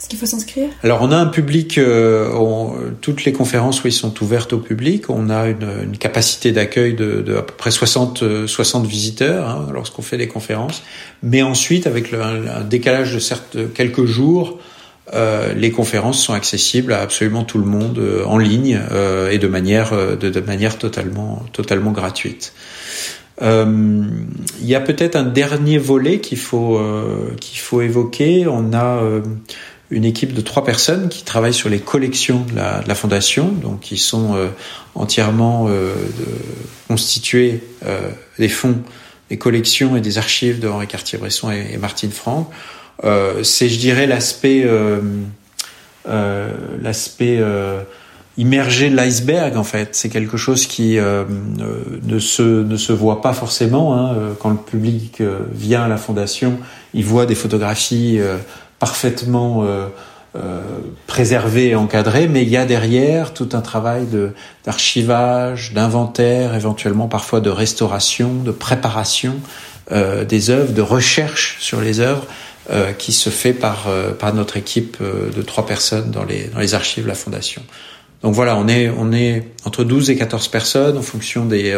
est-ce 0.01 0.09
qu'il 0.09 0.19
faut 0.19 0.25
s'inscrire? 0.25 0.71
Alors 0.83 1.03
on 1.03 1.13
a 1.13 1.17
un 1.17 1.27
public, 1.27 1.77
euh, 1.77 2.91
toutes 3.03 3.25
les 3.27 3.33
conférences 3.33 3.85
oui, 3.85 3.93
sont 3.93 4.23
ouvertes 4.23 4.55
au 4.55 4.59
public. 4.59 5.11
On 5.11 5.29
a 5.29 5.49
une, 5.49 5.69
une 5.85 5.99
capacité 5.99 6.53
d'accueil 6.53 6.95
de, 6.95 7.21
de, 7.21 7.37
à 7.37 7.43
peu 7.43 7.53
près 7.55 7.71
60, 7.71 8.47
60 8.47 8.87
visiteurs 8.87 9.47
hein, 9.47 9.69
lorsqu'on 9.73 10.03
fait 10.03 10.17
des 10.17 10.27
conférences. 10.29 10.83
Mais 11.23 11.43
ensuite, 11.43 11.87
avec 11.87 12.11
le, 12.11 12.23
un, 12.23 12.63
décalage 12.63 13.13
de 13.13 13.19
certes 13.19 13.59
quelques 13.75 14.07
jours, 14.07 14.59
euh, 15.13 15.55
les 15.55 15.71
conférences 15.71 16.23
sont 16.23 16.35
accessibles 16.35 16.93
à 16.93 17.01
absolument 17.01 17.43
tout 17.43 17.59
le 17.59 17.65
monde 17.65 17.99
euh, 17.99 18.25
en 18.25 18.39
ligne 18.39 18.81
euh, 18.93 19.31
et 19.31 19.39
de 19.39 19.49
manière, 19.49 19.93
euh, 19.93 20.15
de, 20.15 20.31
de, 20.31 20.41
manière 20.41 20.79
totalement, 20.79 21.43
totalement 21.53 21.91
gratuite. 21.91 22.53
Euh, 23.43 24.05
il 24.61 24.67
y 24.67 24.75
a 24.75 24.81
peut-être 24.81 25.17
un 25.17 25.25
dernier 25.25 25.79
volet 25.79 26.21
qu'il 26.21 26.39
faut 26.39 26.79
qu'il 27.41 27.59
faut 27.59 27.81
évoquer. 27.81 28.47
On 28.47 28.75
a 28.75 29.03
une 29.91 30.05
équipe 30.05 30.35
de 30.35 30.41
trois 30.41 30.65
personnes 30.65 31.09
qui 31.09 31.25
travaillent 31.25 31.55
sur 31.55 31.69
les 31.69 31.81
collections 31.81 32.45
de 32.51 32.57
la, 32.57 32.81
de 32.81 32.89
la 32.89 32.95
fondation, 32.95 33.49
donc 33.49 33.81
qui 33.81 33.99
sont 33.99 34.35
euh, 34.37 34.49
entièrement 34.95 35.67
euh, 35.69 35.95
de, 35.95 36.27
constituées 36.89 37.63
euh, 37.87 38.11
des 38.39 38.49
fonds, 38.49 38.81
des 39.29 39.39
collections 39.39 39.97
et 39.97 40.01
des 40.01 40.19
archives 40.19 40.61
de 40.61 40.69
Henri 40.69 40.87
Cartier-Bresson 40.87 41.51
et, 41.51 41.77
Martine 41.77 42.11
Franck. 42.11 42.49
Euh, 43.05 43.43
c'est, 43.43 43.69
je 43.69 43.79
dirais, 43.79 44.07
l'aspect 44.07 44.67
l'aspect 46.83 47.41
immergé 48.37 48.89
l'iceberg 48.91 49.57
en 49.57 49.65
fait. 49.65 49.95
C'est 49.95 50.09
quelque 50.09 50.37
chose 50.37 50.67
qui 50.67 50.99
ne 50.99 52.19
se 52.19 52.43
ne 52.43 52.77
se 52.77 52.93
voit 52.93 53.21
pas 53.21 53.33
forcément 53.33 53.97
hein. 53.97 54.35
quand 54.41 54.51
le 54.51 54.57
public 54.57 55.23
vient 55.53 55.85
à 55.85 55.89
la 55.89 55.99
fondation. 55.99 56.59
Il 56.95 57.05
voit 57.05 57.27
des 57.27 57.35
photographies 57.37 58.19
parfaitement 58.81 59.65
euh, 60.37 60.61
préservé 61.09 61.71
et 61.71 61.75
encadré, 61.75 62.29
mais 62.29 62.43
il 62.43 62.49
y 62.49 62.57
a 62.57 62.65
derrière 62.65 63.35
tout 63.35 63.49
un 63.53 63.61
travail 63.61 64.07
d'archivage, 64.65 65.73
d'inventaire, 65.73 66.55
éventuellement 66.55 67.09
parfois 67.09 67.41
de 67.41 67.51
restauration, 67.51 68.35
de 68.35 68.53
préparation 68.53 69.35
euh, 69.91 70.25
des 70.25 70.51
œuvres, 70.51 70.73
de 70.73 70.83
recherche 70.83 71.57
sur 71.59 71.81
les 71.81 71.99
œuvres 71.99 72.27
euh, 72.71 72.93
qui 72.93 73.13
se 73.13 73.31
fait 73.31 73.53
par 73.53 73.87
euh, 73.89 74.13
par 74.13 74.33
notre 74.33 74.57
équipe 74.57 74.99
euh, 75.01 75.31
de 75.31 75.43
trois 75.43 75.67
personnes 75.67 76.13
dans 76.13 76.23
les 76.23 76.45
dans 76.45 76.61
les 76.61 76.75
archives 76.75 77.03
de 77.03 77.09
la 77.09 77.17
fondation. 77.17 77.63
Donc 78.23 78.35
voilà, 78.35 78.57
on 78.59 78.69
est 78.69 78.91
on 78.91 79.13
est 79.13 79.45
entre 79.65 79.83
12 79.83 80.11
et 80.11 80.17
14 80.17 80.49
personnes 80.49 80.99
en 80.99 81.03
fonction 81.03 81.47
des 81.47 81.73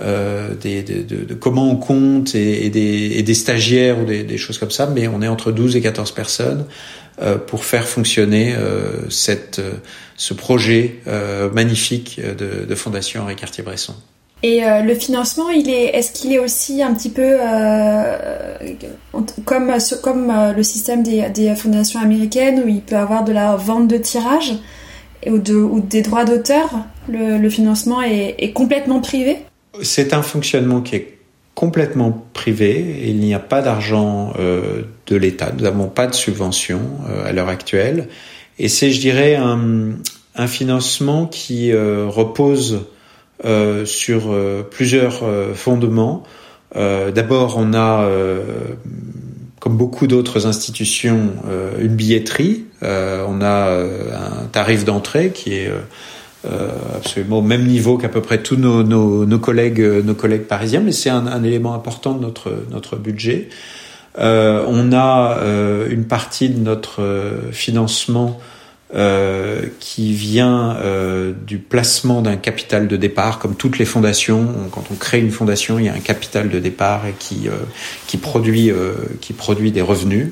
euh, 0.00 0.54
des, 0.60 0.82
de, 0.82 1.02
de, 1.02 1.24
de, 1.24 1.34
comment 1.34 1.70
on 1.70 1.76
compte 1.76 2.34
et, 2.34 2.68
des, 2.68 3.12
et 3.14 3.22
des 3.22 3.34
stagiaires 3.34 4.00
ou 4.00 4.04
des, 4.04 4.24
des, 4.24 4.38
choses 4.38 4.58
comme 4.58 4.72
ça, 4.72 4.86
mais 4.92 5.06
on 5.06 5.22
est 5.22 5.28
entre 5.28 5.52
12 5.52 5.76
et 5.76 5.80
14 5.80 6.10
personnes 6.10 6.66
euh, 7.22 7.38
pour 7.38 7.64
faire 7.64 7.86
fonctionner 7.86 8.56
euh, 8.56 9.08
cette, 9.08 9.60
euh, 9.60 9.74
ce 10.16 10.34
projet 10.34 10.96
magnifique 11.52 12.20
de, 12.20 12.64
de 12.64 12.74
Fondation 12.74 13.22
Henri 13.22 13.36
Cartier-Bresson. 13.36 13.94
Et 14.42 14.62
le 14.62 14.94
financement, 14.94 15.48
il 15.48 15.70
est, 15.70 15.96
est-ce 15.96 16.12
qu'il 16.12 16.32
est 16.32 16.38
aussi 16.38 16.82
un 16.82 16.92
petit 16.92 17.08
peu 17.08 17.38
comme 19.44 19.72
comme 20.02 20.32
le 20.54 20.62
système 20.62 21.02
des, 21.02 21.30
des, 21.30 21.54
fondations 21.54 22.00
américaines 22.00 22.62
où 22.64 22.68
il 22.68 22.82
peut 22.82 22.96
avoir 22.96 23.24
de 23.24 23.32
la 23.32 23.56
vente 23.56 23.88
de 23.88 23.96
tirage? 23.96 24.54
Ou, 25.26 25.38
de, 25.38 25.54
ou 25.54 25.80
des 25.80 26.02
droits 26.02 26.24
d'auteur 26.24 26.70
le, 27.08 27.48
financement 27.48 28.02
est, 28.02 28.52
complètement 28.52 29.00
privé? 29.00 29.38
C'est 29.82 30.12
un 30.12 30.22
fonctionnement 30.22 30.80
qui 30.80 30.96
est 30.96 31.18
complètement 31.54 32.26
privé. 32.32 33.02
Il 33.04 33.18
n'y 33.18 33.34
a 33.34 33.38
pas 33.38 33.62
d'argent 33.62 34.32
euh, 34.38 34.82
de 35.06 35.16
l'État. 35.16 35.52
Nous 35.56 35.64
n'avons 35.64 35.88
pas 35.88 36.06
de 36.06 36.14
subvention 36.14 36.80
euh, 37.08 37.28
à 37.28 37.32
l'heure 37.32 37.48
actuelle. 37.48 38.08
Et 38.58 38.68
c'est, 38.68 38.90
je 38.90 39.00
dirais, 39.00 39.36
un, 39.36 39.96
financement 40.46 41.26
qui 41.26 41.72
euh, 41.72 42.06
repose 42.08 42.86
sur 43.84 44.34
plusieurs 44.70 45.22
fondements. 45.54 46.22
D'abord, 46.74 47.56
on 47.58 47.74
a, 47.74 48.08
comme 49.64 49.78
beaucoup 49.78 50.06
d'autres 50.06 50.46
institutions, 50.46 51.30
une 51.80 51.96
billetterie. 51.96 52.66
on 52.82 53.40
a 53.40 53.70
un 53.72 54.44
tarif 54.52 54.84
d'entrée 54.84 55.30
qui 55.30 55.54
est 55.54 55.70
euh, 56.46 56.68
absolument 56.94 57.38
au 57.38 57.42
même 57.42 57.64
niveau 57.64 57.96
qu'à 57.96 58.10
peu 58.10 58.20
près 58.20 58.42
tous 58.42 58.56
nos, 58.56 58.82
nos, 58.82 59.24
nos, 59.24 59.38
collègues, 59.38 59.80
nos 59.80 60.12
collègues 60.12 60.42
parisiens, 60.42 60.80
mais 60.80 60.92
c'est 60.92 61.08
un, 61.08 61.26
un, 61.26 61.42
élément 61.42 61.72
important 61.72 62.12
de 62.12 62.20
notre, 62.20 62.52
notre 62.70 62.96
budget. 62.96 63.48
Euh, 64.18 64.64
on 64.68 64.92
a 64.92 65.38
euh, 65.38 65.88
une 65.90 66.04
partie 66.04 66.48
de 66.50 66.60
notre 66.60 67.02
euh, 67.02 67.50
financement 67.50 68.38
euh, 68.94 69.62
qui 69.80 70.12
vient 70.12 70.76
euh, 70.76 71.32
du 71.46 71.58
placement 71.58 72.22
d'un 72.22 72.36
capital 72.36 72.86
de 72.88 72.96
départ, 72.96 73.38
comme 73.38 73.56
toutes 73.56 73.78
les 73.78 73.84
fondations. 73.84 74.48
quand 74.70 74.84
on 74.90 74.94
crée 74.94 75.20
une 75.20 75.30
fondation, 75.30 75.78
il 75.78 75.86
y 75.86 75.88
a 75.88 75.94
un 75.94 76.00
capital 76.00 76.48
de 76.48 76.58
départ 76.58 77.06
et 77.06 77.14
qui 77.18 77.48
qui 78.06 78.16
produit 78.16 78.70
qui 79.20 79.32
produit 79.32 79.72
des 79.72 79.82
revenus, 79.82 80.28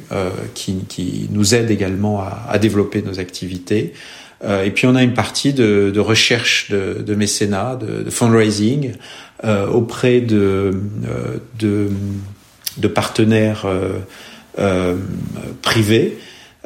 qui, 0.54 0.84
qui 0.88 1.28
nous 1.30 1.54
aide 1.54 1.70
également 1.70 2.20
à, 2.20 2.46
à 2.48 2.58
développer 2.58 3.02
nos 3.02 3.18
activités. 3.18 3.92
Euh, 4.44 4.64
et 4.64 4.70
puis 4.70 4.86
on 4.86 4.94
a 4.94 5.02
une 5.02 5.14
partie 5.14 5.52
de, 5.52 5.90
de 5.94 6.00
recherche 6.00 6.70
de, 6.70 7.02
de, 7.02 7.14
mécénat, 7.14 7.76
de, 7.76 8.02
de 8.02 8.10
fundraising 8.10 8.92
euh, 9.44 9.68
auprès 9.68 10.20
de, 10.20 10.72
euh, 11.06 11.38
de, 11.58 11.90
de 12.78 12.88
partenaires 12.88 13.66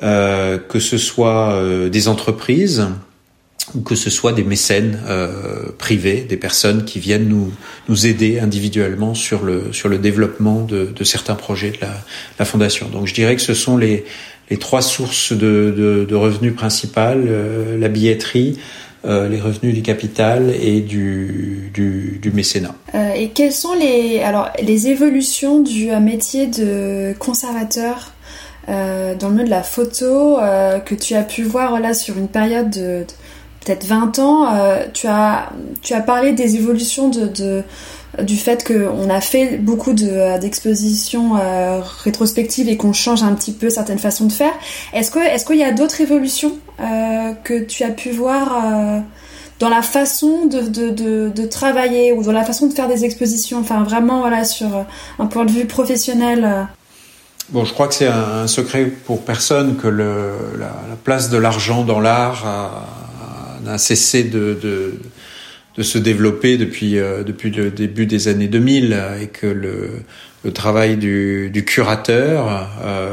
euh, 0.02 0.58
que 0.58 0.78
ce 0.78 0.98
soit 0.98 1.60
des 1.90 2.08
entreprises 2.08 2.86
ou 3.74 3.80
que 3.80 3.94
ce 3.94 4.10
soit 4.10 4.32
des 4.32 4.44
mécènes 4.44 5.00
euh, 5.08 5.70
privés, 5.76 6.24
des 6.28 6.36
personnes 6.36 6.84
qui 6.84 7.00
viennent 7.00 7.28
nous 7.28 7.52
nous 7.88 8.06
aider 8.06 8.38
individuellement 8.38 9.14
sur 9.14 9.42
le 9.42 9.72
sur 9.72 9.88
le 9.88 9.98
développement 9.98 10.62
de, 10.62 10.86
de 10.86 11.04
certains 11.04 11.34
projets 11.34 11.70
de 11.70 11.78
la, 11.80 11.94
la, 12.38 12.44
fondation. 12.44 12.88
Donc 12.88 13.06
je 13.06 13.14
dirais 13.14 13.34
que 13.34 13.42
ce 13.42 13.54
sont 13.54 13.76
les 13.76 14.04
les 14.50 14.58
trois 14.58 14.82
sources 14.82 15.32
de, 15.32 15.74
de, 15.76 16.06
de 16.08 16.14
revenus 16.14 16.54
principales, 16.54 17.24
euh, 17.26 17.76
la 17.78 17.88
billetterie, 17.88 18.56
euh, 19.04 19.28
les 19.28 19.40
revenus 19.40 19.74
du 19.74 19.82
capital 19.82 20.54
et 20.60 20.80
du, 20.80 21.70
du, 21.74 22.20
du 22.22 22.30
mécénat. 22.30 22.74
Euh, 22.94 23.12
et 23.14 23.30
quelles 23.30 23.52
sont 23.52 23.74
les, 23.74 24.20
alors, 24.20 24.50
les 24.62 24.86
évolutions 24.86 25.60
du 25.60 25.90
métier 26.00 26.46
de 26.46 27.12
conservateur 27.18 28.12
euh, 28.68 29.14
dans 29.14 29.28
le 29.28 29.36
monde 29.36 29.46
de 29.46 29.50
la 29.50 29.62
photo 29.62 30.38
que 30.84 30.94
tu 30.94 31.14
as 31.14 31.22
pu 31.22 31.42
voir 31.42 31.80
là 31.80 31.94
sur 31.94 32.16
une 32.18 32.28
période 32.28 32.70
de, 32.70 32.80
de 32.80 33.06
peut-être 33.64 33.84
20 33.84 34.18
ans 34.18 34.52
tu, 34.92 35.06
as, 35.06 35.50
tu 35.82 35.94
as 35.94 36.00
parlé 36.00 36.32
des 36.32 36.56
évolutions 36.56 37.08
de, 37.08 37.26
de 37.26 37.64
du 38.22 38.36
fait 38.36 38.66
qu'on 38.66 39.10
a 39.10 39.20
fait 39.20 39.58
beaucoup 39.58 39.92
d'expositions 39.92 41.36
euh, 41.36 41.80
rétrospectives 42.04 42.68
et 42.68 42.76
qu'on 42.76 42.92
change 42.92 43.22
un 43.22 43.34
petit 43.34 43.52
peu 43.52 43.70
certaines 43.70 43.98
façons 43.98 44.26
de 44.26 44.32
faire. 44.32 44.52
Est-ce 44.92 45.10
que 45.10 45.18
est-ce 45.18 45.44
qu'il 45.44 45.56
y 45.56 45.64
a 45.64 45.72
d'autres 45.72 46.00
évolutions 46.00 46.52
euh, 46.80 47.32
que 47.44 47.62
tu 47.62 47.84
as 47.84 47.90
pu 47.90 48.10
voir 48.10 48.64
euh, 48.64 49.00
dans 49.58 49.68
la 49.68 49.82
façon 49.82 50.46
de, 50.46 50.60
de, 50.62 50.90
de, 50.90 51.32
de, 51.34 51.46
travailler 51.46 52.12
ou 52.12 52.22
dans 52.22 52.32
la 52.32 52.44
façon 52.44 52.66
de 52.66 52.74
faire 52.74 52.88
des 52.88 53.04
expositions? 53.04 53.58
Enfin, 53.58 53.82
vraiment, 53.82 54.20
voilà, 54.20 54.44
sur 54.44 54.86
un 55.18 55.26
point 55.26 55.44
de 55.44 55.52
vue 55.52 55.66
professionnel. 55.66 56.68
Bon, 57.50 57.64
je 57.64 57.72
crois 57.72 57.86
que 57.88 57.94
c'est 57.94 58.08
un, 58.08 58.46
secret 58.46 58.86
pour 58.86 59.24
personne 59.24 59.76
que 59.76 59.86
le, 59.86 60.32
la, 60.58 60.66
la 60.88 60.96
place 61.02 61.30
de 61.30 61.38
l'argent 61.38 61.84
dans 61.84 62.00
l'art 62.00 62.44
n'a 63.64 63.78
cessé 63.78 64.24
de, 64.24 64.58
de 64.60 64.94
de 65.76 65.82
se 65.82 65.98
développer 65.98 66.56
depuis 66.56 66.98
euh, 66.98 67.22
depuis 67.22 67.50
le 67.50 67.70
début 67.70 68.06
des 68.06 68.28
années 68.28 68.48
2000 68.48 68.98
et 69.20 69.26
que 69.26 69.46
le, 69.46 69.90
le 70.44 70.52
travail 70.52 70.96
du, 70.96 71.50
du 71.50 71.64
curateur, 71.64 72.68
euh, 72.82 73.12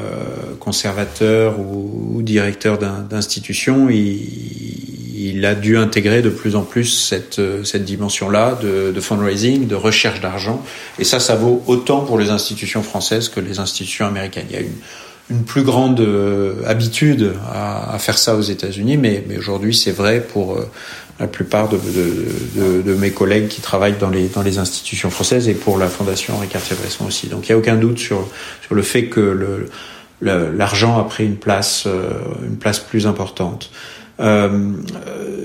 conservateur 0.60 1.60
ou, 1.60 2.14
ou 2.16 2.22
directeur 2.22 2.78
d'institution, 2.78 3.90
il, 3.90 4.93
il, 5.30 5.46
a 5.46 5.56
dû 5.56 5.78
intégrer 5.78 6.22
de 6.22 6.30
plus 6.30 6.56
en 6.56 6.62
plus 6.64 6.86
cette, 6.86 7.42
cette 7.64 7.86
dimension-là 7.86 8.58
de, 8.62 8.92
de, 8.92 9.02
fundraising, 9.02 9.68
de 9.68 9.76
recherche 9.76 10.22
d'argent. 10.22 10.64
Et 11.00 11.04
ça, 11.04 11.20
ça 11.20 11.36
vaut 11.36 11.64
autant 11.68 12.02
pour 12.02 12.18
les 12.18 12.30
institutions 12.30 12.84
françaises 12.84 13.30
que 13.30 13.40
les 13.40 13.60
institutions 13.60 14.06
américaines. 14.06 14.46
Il 14.50 14.56
y 14.56 14.60
a 14.60 14.62
une, 14.62 14.80
une 15.30 15.44
plus 15.44 15.64
grande 15.64 16.00
euh, 16.00 16.56
habitude 16.66 17.34
à, 17.52 17.94
à, 17.94 18.00
faire 18.00 18.18
ça 18.18 18.36
aux 18.36 18.42
États-Unis, 18.42 18.98
mais, 18.98 19.24
mais 19.28 19.38
aujourd'hui, 19.38 19.74
c'est 19.74 19.92
vrai 19.92 20.22
pour 20.22 20.58
euh, 20.58 20.70
la 21.20 21.28
plupart 21.28 21.70
de, 21.70 21.78
de, 21.78 22.82
de, 22.82 22.94
mes 22.96 23.12
collègues 23.12 23.48
qui 23.48 23.62
travaillent 23.62 23.98
dans 23.98 24.10
les, 24.10 24.28
dans 24.28 24.42
les 24.42 24.58
institutions 24.58 25.10
françaises 25.10 25.48
et 25.48 25.54
pour 25.54 25.78
la 25.78 25.88
Fondation 25.88 26.36
Henri 26.36 26.48
Cartier-Bresson 26.48 27.06
aussi. 27.06 27.28
Donc 27.28 27.48
il 27.48 27.52
n'y 27.52 27.56
a 27.56 27.58
aucun 27.58 27.76
doute 27.76 28.00
sur, 28.00 28.28
sur 28.66 28.76
le 28.76 28.82
fait 28.82 29.06
que 29.06 29.20
le, 29.20 29.70
l'argent 30.22 31.00
a 31.00 31.04
pris 31.04 31.26
une 31.26 31.38
place, 31.38 31.84
euh, 31.86 32.10
une 32.46 32.58
place 32.58 32.80
plus 32.80 33.08
importante. 33.08 33.70
Euh, 34.20 34.74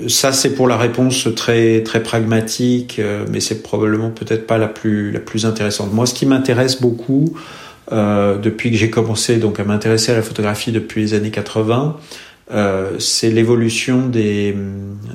ça 0.07 0.31
c'est 0.31 0.53
pour 0.53 0.67
la 0.67 0.77
réponse 0.77 1.27
très 1.35 1.81
très 1.81 2.03
pragmatique, 2.03 2.99
euh, 2.99 3.25
mais 3.31 3.39
c'est 3.39 3.63
probablement 3.63 4.11
peut-être 4.11 4.45
pas 4.45 4.57
la 4.57 4.67
plus 4.67 5.11
la 5.11 5.19
plus 5.19 5.45
intéressante. 5.45 5.91
Moi, 5.93 6.05
ce 6.05 6.13
qui 6.13 6.25
m'intéresse 6.25 6.81
beaucoup 6.81 7.35
euh, 7.91 8.37
depuis 8.37 8.69
que 8.71 8.77
j'ai 8.77 8.89
commencé 8.89 9.37
donc 9.37 9.59
à 9.59 9.63
m'intéresser 9.63 10.11
à 10.11 10.15
la 10.15 10.21
photographie 10.21 10.71
depuis 10.71 11.01
les 11.01 11.13
années 11.15 11.31
80, 11.31 11.97
euh, 12.51 12.91
c'est 12.99 13.29
l'évolution 13.29 14.07
des, 14.07 14.55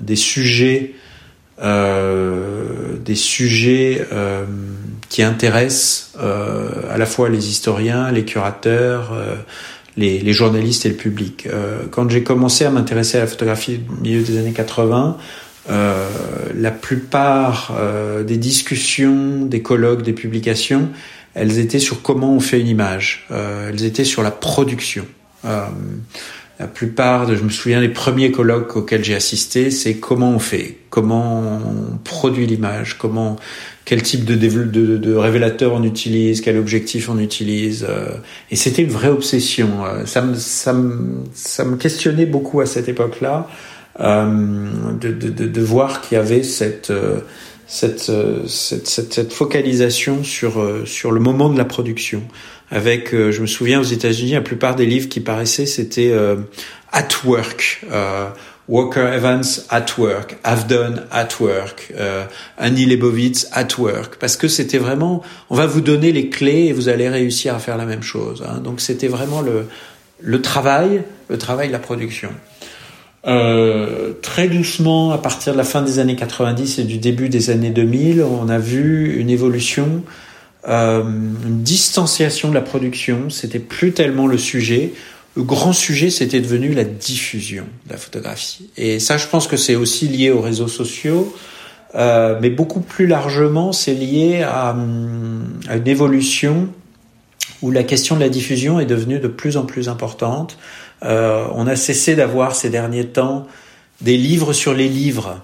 des 0.01 0.17
sujets, 0.17 0.95
euh, 1.63 2.97
des 3.05 3.15
sujets 3.15 4.07
euh, 4.13 4.45
qui 5.09 5.23
intéressent 5.23 6.13
euh, 6.21 6.69
à 6.91 6.99
la 6.99 7.07
fois 7.07 7.29
les 7.29 7.49
historiens, 7.49 8.11
les 8.11 8.25
curateurs, 8.25 9.13
euh, 9.13 9.37
les, 9.97 10.19
les, 10.19 10.33
journalistes 10.33 10.87
et 10.87 10.89
le 10.89 10.97
public. 10.97 11.49
quand 11.91 12.09
j'ai 12.11 12.23
commencé 12.23 12.65
à 12.65 12.71
m'intéresser 12.71 13.19
à 13.19 13.21
la 13.21 13.27
photographie 13.27 13.81
au 13.91 14.03
milieu 14.03 14.23
des 14.23 14.39
années 14.39 14.53
80, 14.53 15.17
la 15.69 16.71
plupart 16.71 17.73
des 18.27 18.37
discussions, 18.37 19.47
des 19.47 19.63
colloques, 19.63 20.03
des 20.03 20.13
publications, 20.13 20.89
elles 21.35 21.59
étaient 21.59 21.79
sur 21.79 22.03
comment 22.03 22.35
on 22.35 22.41
fait 22.41 22.61
une 22.61 22.69
image. 22.69 23.27
elles 23.31 23.85
étaient 23.85 24.05
sur 24.05 24.23
la 24.23 24.31
production 24.31 25.07
la 26.59 26.69
plupart 26.69 27.27
de, 27.27 27.35
je 27.35 27.43
me 27.43 27.51
souviens, 27.51 27.81
les 27.81 27.89
premiers 27.89 28.31
colloques 28.31 28.77
auxquels 28.77 29.05
j'ai 29.05 29.15
assisté, 29.15 29.71
c'est 29.71 29.97
comment 29.97 30.31
on 30.31 30.39
fait, 30.39 30.79
comment 30.89 31.41
on 31.41 31.97
produit 31.99 32.47
l'image, 32.47 32.97
comment, 32.97 33.37
quel 33.85 34.03
type 34.03 34.25
de, 34.25 35.15
révélateur 35.15 35.75
on 35.75 35.83
utilise, 35.83 36.41
quel 36.41 36.57
objectif 36.57 37.09
on 37.09 37.19
utilise. 37.19 37.87
Euh, 37.89 38.17
et 38.51 38.57
c'était 38.57 38.83
une 38.83 38.91
vraie 38.91 39.09
obsession. 39.09 39.85
Euh, 39.85 40.07
ça 40.07 40.23
me, 40.23 40.35
ça 40.35 40.73
me, 40.73 41.25
ça 41.35 41.65
me 41.65 41.77
questionnait 41.77 42.27
beaucoup 42.27 42.61
à 42.61 42.67
cette 42.67 42.89
époque-là. 42.89 43.49
de, 43.99 45.13
de, 45.13 45.47
de, 45.47 45.61
voir 45.61 46.01
qu'il 46.01 46.17
y 46.17 46.21
avait 46.21 46.43
cette 46.43 46.93
cette, 47.67 48.11
cette, 48.47 48.87
cette, 48.87 49.33
focalisation 49.33 50.25
sur, 50.25 50.63
sur 50.85 51.13
le 51.13 51.21
moment 51.21 51.49
de 51.49 51.59
la 51.59 51.65
production. 51.65 52.23
Avec, 52.71 53.11
je 53.13 53.41
me 53.41 53.47
souviens 53.47 53.81
aux 53.81 53.85
États-Unis, 53.85 54.33
la 54.33 54.41
plupart 54.41 54.75
des 54.75 54.87
livres 54.87 55.09
qui 55.09 55.21
paraissaient, 55.21 55.67
c'était 55.67 56.13
at 56.93 57.09
work. 57.25 57.85
Walker 58.69 59.07
Evans 59.07 59.67
at 59.71 59.99
work, 59.99 60.37
Have 60.43 60.67
done 60.67 61.07
at 61.11 61.29
work, 61.41 61.93
euh, 61.99 62.25
Annie 62.57 62.87
Lebovitz 62.87 63.47
at 63.53 63.79
work, 63.79 64.17
parce 64.19 64.37
que 64.37 64.49
c'était 64.49 64.79
vraiment, 64.79 65.23
on 65.51 65.55
va 65.55 65.67
vous 65.67 65.83
donner 65.83 66.13
les 66.13 66.31
clés 66.31 66.67
et 66.67 66.73
vous 66.73 66.89
allez 66.89 67.09
réussir 67.09 67.55
à 67.55 67.59
faire 67.59 67.77
la 67.77 67.85
même 67.85 68.03
chose. 68.03 68.43
Hein. 68.47 68.61
Donc 68.61 68.81
c'était 68.81 69.09
vraiment 69.09 69.43
le, 69.43 69.67
le 70.21 70.41
travail, 70.41 71.03
le 71.29 71.37
travail 71.39 71.69
de 71.69 71.73
la 71.73 71.79
production. 71.79 72.31
Euh, 73.27 74.13
très 74.21 74.49
doucement, 74.49 75.13
à 75.13 75.19
partir 75.19 75.55
de 75.55 75.59
la 75.59 75.65
fin 75.65 75.83
des 75.83 75.99
années 75.99 76.17
90 76.17 76.79
et 76.79 76.85
du 76.85 76.99
début 76.99 77.29
des 77.29 77.51
années 77.51 77.71
2000, 77.71 78.23
on 78.23 78.49
a 78.49 78.59
vu 78.59 79.19
une 79.19 79.31
évolution, 79.31 80.03
euh, 80.69 81.03
une 81.03 81.63
distanciation 81.63 82.51
de 82.51 82.55
la 82.55 82.61
production. 82.61 83.31
C'était 83.31 83.59
plus 83.59 83.93
tellement 83.93 84.27
le 84.27 84.39
sujet 84.39 84.93
le 85.37 85.43
grand 85.43 85.73
sujet, 85.73 86.11
c'était 86.11 86.41
devenu 86.41 86.73
la 86.75 86.85
diffusion 86.85 87.65
de 87.87 87.93
la 87.93 87.99
photographie. 87.99 88.71
Et 88.77 89.01
ça, 89.01 89.17
je 89.17 89.27
pense 89.27 89.49
que 89.49 89.57
c'est 89.57 89.75
aussi 89.75 90.07
lié 90.07 90.31
aux 90.31 90.41
réseaux 90.41 90.69
sociaux, 90.69 91.35
euh, 91.97 92.39
mais 92.41 92.51
beaucoup 92.51 92.81
plus 92.81 93.07
largement, 93.07 93.73
c'est 93.73 93.95
lié 93.95 94.43
à, 94.43 94.71
à, 94.71 95.77
une 95.77 95.89
évolution 95.89 96.69
où 97.63 97.71
la 97.71 97.83
question 97.83 98.15
de 98.15 98.21
la 98.21 98.29
diffusion 98.29 98.79
est 98.79 98.87
devenue 98.87 99.19
de 99.19 99.29
plus 99.29 99.57
en 99.57 99.65
plus 99.65 99.89
importante. 99.89 100.57
Euh, 101.03 101.47
on 101.55 101.67
a 101.67 101.77
cessé 101.77 102.15
d'avoir 102.15 102.55
ces 102.55 102.71
derniers 102.71 103.07
temps 103.07 103.47
des 104.01 104.17
livres 104.17 104.53
sur 104.53 104.75
les 104.75 104.89
livres 104.89 105.41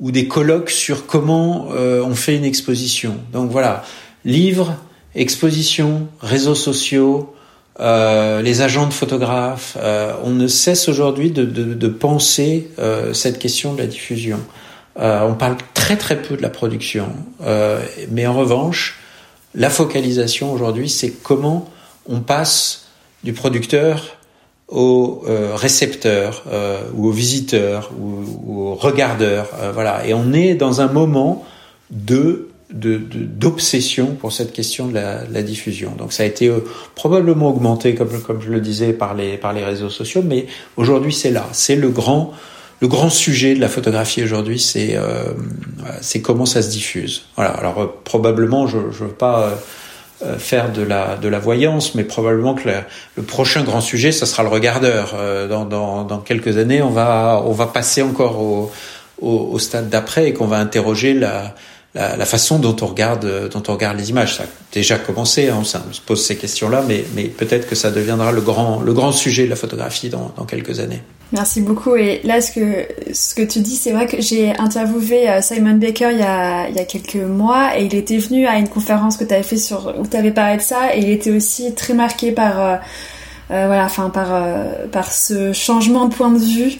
ou 0.00 0.10
des 0.10 0.28
colloques 0.28 0.70
sur 0.70 1.06
comment 1.06 1.68
euh, 1.72 2.02
on 2.02 2.14
fait 2.14 2.36
une 2.36 2.44
exposition. 2.44 3.16
Donc 3.32 3.50
voilà, 3.50 3.84
livres, 4.24 4.76
exposition, 5.14 6.08
réseaux 6.20 6.54
sociaux, 6.54 7.34
euh, 7.80 8.42
les 8.42 8.60
agents 8.60 8.86
de 8.86 8.92
photographes, 8.92 9.76
euh, 9.80 10.12
on 10.24 10.30
ne 10.30 10.48
cesse 10.48 10.88
aujourd'hui 10.88 11.30
de, 11.30 11.44
de, 11.44 11.74
de, 11.74 11.88
penser 11.88 12.70
euh, 12.78 13.12
cette 13.12 13.38
question 13.38 13.74
de 13.74 13.78
la 13.78 13.86
diffusion. 13.86 14.40
Euh, 14.98 15.20
on 15.22 15.34
parle 15.34 15.56
très 15.74 15.96
très 15.96 16.20
peu 16.20 16.36
de 16.36 16.42
la 16.42 16.48
production, 16.48 17.12
euh, 17.42 17.80
mais 18.10 18.26
en 18.26 18.34
revanche, 18.34 18.98
la 19.54 19.70
focalisation 19.70 20.52
aujourd'hui, 20.52 20.88
c'est 20.88 21.10
comment 21.10 21.70
on 22.08 22.20
passe 22.20 22.88
du 23.22 23.32
producteur 23.32 24.16
au 24.68 25.24
récepteur 25.54 26.44
ou 26.94 27.08
au 27.08 27.10
visiteur 27.10 27.90
ou, 27.98 28.22
ou 28.44 28.68
au 28.68 28.74
regardeur. 28.74 29.48
voilà, 29.72 30.06
et 30.06 30.12
on 30.12 30.34
est 30.34 30.54
dans 30.54 30.82
un 30.82 30.88
moment 30.88 31.46
de 31.90 32.47
d'obsession 32.70 34.06
de, 34.06 34.12
pour 34.12 34.32
cette 34.32 34.52
question 34.52 34.88
de 34.88 34.94
la, 34.94 35.22
la, 35.30 35.42
diffusion. 35.42 35.92
Donc 35.96 36.12
ça 36.12 36.22
a 36.22 36.26
été 36.26 36.48
euh, 36.48 36.64
probablement 36.94 37.48
augmenté, 37.48 37.94
comme, 37.94 38.20
comme 38.20 38.42
je 38.42 38.50
le 38.50 38.60
disais, 38.60 38.92
par 38.92 39.14
les, 39.14 39.38
par 39.38 39.52
les 39.52 39.64
réseaux 39.64 39.88
sociaux, 39.88 40.22
mais 40.22 40.46
aujourd'hui 40.76 41.12
c'est 41.12 41.30
là, 41.30 41.48
c'est 41.52 41.76
le 41.76 41.88
grand, 41.88 42.34
le 42.80 42.88
grand 42.88 43.10
sujet 43.10 43.54
de 43.54 43.60
la 43.60 43.68
photographie 43.68 44.22
aujourd'hui, 44.22 44.60
c'est 44.60 44.94
euh, 44.94 45.32
c'est 46.00 46.20
comment 46.20 46.46
ça 46.46 46.62
se 46.62 46.70
diffuse. 46.70 47.24
Voilà. 47.36 47.50
Alors 47.50 47.78
euh, 47.80 47.86
probablement, 48.04 48.66
je 48.66 48.78
ne 48.78 48.82
veux 48.82 49.08
pas 49.08 49.58
euh, 50.22 50.38
faire 50.38 50.72
de 50.72 50.82
la, 50.82 51.16
de 51.16 51.28
la 51.28 51.40
voyance, 51.40 51.94
mais 51.96 52.04
probablement 52.04 52.54
que 52.54 52.68
le 53.16 53.22
prochain 53.22 53.64
grand 53.64 53.80
sujet, 53.80 54.12
ça 54.12 54.26
sera 54.26 54.44
le 54.44 54.48
regardeur. 54.48 55.14
Dans, 55.48 55.64
dans, 55.64 56.04
dans, 56.04 56.18
quelques 56.18 56.56
années, 56.56 56.82
on 56.82 56.90
va, 56.90 57.42
on 57.44 57.52
va 57.52 57.66
passer 57.66 58.02
encore 58.02 58.40
au, 58.40 58.70
au, 59.20 59.48
au 59.52 59.58
stade 59.58 59.88
d'après 59.88 60.28
et 60.28 60.32
qu'on 60.32 60.46
va 60.46 60.58
interroger 60.58 61.14
la 61.14 61.54
la, 61.94 62.16
la, 62.16 62.24
façon 62.26 62.58
dont 62.58 62.76
on 62.82 62.86
regarde, 62.86 63.50
dont 63.50 63.62
on 63.68 63.72
regarde 63.72 63.98
les 63.98 64.10
images. 64.10 64.36
Ça 64.36 64.44
a 64.44 64.46
déjà 64.72 64.98
commencé, 64.98 65.48
hein, 65.48 65.58
on 65.60 65.64
se 65.64 66.00
pose 66.00 66.24
ces 66.24 66.36
questions-là, 66.36 66.84
mais, 66.86 67.04
mais 67.14 67.24
peut-être 67.24 67.68
que 67.68 67.74
ça 67.74 67.90
deviendra 67.90 68.32
le 68.32 68.40
grand, 68.40 68.80
le 68.80 68.92
grand 68.92 69.12
sujet 69.12 69.44
de 69.44 69.50
la 69.50 69.56
photographie 69.56 70.08
dans, 70.08 70.32
dans 70.36 70.44
quelques 70.44 70.80
années. 70.80 71.02
Merci 71.32 71.60
beaucoup. 71.60 71.94
Et 71.96 72.20
là, 72.24 72.40
ce 72.40 72.52
que, 72.52 72.86
ce 73.12 73.34
que 73.34 73.42
tu 73.42 73.60
dis, 73.60 73.76
c'est 73.76 73.92
vrai 73.92 74.06
que 74.06 74.20
j'ai 74.20 74.56
interviewé 74.56 75.28
euh, 75.28 75.42
Simon 75.42 75.74
Baker 75.74 76.08
il 76.12 76.18
y, 76.18 76.22
a, 76.22 76.68
il 76.70 76.76
y 76.76 76.78
a 76.78 76.84
quelques 76.84 77.16
mois 77.16 77.78
et 77.78 77.84
il 77.84 77.94
était 77.94 78.16
venu 78.16 78.46
à 78.46 78.58
une 78.58 78.68
conférence 78.68 79.18
que 79.18 79.24
tu 79.24 79.34
avais 79.34 79.42
fait 79.42 79.58
sur, 79.58 79.94
où 79.98 80.06
tu 80.06 80.16
avais 80.16 80.30
parlé 80.30 80.56
de 80.56 80.62
ça 80.62 80.94
et 80.94 81.00
il 81.00 81.10
était 81.10 81.30
aussi 81.30 81.74
très 81.74 81.92
marqué 81.92 82.32
par, 82.32 82.60
euh, 82.60 82.76
euh 83.50 83.66
voilà, 83.66 83.84
enfin, 83.84 84.08
par, 84.08 84.28
euh, 84.32 84.86
par 84.90 85.12
ce 85.12 85.52
changement 85.52 86.06
de 86.06 86.14
point 86.14 86.30
de 86.30 86.38
vue 86.38 86.78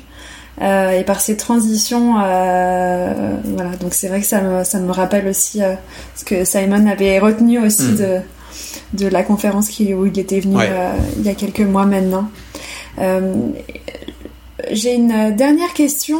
euh, 0.60 0.90
et 0.90 1.04
par 1.04 1.20
ces 1.20 1.36
transitions, 1.36 2.16
euh, 2.20 3.34
voilà. 3.44 3.70
Donc 3.76 3.94
c'est 3.94 4.08
vrai 4.08 4.20
que 4.20 4.26
ça 4.26 4.40
me, 4.40 4.64
ça 4.64 4.78
me 4.78 4.90
rappelle 4.90 5.28
aussi 5.28 5.62
euh, 5.62 5.74
ce 6.16 6.24
que 6.24 6.44
Simon 6.44 6.86
avait 6.86 7.18
retenu 7.18 7.58
aussi 7.58 7.82
mm. 7.82 7.96
de, 7.96 8.20
de 8.94 9.06
la 9.08 9.22
conférence 9.22 9.68
qui, 9.68 9.94
où 9.94 10.06
il 10.06 10.18
était 10.18 10.40
venu 10.40 10.56
euh, 10.58 10.92
il 11.16 11.24
y 11.24 11.28
a 11.28 11.34
quelques 11.34 11.60
mois 11.60 11.86
maintenant. 11.86 12.28
Euh, 12.98 13.34
j'ai 14.72 14.94
une 14.94 15.34
dernière 15.36 15.72
question 15.72 16.18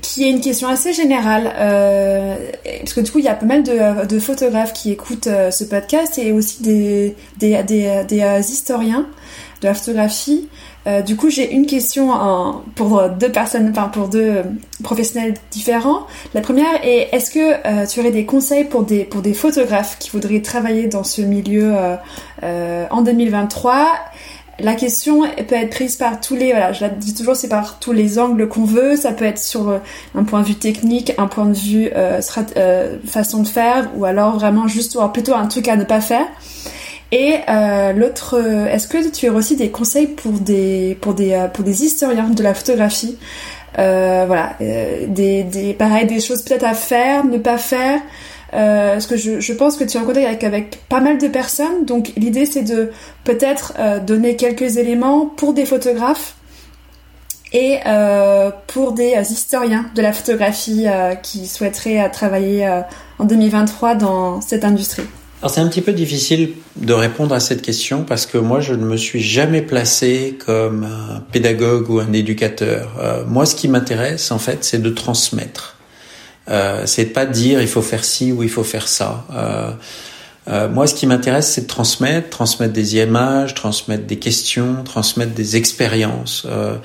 qui 0.00 0.24
est 0.24 0.30
une 0.30 0.40
question 0.40 0.68
assez 0.68 0.92
générale, 0.92 1.52
euh, 1.56 2.36
parce 2.80 2.94
que 2.94 3.00
du 3.00 3.10
coup, 3.10 3.18
il 3.18 3.24
y 3.24 3.28
a 3.28 3.34
pas 3.34 3.46
mal 3.46 3.62
de, 3.62 4.06
de 4.06 4.18
photographes 4.18 4.72
qui 4.72 4.90
écoutent 4.90 5.26
euh, 5.26 5.50
ce 5.50 5.64
podcast 5.64 6.18
et 6.18 6.32
aussi 6.32 6.62
des, 6.62 7.16
des, 7.38 7.62
des, 7.62 8.04
des 8.06 8.50
historiens 8.50 9.06
de 9.60 9.68
la 9.68 9.74
photographie. 9.74 10.48
Euh, 10.86 11.02
du 11.02 11.16
coup, 11.16 11.30
j'ai 11.30 11.52
une 11.52 11.66
question 11.66 12.10
pour 12.74 13.02
deux 13.08 13.32
personnes, 13.32 13.70
enfin 13.70 13.88
pour 13.88 14.08
deux 14.08 14.42
professionnels 14.82 15.34
différents. 15.50 16.06
La 16.34 16.40
première 16.40 16.84
est 16.84 17.08
est-ce 17.12 17.30
que 17.30 17.54
euh, 17.66 17.86
tu 17.86 18.00
aurais 18.00 18.10
des 18.10 18.26
conseils 18.26 18.64
pour 18.64 18.84
des 18.84 19.04
pour 19.04 19.22
des 19.22 19.34
photographes 19.34 19.98
qui 19.98 20.10
voudraient 20.10 20.40
travailler 20.40 20.86
dans 20.86 21.04
ce 21.04 21.22
milieu 21.22 21.74
euh, 22.42 22.86
en 22.90 23.02
2023 23.02 23.86
la 24.60 24.74
question 24.76 25.22
peut 25.48 25.56
être 25.56 25.70
prise 25.70 25.96
par 25.96 26.20
tous 26.20 26.36
les, 26.36 26.52
voilà, 26.52 26.72
je 26.72 26.82
la 26.82 26.88
dis 26.88 27.12
toujours, 27.12 27.34
c'est 27.34 27.48
par 27.48 27.80
tous 27.80 27.90
les 27.90 28.20
angles 28.20 28.48
qu'on 28.48 28.64
veut. 28.64 28.94
Ça 28.94 29.12
peut 29.12 29.24
être 29.24 29.40
sur 29.40 29.80
un 30.14 30.22
point 30.22 30.42
de 30.42 30.46
vue 30.46 30.54
technique, 30.54 31.12
un 31.18 31.26
point 31.26 31.46
de 31.46 31.56
vue 31.56 31.90
euh, 31.92 32.20
façon 33.04 33.42
de 33.42 33.48
faire, 33.48 33.90
ou 33.96 34.04
alors 34.04 34.34
vraiment 34.34 34.68
juste, 34.68 34.94
ou 34.94 35.08
plutôt 35.08 35.34
un 35.34 35.46
truc 35.46 35.66
à 35.66 35.76
ne 35.76 35.82
pas 35.82 36.00
faire. 36.00 36.26
Et 37.14 37.36
euh, 37.48 37.92
l'autre, 37.92 38.36
euh, 38.36 38.66
est-ce 38.66 38.88
que 38.88 39.08
tu 39.08 39.28
as 39.28 39.32
aussi 39.32 39.54
des 39.54 39.70
conseils 39.70 40.08
pour 40.08 40.32
des 40.32 40.98
pour 41.00 41.14
des 41.14 41.32
euh, 41.34 41.46
pour 41.46 41.62
des 41.62 41.84
historiens 41.84 42.28
de 42.28 42.42
la 42.42 42.54
photographie 42.54 43.16
euh, 43.78 44.24
Voilà, 44.26 44.56
euh, 44.60 45.06
des 45.06 45.44
des 45.44 45.74
pareil 45.74 46.06
des 46.06 46.18
choses 46.18 46.42
peut-être 46.42 46.64
à 46.64 46.74
faire, 46.74 47.24
ne 47.24 47.38
pas 47.38 47.56
faire. 47.56 48.00
Parce 48.50 49.06
que 49.08 49.16
je, 49.16 49.40
je, 49.40 49.52
pense 49.52 49.76
que 49.76 49.82
tu 49.82 49.96
es 49.96 50.00
en 50.00 50.04
contact 50.04 50.26
avec, 50.26 50.44
avec 50.44 50.88
pas 50.88 51.00
mal 51.00 51.18
de 51.18 51.26
personnes, 51.26 51.84
donc 51.86 52.12
l'idée 52.16 52.46
c'est 52.46 52.62
de 52.62 52.92
peut-être 53.24 53.72
donner 54.06 54.36
quelques 54.36 54.76
éléments 54.76 55.26
pour 55.26 55.54
des 55.54 55.66
photographes 55.66 56.36
et 57.52 57.78
pour 58.68 58.92
des 58.92 59.16
historiens 59.28 59.86
de 59.96 60.02
la 60.02 60.12
photographie 60.12 60.86
qui 61.24 61.48
souhaiteraient 61.48 62.08
travailler 62.10 62.82
en 63.18 63.24
2023 63.24 63.96
dans 63.96 64.40
cette 64.40 64.64
industrie. 64.64 65.08
Alors 65.40 65.52
c'est 65.52 65.60
un 65.60 65.68
petit 65.68 65.82
peu 65.82 65.92
difficile 65.92 66.52
de 66.76 66.92
répondre 66.94 67.34
à 67.34 67.40
cette 67.40 67.60
question 67.60 68.04
parce 68.04 68.24
que 68.24 68.38
moi 68.38 68.60
je 68.60 68.72
ne 68.72 68.84
me 68.84 68.96
suis 68.96 69.20
jamais 69.20 69.60
placé 69.60 70.38
comme 70.44 70.84
un 70.84 71.20
pédagogue 71.32 71.90
ou 71.90 71.98
un 71.98 72.12
éducateur. 72.12 72.96
Euh, 72.98 73.24
moi 73.26 73.44
ce 73.44 73.54
qui 73.54 73.68
m'intéresse 73.68 74.30
en 74.30 74.38
fait 74.38 74.64
c'est 74.64 74.80
de 74.80 74.90
transmettre. 74.90 75.76
Euh, 76.48 76.82
c'est 76.86 77.06
pas 77.06 77.26
dire 77.26 77.60
il 77.60 77.68
faut 77.68 77.82
faire 77.82 78.04
ci 78.04 78.32
ou 78.32 78.42
il 78.42 78.48
faut 78.48 78.64
faire 78.64 78.88
ça. 78.88 79.26
Euh, 79.34 79.70
euh 80.48 80.68
moi 80.68 80.86
ce 80.86 80.94
qui 80.94 81.06
m'intéresse 81.06 81.50
c'est 81.50 81.62
de 81.62 81.66
transmettre, 81.66 82.30
transmettre 82.30 82.72
des 82.72 82.96
images, 82.96 83.54
transmettre 83.54 84.04
des 84.04 84.18
questions, 84.18 84.82
transmettre 84.84 85.32
des 85.32 85.56
expériences. 85.56 86.46
Euh, 86.46 86.76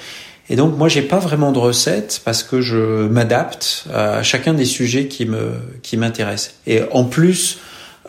et 0.49 0.55
donc 0.55 0.77
moi 0.77 0.87
j'ai 0.87 1.01
pas 1.01 1.19
vraiment 1.19 1.51
de 1.51 1.59
recette 1.59 2.21
parce 2.25 2.43
que 2.43 2.61
je 2.61 3.07
m'adapte 3.07 3.85
à 3.93 4.23
chacun 4.23 4.53
des 4.53 4.65
sujets 4.65 5.07
qui 5.07 5.25
me 5.25 5.53
qui 5.83 5.95
m'intéressent. 5.97 6.55
Et 6.67 6.81
en 6.91 7.03
plus 7.03 7.59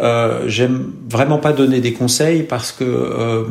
euh, 0.01 0.45
J'aime 0.47 0.93
vraiment 1.09 1.39
pas 1.39 1.53
donner 1.53 1.81
des 1.81 1.93
conseils 1.93 2.43
parce 2.43 2.73
que, 2.73 2.85
euh, 2.85 3.45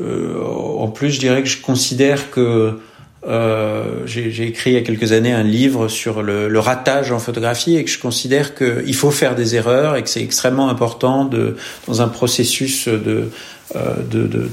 euh, 0.00 0.42
en 0.78 0.88
plus, 0.88 1.10
je 1.10 1.20
dirais 1.20 1.42
que 1.42 1.48
je 1.48 1.60
considère 1.60 2.30
que 2.30 2.78
euh, 3.26 4.02
j'ai 4.06 4.46
écrit 4.46 4.70
il 4.70 4.74
y 4.74 4.76
a 4.76 4.82
quelques 4.82 5.10
années 5.10 5.32
un 5.32 5.42
livre 5.42 5.88
sur 5.88 6.22
le, 6.22 6.48
le 6.48 6.58
ratage 6.60 7.10
en 7.10 7.18
photographie 7.18 7.76
et 7.76 7.84
que 7.84 7.90
je 7.90 7.98
considère 7.98 8.54
qu'il 8.54 8.94
faut 8.94 9.10
faire 9.10 9.34
des 9.34 9.56
erreurs 9.56 9.96
et 9.96 10.02
que 10.02 10.08
c'est 10.08 10.22
extrêmement 10.22 10.68
important 10.68 11.24
de, 11.24 11.56
dans 11.88 12.02
un 12.02 12.08
processus 12.08 12.88
de 12.88 13.30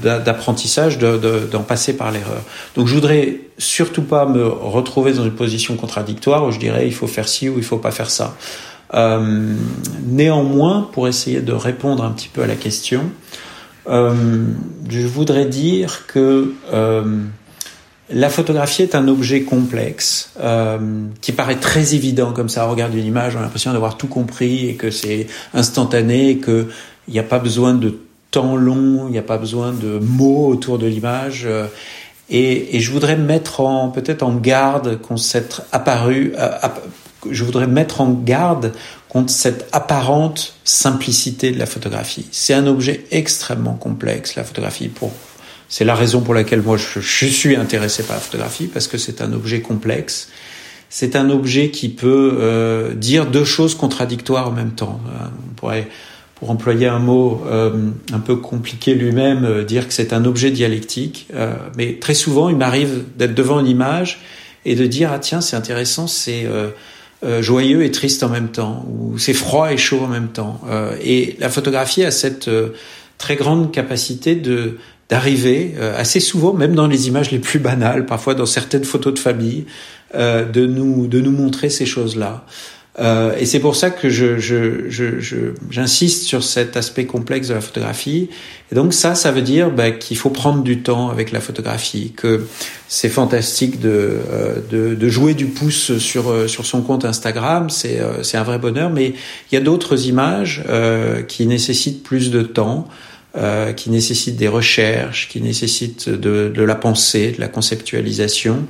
d'apprentissage 0.02 0.98
de, 0.98 1.48
d'en 1.50 1.62
passer 1.62 1.96
par 1.96 2.10
l'erreur. 2.10 2.42
Donc 2.74 2.88
je 2.88 2.94
voudrais 2.94 3.36
surtout 3.58 4.02
pas 4.02 4.26
me 4.26 4.44
retrouver 4.44 5.12
dans 5.12 5.24
une 5.24 5.30
position 5.30 5.76
contradictoire 5.76 6.44
où 6.44 6.50
je 6.50 6.58
dirais 6.58 6.86
il 6.86 6.92
faut 6.92 7.06
faire 7.06 7.28
ci 7.28 7.48
ou 7.48 7.54
il 7.56 7.62
faut 7.62 7.78
pas 7.78 7.92
faire 7.92 8.10
ça. 8.10 8.36
Euh, 8.94 9.54
néanmoins, 10.06 10.88
pour 10.92 11.08
essayer 11.08 11.40
de 11.40 11.52
répondre 11.52 12.04
un 12.04 12.10
petit 12.10 12.28
peu 12.28 12.42
à 12.42 12.46
la 12.46 12.54
question, 12.54 13.10
euh, 13.88 14.44
je 14.88 15.06
voudrais 15.06 15.46
dire 15.46 16.06
que 16.06 16.54
euh, 16.72 17.22
la 18.10 18.28
photographie 18.28 18.82
est 18.82 18.94
un 18.94 19.08
objet 19.08 19.42
complexe 19.42 20.32
qui 21.20 21.32
paraît 21.32 21.56
très 21.56 21.94
évident 21.94 22.32
comme 22.32 22.48
ça. 22.48 22.66
On 22.66 22.70
regarde 22.70 22.94
une 22.94 23.06
image, 23.06 23.34
on 23.34 23.40
a 23.40 23.42
l'impression 23.42 23.72
d'avoir 23.72 23.96
tout 23.96 24.06
compris 24.06 24.68
et 24.68 24.74
que 24.74 24.90
c'est 24.90 25.26
instantané, 25.54 26.30
et 26.30 26.38
qu'il 26.38 26.66
n'y 27.08 27.18
a 27.18 27.24
pas 27.24 27.38
besoin 27.38 27.74
de 27.74 27.98
temps 28.30 28.56
long, 28.56 29.06
il 29.08 29.12
n'y 29.12 29.18
a 29.18 29.22
pas 29.22 29.38
besoin 29.38 29.72
de 29.72 29.98
mots 29.98 30.48
autour 30.48 30.78
de 30.78 30.86
l'image. 30.86 31.48
Et, 32.28 32.78
je 32.78 32.90
voudrais 32.90 33.16
mettre 33.16 33.60
en 33.60 33.88
peut-être 33.88 34.22
en 34.22 34.34
garde 34.34 35.00
contre 35.00 35.22
cette 35.22 35.62
apparu, 35.72 36.34
je 37.30 37.44
voudrais 37.44 37.66
mettre 37.66 38.00
en 38.00 38.10
garde 38.10 38.72
contre 39.08 39.30
cette 39.30 39.68
apparente 39.72 40.54
simplicité 40.64 41.52
de 41.52 41.58
la 41.58 41.66
photographie. 41.66 42.26
C'est 42.32 42.54
un 42.54 42.66
objet 42.66 43.04
extrêmement 43.10 43.74
complexe, 43.74 44.36
la 44.36 44.44
photographie. 44.44 44.90
C'est 45.68 45.84
la 45.84 45.94
raison 45.94 46.20
pour 46.20 46.34
laquelle 46.34 46.62
moi 46.62 46.76
je, 46.76 47.00
suis 47.00 47.56
intéressé 47.56 48.02
par 48.02 48.16
la 48.16 48.20
photographie 48.22 48.66
parce 48.66 48.88
que 48.88 48.98
c'est 48.98 49.22
un 49.22 49.32
objet 49.32 49.60
complexe. 49.60 50.28
C'est 50.90 51.16
un 51.16 51.30
objet 51.30 51.70
qui 51.70 51.88
peut 51.88 52.36
euh, 52.40 52.94
dire 52.94 53.26
deux 53.26 53.44
choses 53.44 53.74
contradictoires 53.74 54.48
en 54.48 54.52
même 54.52 54.72
temps. 54.72 55.00
Euh, 55.08 55.26
on 55.50 55.54
pourrait 55.54 55.88
pour 56.34 56.50
employer 56.50 56.86
un 56.86 56.98
mot 56.98 57.42
euh, 57.46 57.90
un 58.12 58.18
peu 58.18 58.36
compliqué 58.36 58.94
lui-même, 58.94 59.44
euh, 59.44 59.64
dire 59.64 59.86
que 59.86 59.94
c'est 59.94 60.12
un 60.12 60.24
objet 60.24 60.50
dialectique. 60.50 61.28
Euh, 61.34 61.54
mais 61.76 61.98
très 62.00 62.14
souvent, 62.14 62.48
il 62.48 62.56
m'arrive 62.56 63.04
d'être 63.16 63.34
devant 63.34 63.60
une 63.60 63.66
image 63.66 64.20
et 64.64 64.74
de 64.74 64.86
dire 64.86 65.10
ah 65.12 65.18
tiens 65.18 65.40
c'est 65.40 65.56
intéressant, 65.56 66.06
c'est 66.06 66.46
joyeux 67.40 67.84
et 67.84 67.90
triste 67.90 68.22
en 68.22 68.28
même 68.28 68.48
temps, 68.48 68.84
ou 68.88 69.18
c'est 69.18 69.34
froid 69.34 69.72
et 69.72 69.76
chaud 69.76 70.00
en 70.02 70.08
même 70.08 70.28
temps. 70.28 70.60
et 71.02 71.36
la 71.38 71.48
photographie 71.48 72.04
a 72.04 72.10
cette 72.10 72.50
très 73.18 73.36
grande 73.36 73.72
capacité 73.72 74.34
de 74.34 74.78
d'arriver 75.10 75.74
assez 75.96 76.20
souvent, 76.20 76.54
même 76.54 76.74
dans 76.74 76.86
les 76.86 77.08
images 77.08 77.30
les 77.30 77.38
plus 77.38 77.58
banales, 77.58 78.06
parfois 78.06 78.34
dans 78.34 78.46
certaines 78.46 78.84
photos 78.84 79.14
de 79.14 79.18
famille, 79.18 79.66
de 80.14 80.66
nous 80.66 81.06
de 81.06 81.20
nous 81.20 81.32
montrer 81.32 81.70
ces 81.70 81.86
choses-là. 81.86 82.44
Euh, 83.00 83.34
et 83.38 83.44
c'est 83.44 83.58
pour 83.58 83.74
ça 83.74 83.90
que 83.90 84.08
je, 84.08 84.38
je, 84.38 84.88
je, 84.88 85.36
j'insiste 85.68 86.24
sur 86.24 86.44
cet 86.44 86.76
aspect 86.76 87.06
complexe 87.06 87.48
de 87.48 87.54
la 87.54 87.60
photographie. 87.60 88.28
Et 88.70 88.74
donc 88.74 88.94
ça, 88.94 89.16
ça 89.16 89.32
veut 89.32 89.42
dire 89.42 89.70
bah, 89.70 89.90
qu'il 89.90 90.16
faut 90.16 90.30
prendre 90.30 90.62
du 90.62 90.82
temps 90.82 91.10
avec 91.10 91.32
la 91.32 91.40
photographie, 91.40 92.12
que 92.16 92.46
c'est 92.86 93.08
fantastique 93.08 93.80
de, 93.80 93.88
euh, 94.30 94.60
de, 94.70 94.94
de, 94.94 95.08
jouer 95.08 95.34
du 95.34 95.46
pouce 95.46 95.98
sur, 95.98 96.30
euh, 96.30 96.46
sur 96.46 96.66
son 96.66 96.82
compte 96.82 97.04
Instagram, 97.04 97.68
c'est, 97.68 97.98
euh, 97.98 98.22
c'est 98.22 98.36
un 98.36 98.44
vrai 98.44 98.58
bonheur, 98.58 98.90
mais 98.90 99.14
il 99.50 99.54
y 99.54 99.56
a 99.56 99.60
d'autres 99.60 100.06
images 100.06 100.62
euh, 100.68 101.22
qui 101.22 101.46
nécessitent 101.46 102.04
plus 102.04 102.30
de 102.30 102.42
temps. 102.42 102.88
Euh, 103.36 103.72
qui 103.72 103.90
nécessitent 103.90 104.36
des 104.36 104.46
recherches, 104.46 105.28
qui 105.28 105.40
nécessitent 105.40 106.08
de, 106.08 106.52
de 106.54 106.62
la 106.62 106.76
pensée, 106.76 107.32
de 107.32 107.40
la 107.40 107.48
conceptualisation, 107.48 108.64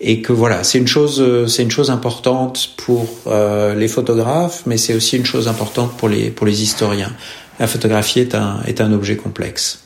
et 0.00 0.20
que 0.20 0.32
voilà, 0.32 0.62
c'est 0.64 0.78
une 0.78 0.86
chose, 0.86 1.20
euh, 1.20 1.46
c'est 1.46 1.62
une 1.62 1.70
chose 1.70 1.90
importante 1.90 2.70
pour 2.76 3.08
euh, 3.26 3.74
les 3.74 3.88
photographes, 3.88 4.62
mais 4.66 4.76
c'est 4.76 4.94
aussi 4.94 5.16
une 5.16 5.24
chose 5.24 5.48
importante 5.48 5.96
pour 5.96 6.08
les 6.08 6.30
pour 6.30 6.46
les 6.46 6.62
historiens. 6.62 7.12
La 7.58 7.66
photographie 7.66 8.20
est 8.20 8.34
un 8.34 8.60
est 8.66 8.80
un 8.80 8.92
objet 8.92 9.16
complexe. 9.16 9.82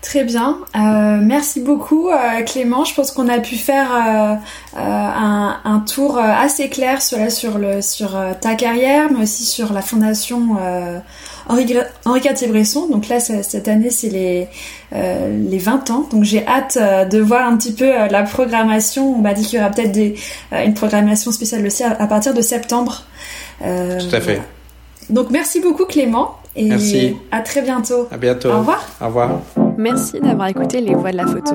Très 0.00 0.24
bien, 0.24 0.56
euh, 0.76 1.18
merci 1.22 1.60
beaucoup 1.60 2.08
Clément. 2.46 2.84
Je 2.84 2.94
pense 2.94 3.10
qu'on 3.12 3.28
a 3.28 3.38
pu 3.38 3.56
faire 3.56 3.92
un, 3.92 5.60
un, 5.62 5.80
tour 5.80 6.16
assez 6.16 6.70
clair 6.70 7.02
sur, 7.02 7.30
sur, 7.30 7.58
le, 7.58 7.82
sur 7.82 8.16
ta 8.40 8.54
carrière, 8.54 9.12
mais 9.12 9.24
aussi 9.24 9.44
sur 9.44 9.74
la 9.74 9.82
fondation 9.82 10.56
Henri, 11.50 12.20
Cartier-Bresson. 12.22 12.88
Donc 12.88 13.08
là, 13.08 13.20
cette 13.20 13.68
année, 13.68 13.90
c'est 13.90 14.08
les, 14.08 14.48
les 14.92 15.58
20 15.58 15.90
ans. 15.90 16.08
Donc 16.10 16.24
j'ai 16.24 16.46
hâte 16.46 16.78
de 17.10 17.18
voir 17.20 17.46
un 17.46 17.56
petit 17.56 17.72
peu 17.72 17.86
la 17.86 18.22
programmation. 18.22 19.14
On 19.14 19.18
m'a 19.18 19.34
dit 19.34 19.44
qu'il 19.44 19.58
y 19.58 19.62
aura 19.62 19.70
peut-être 19.70 19.98
une 20.52 20.74
programmation 20.74 21.32
spéciale 21.32 21.66
aussi 21.66 21.82
à, 21.84 22.06
partir 22.06 22.34
de 22.34 22.40
septembre. 22.40 23.04
Tout 23.60 23.64
à 24.14 24.20
fait. 24.20 24.40
Donc 25.10 25.30
merci 25.30 25.60
beaucoup 25.60 25.84
Clément. 25.84 26.36
Et 26.56 26.64
merci. 26.64 27.16
à 27.30 27.40
très 27.40 27.62
bientôt. 27.62 28.08
À 28.10 28.16
bientôt. 28.16 28.50
Au 28.50 28.58
revoir. 28.58 28.84
Au 29.00 29.06
revoir. 29.06 29.40
Merci 29.78 30.20
d'avoir 30.20 30.48
écouté 30.48 30.80
Les 30.80 30.94
Voix 30.94 31.12
de 31.12 31.16
la 31.16 31.26
photo. 31.26 31.54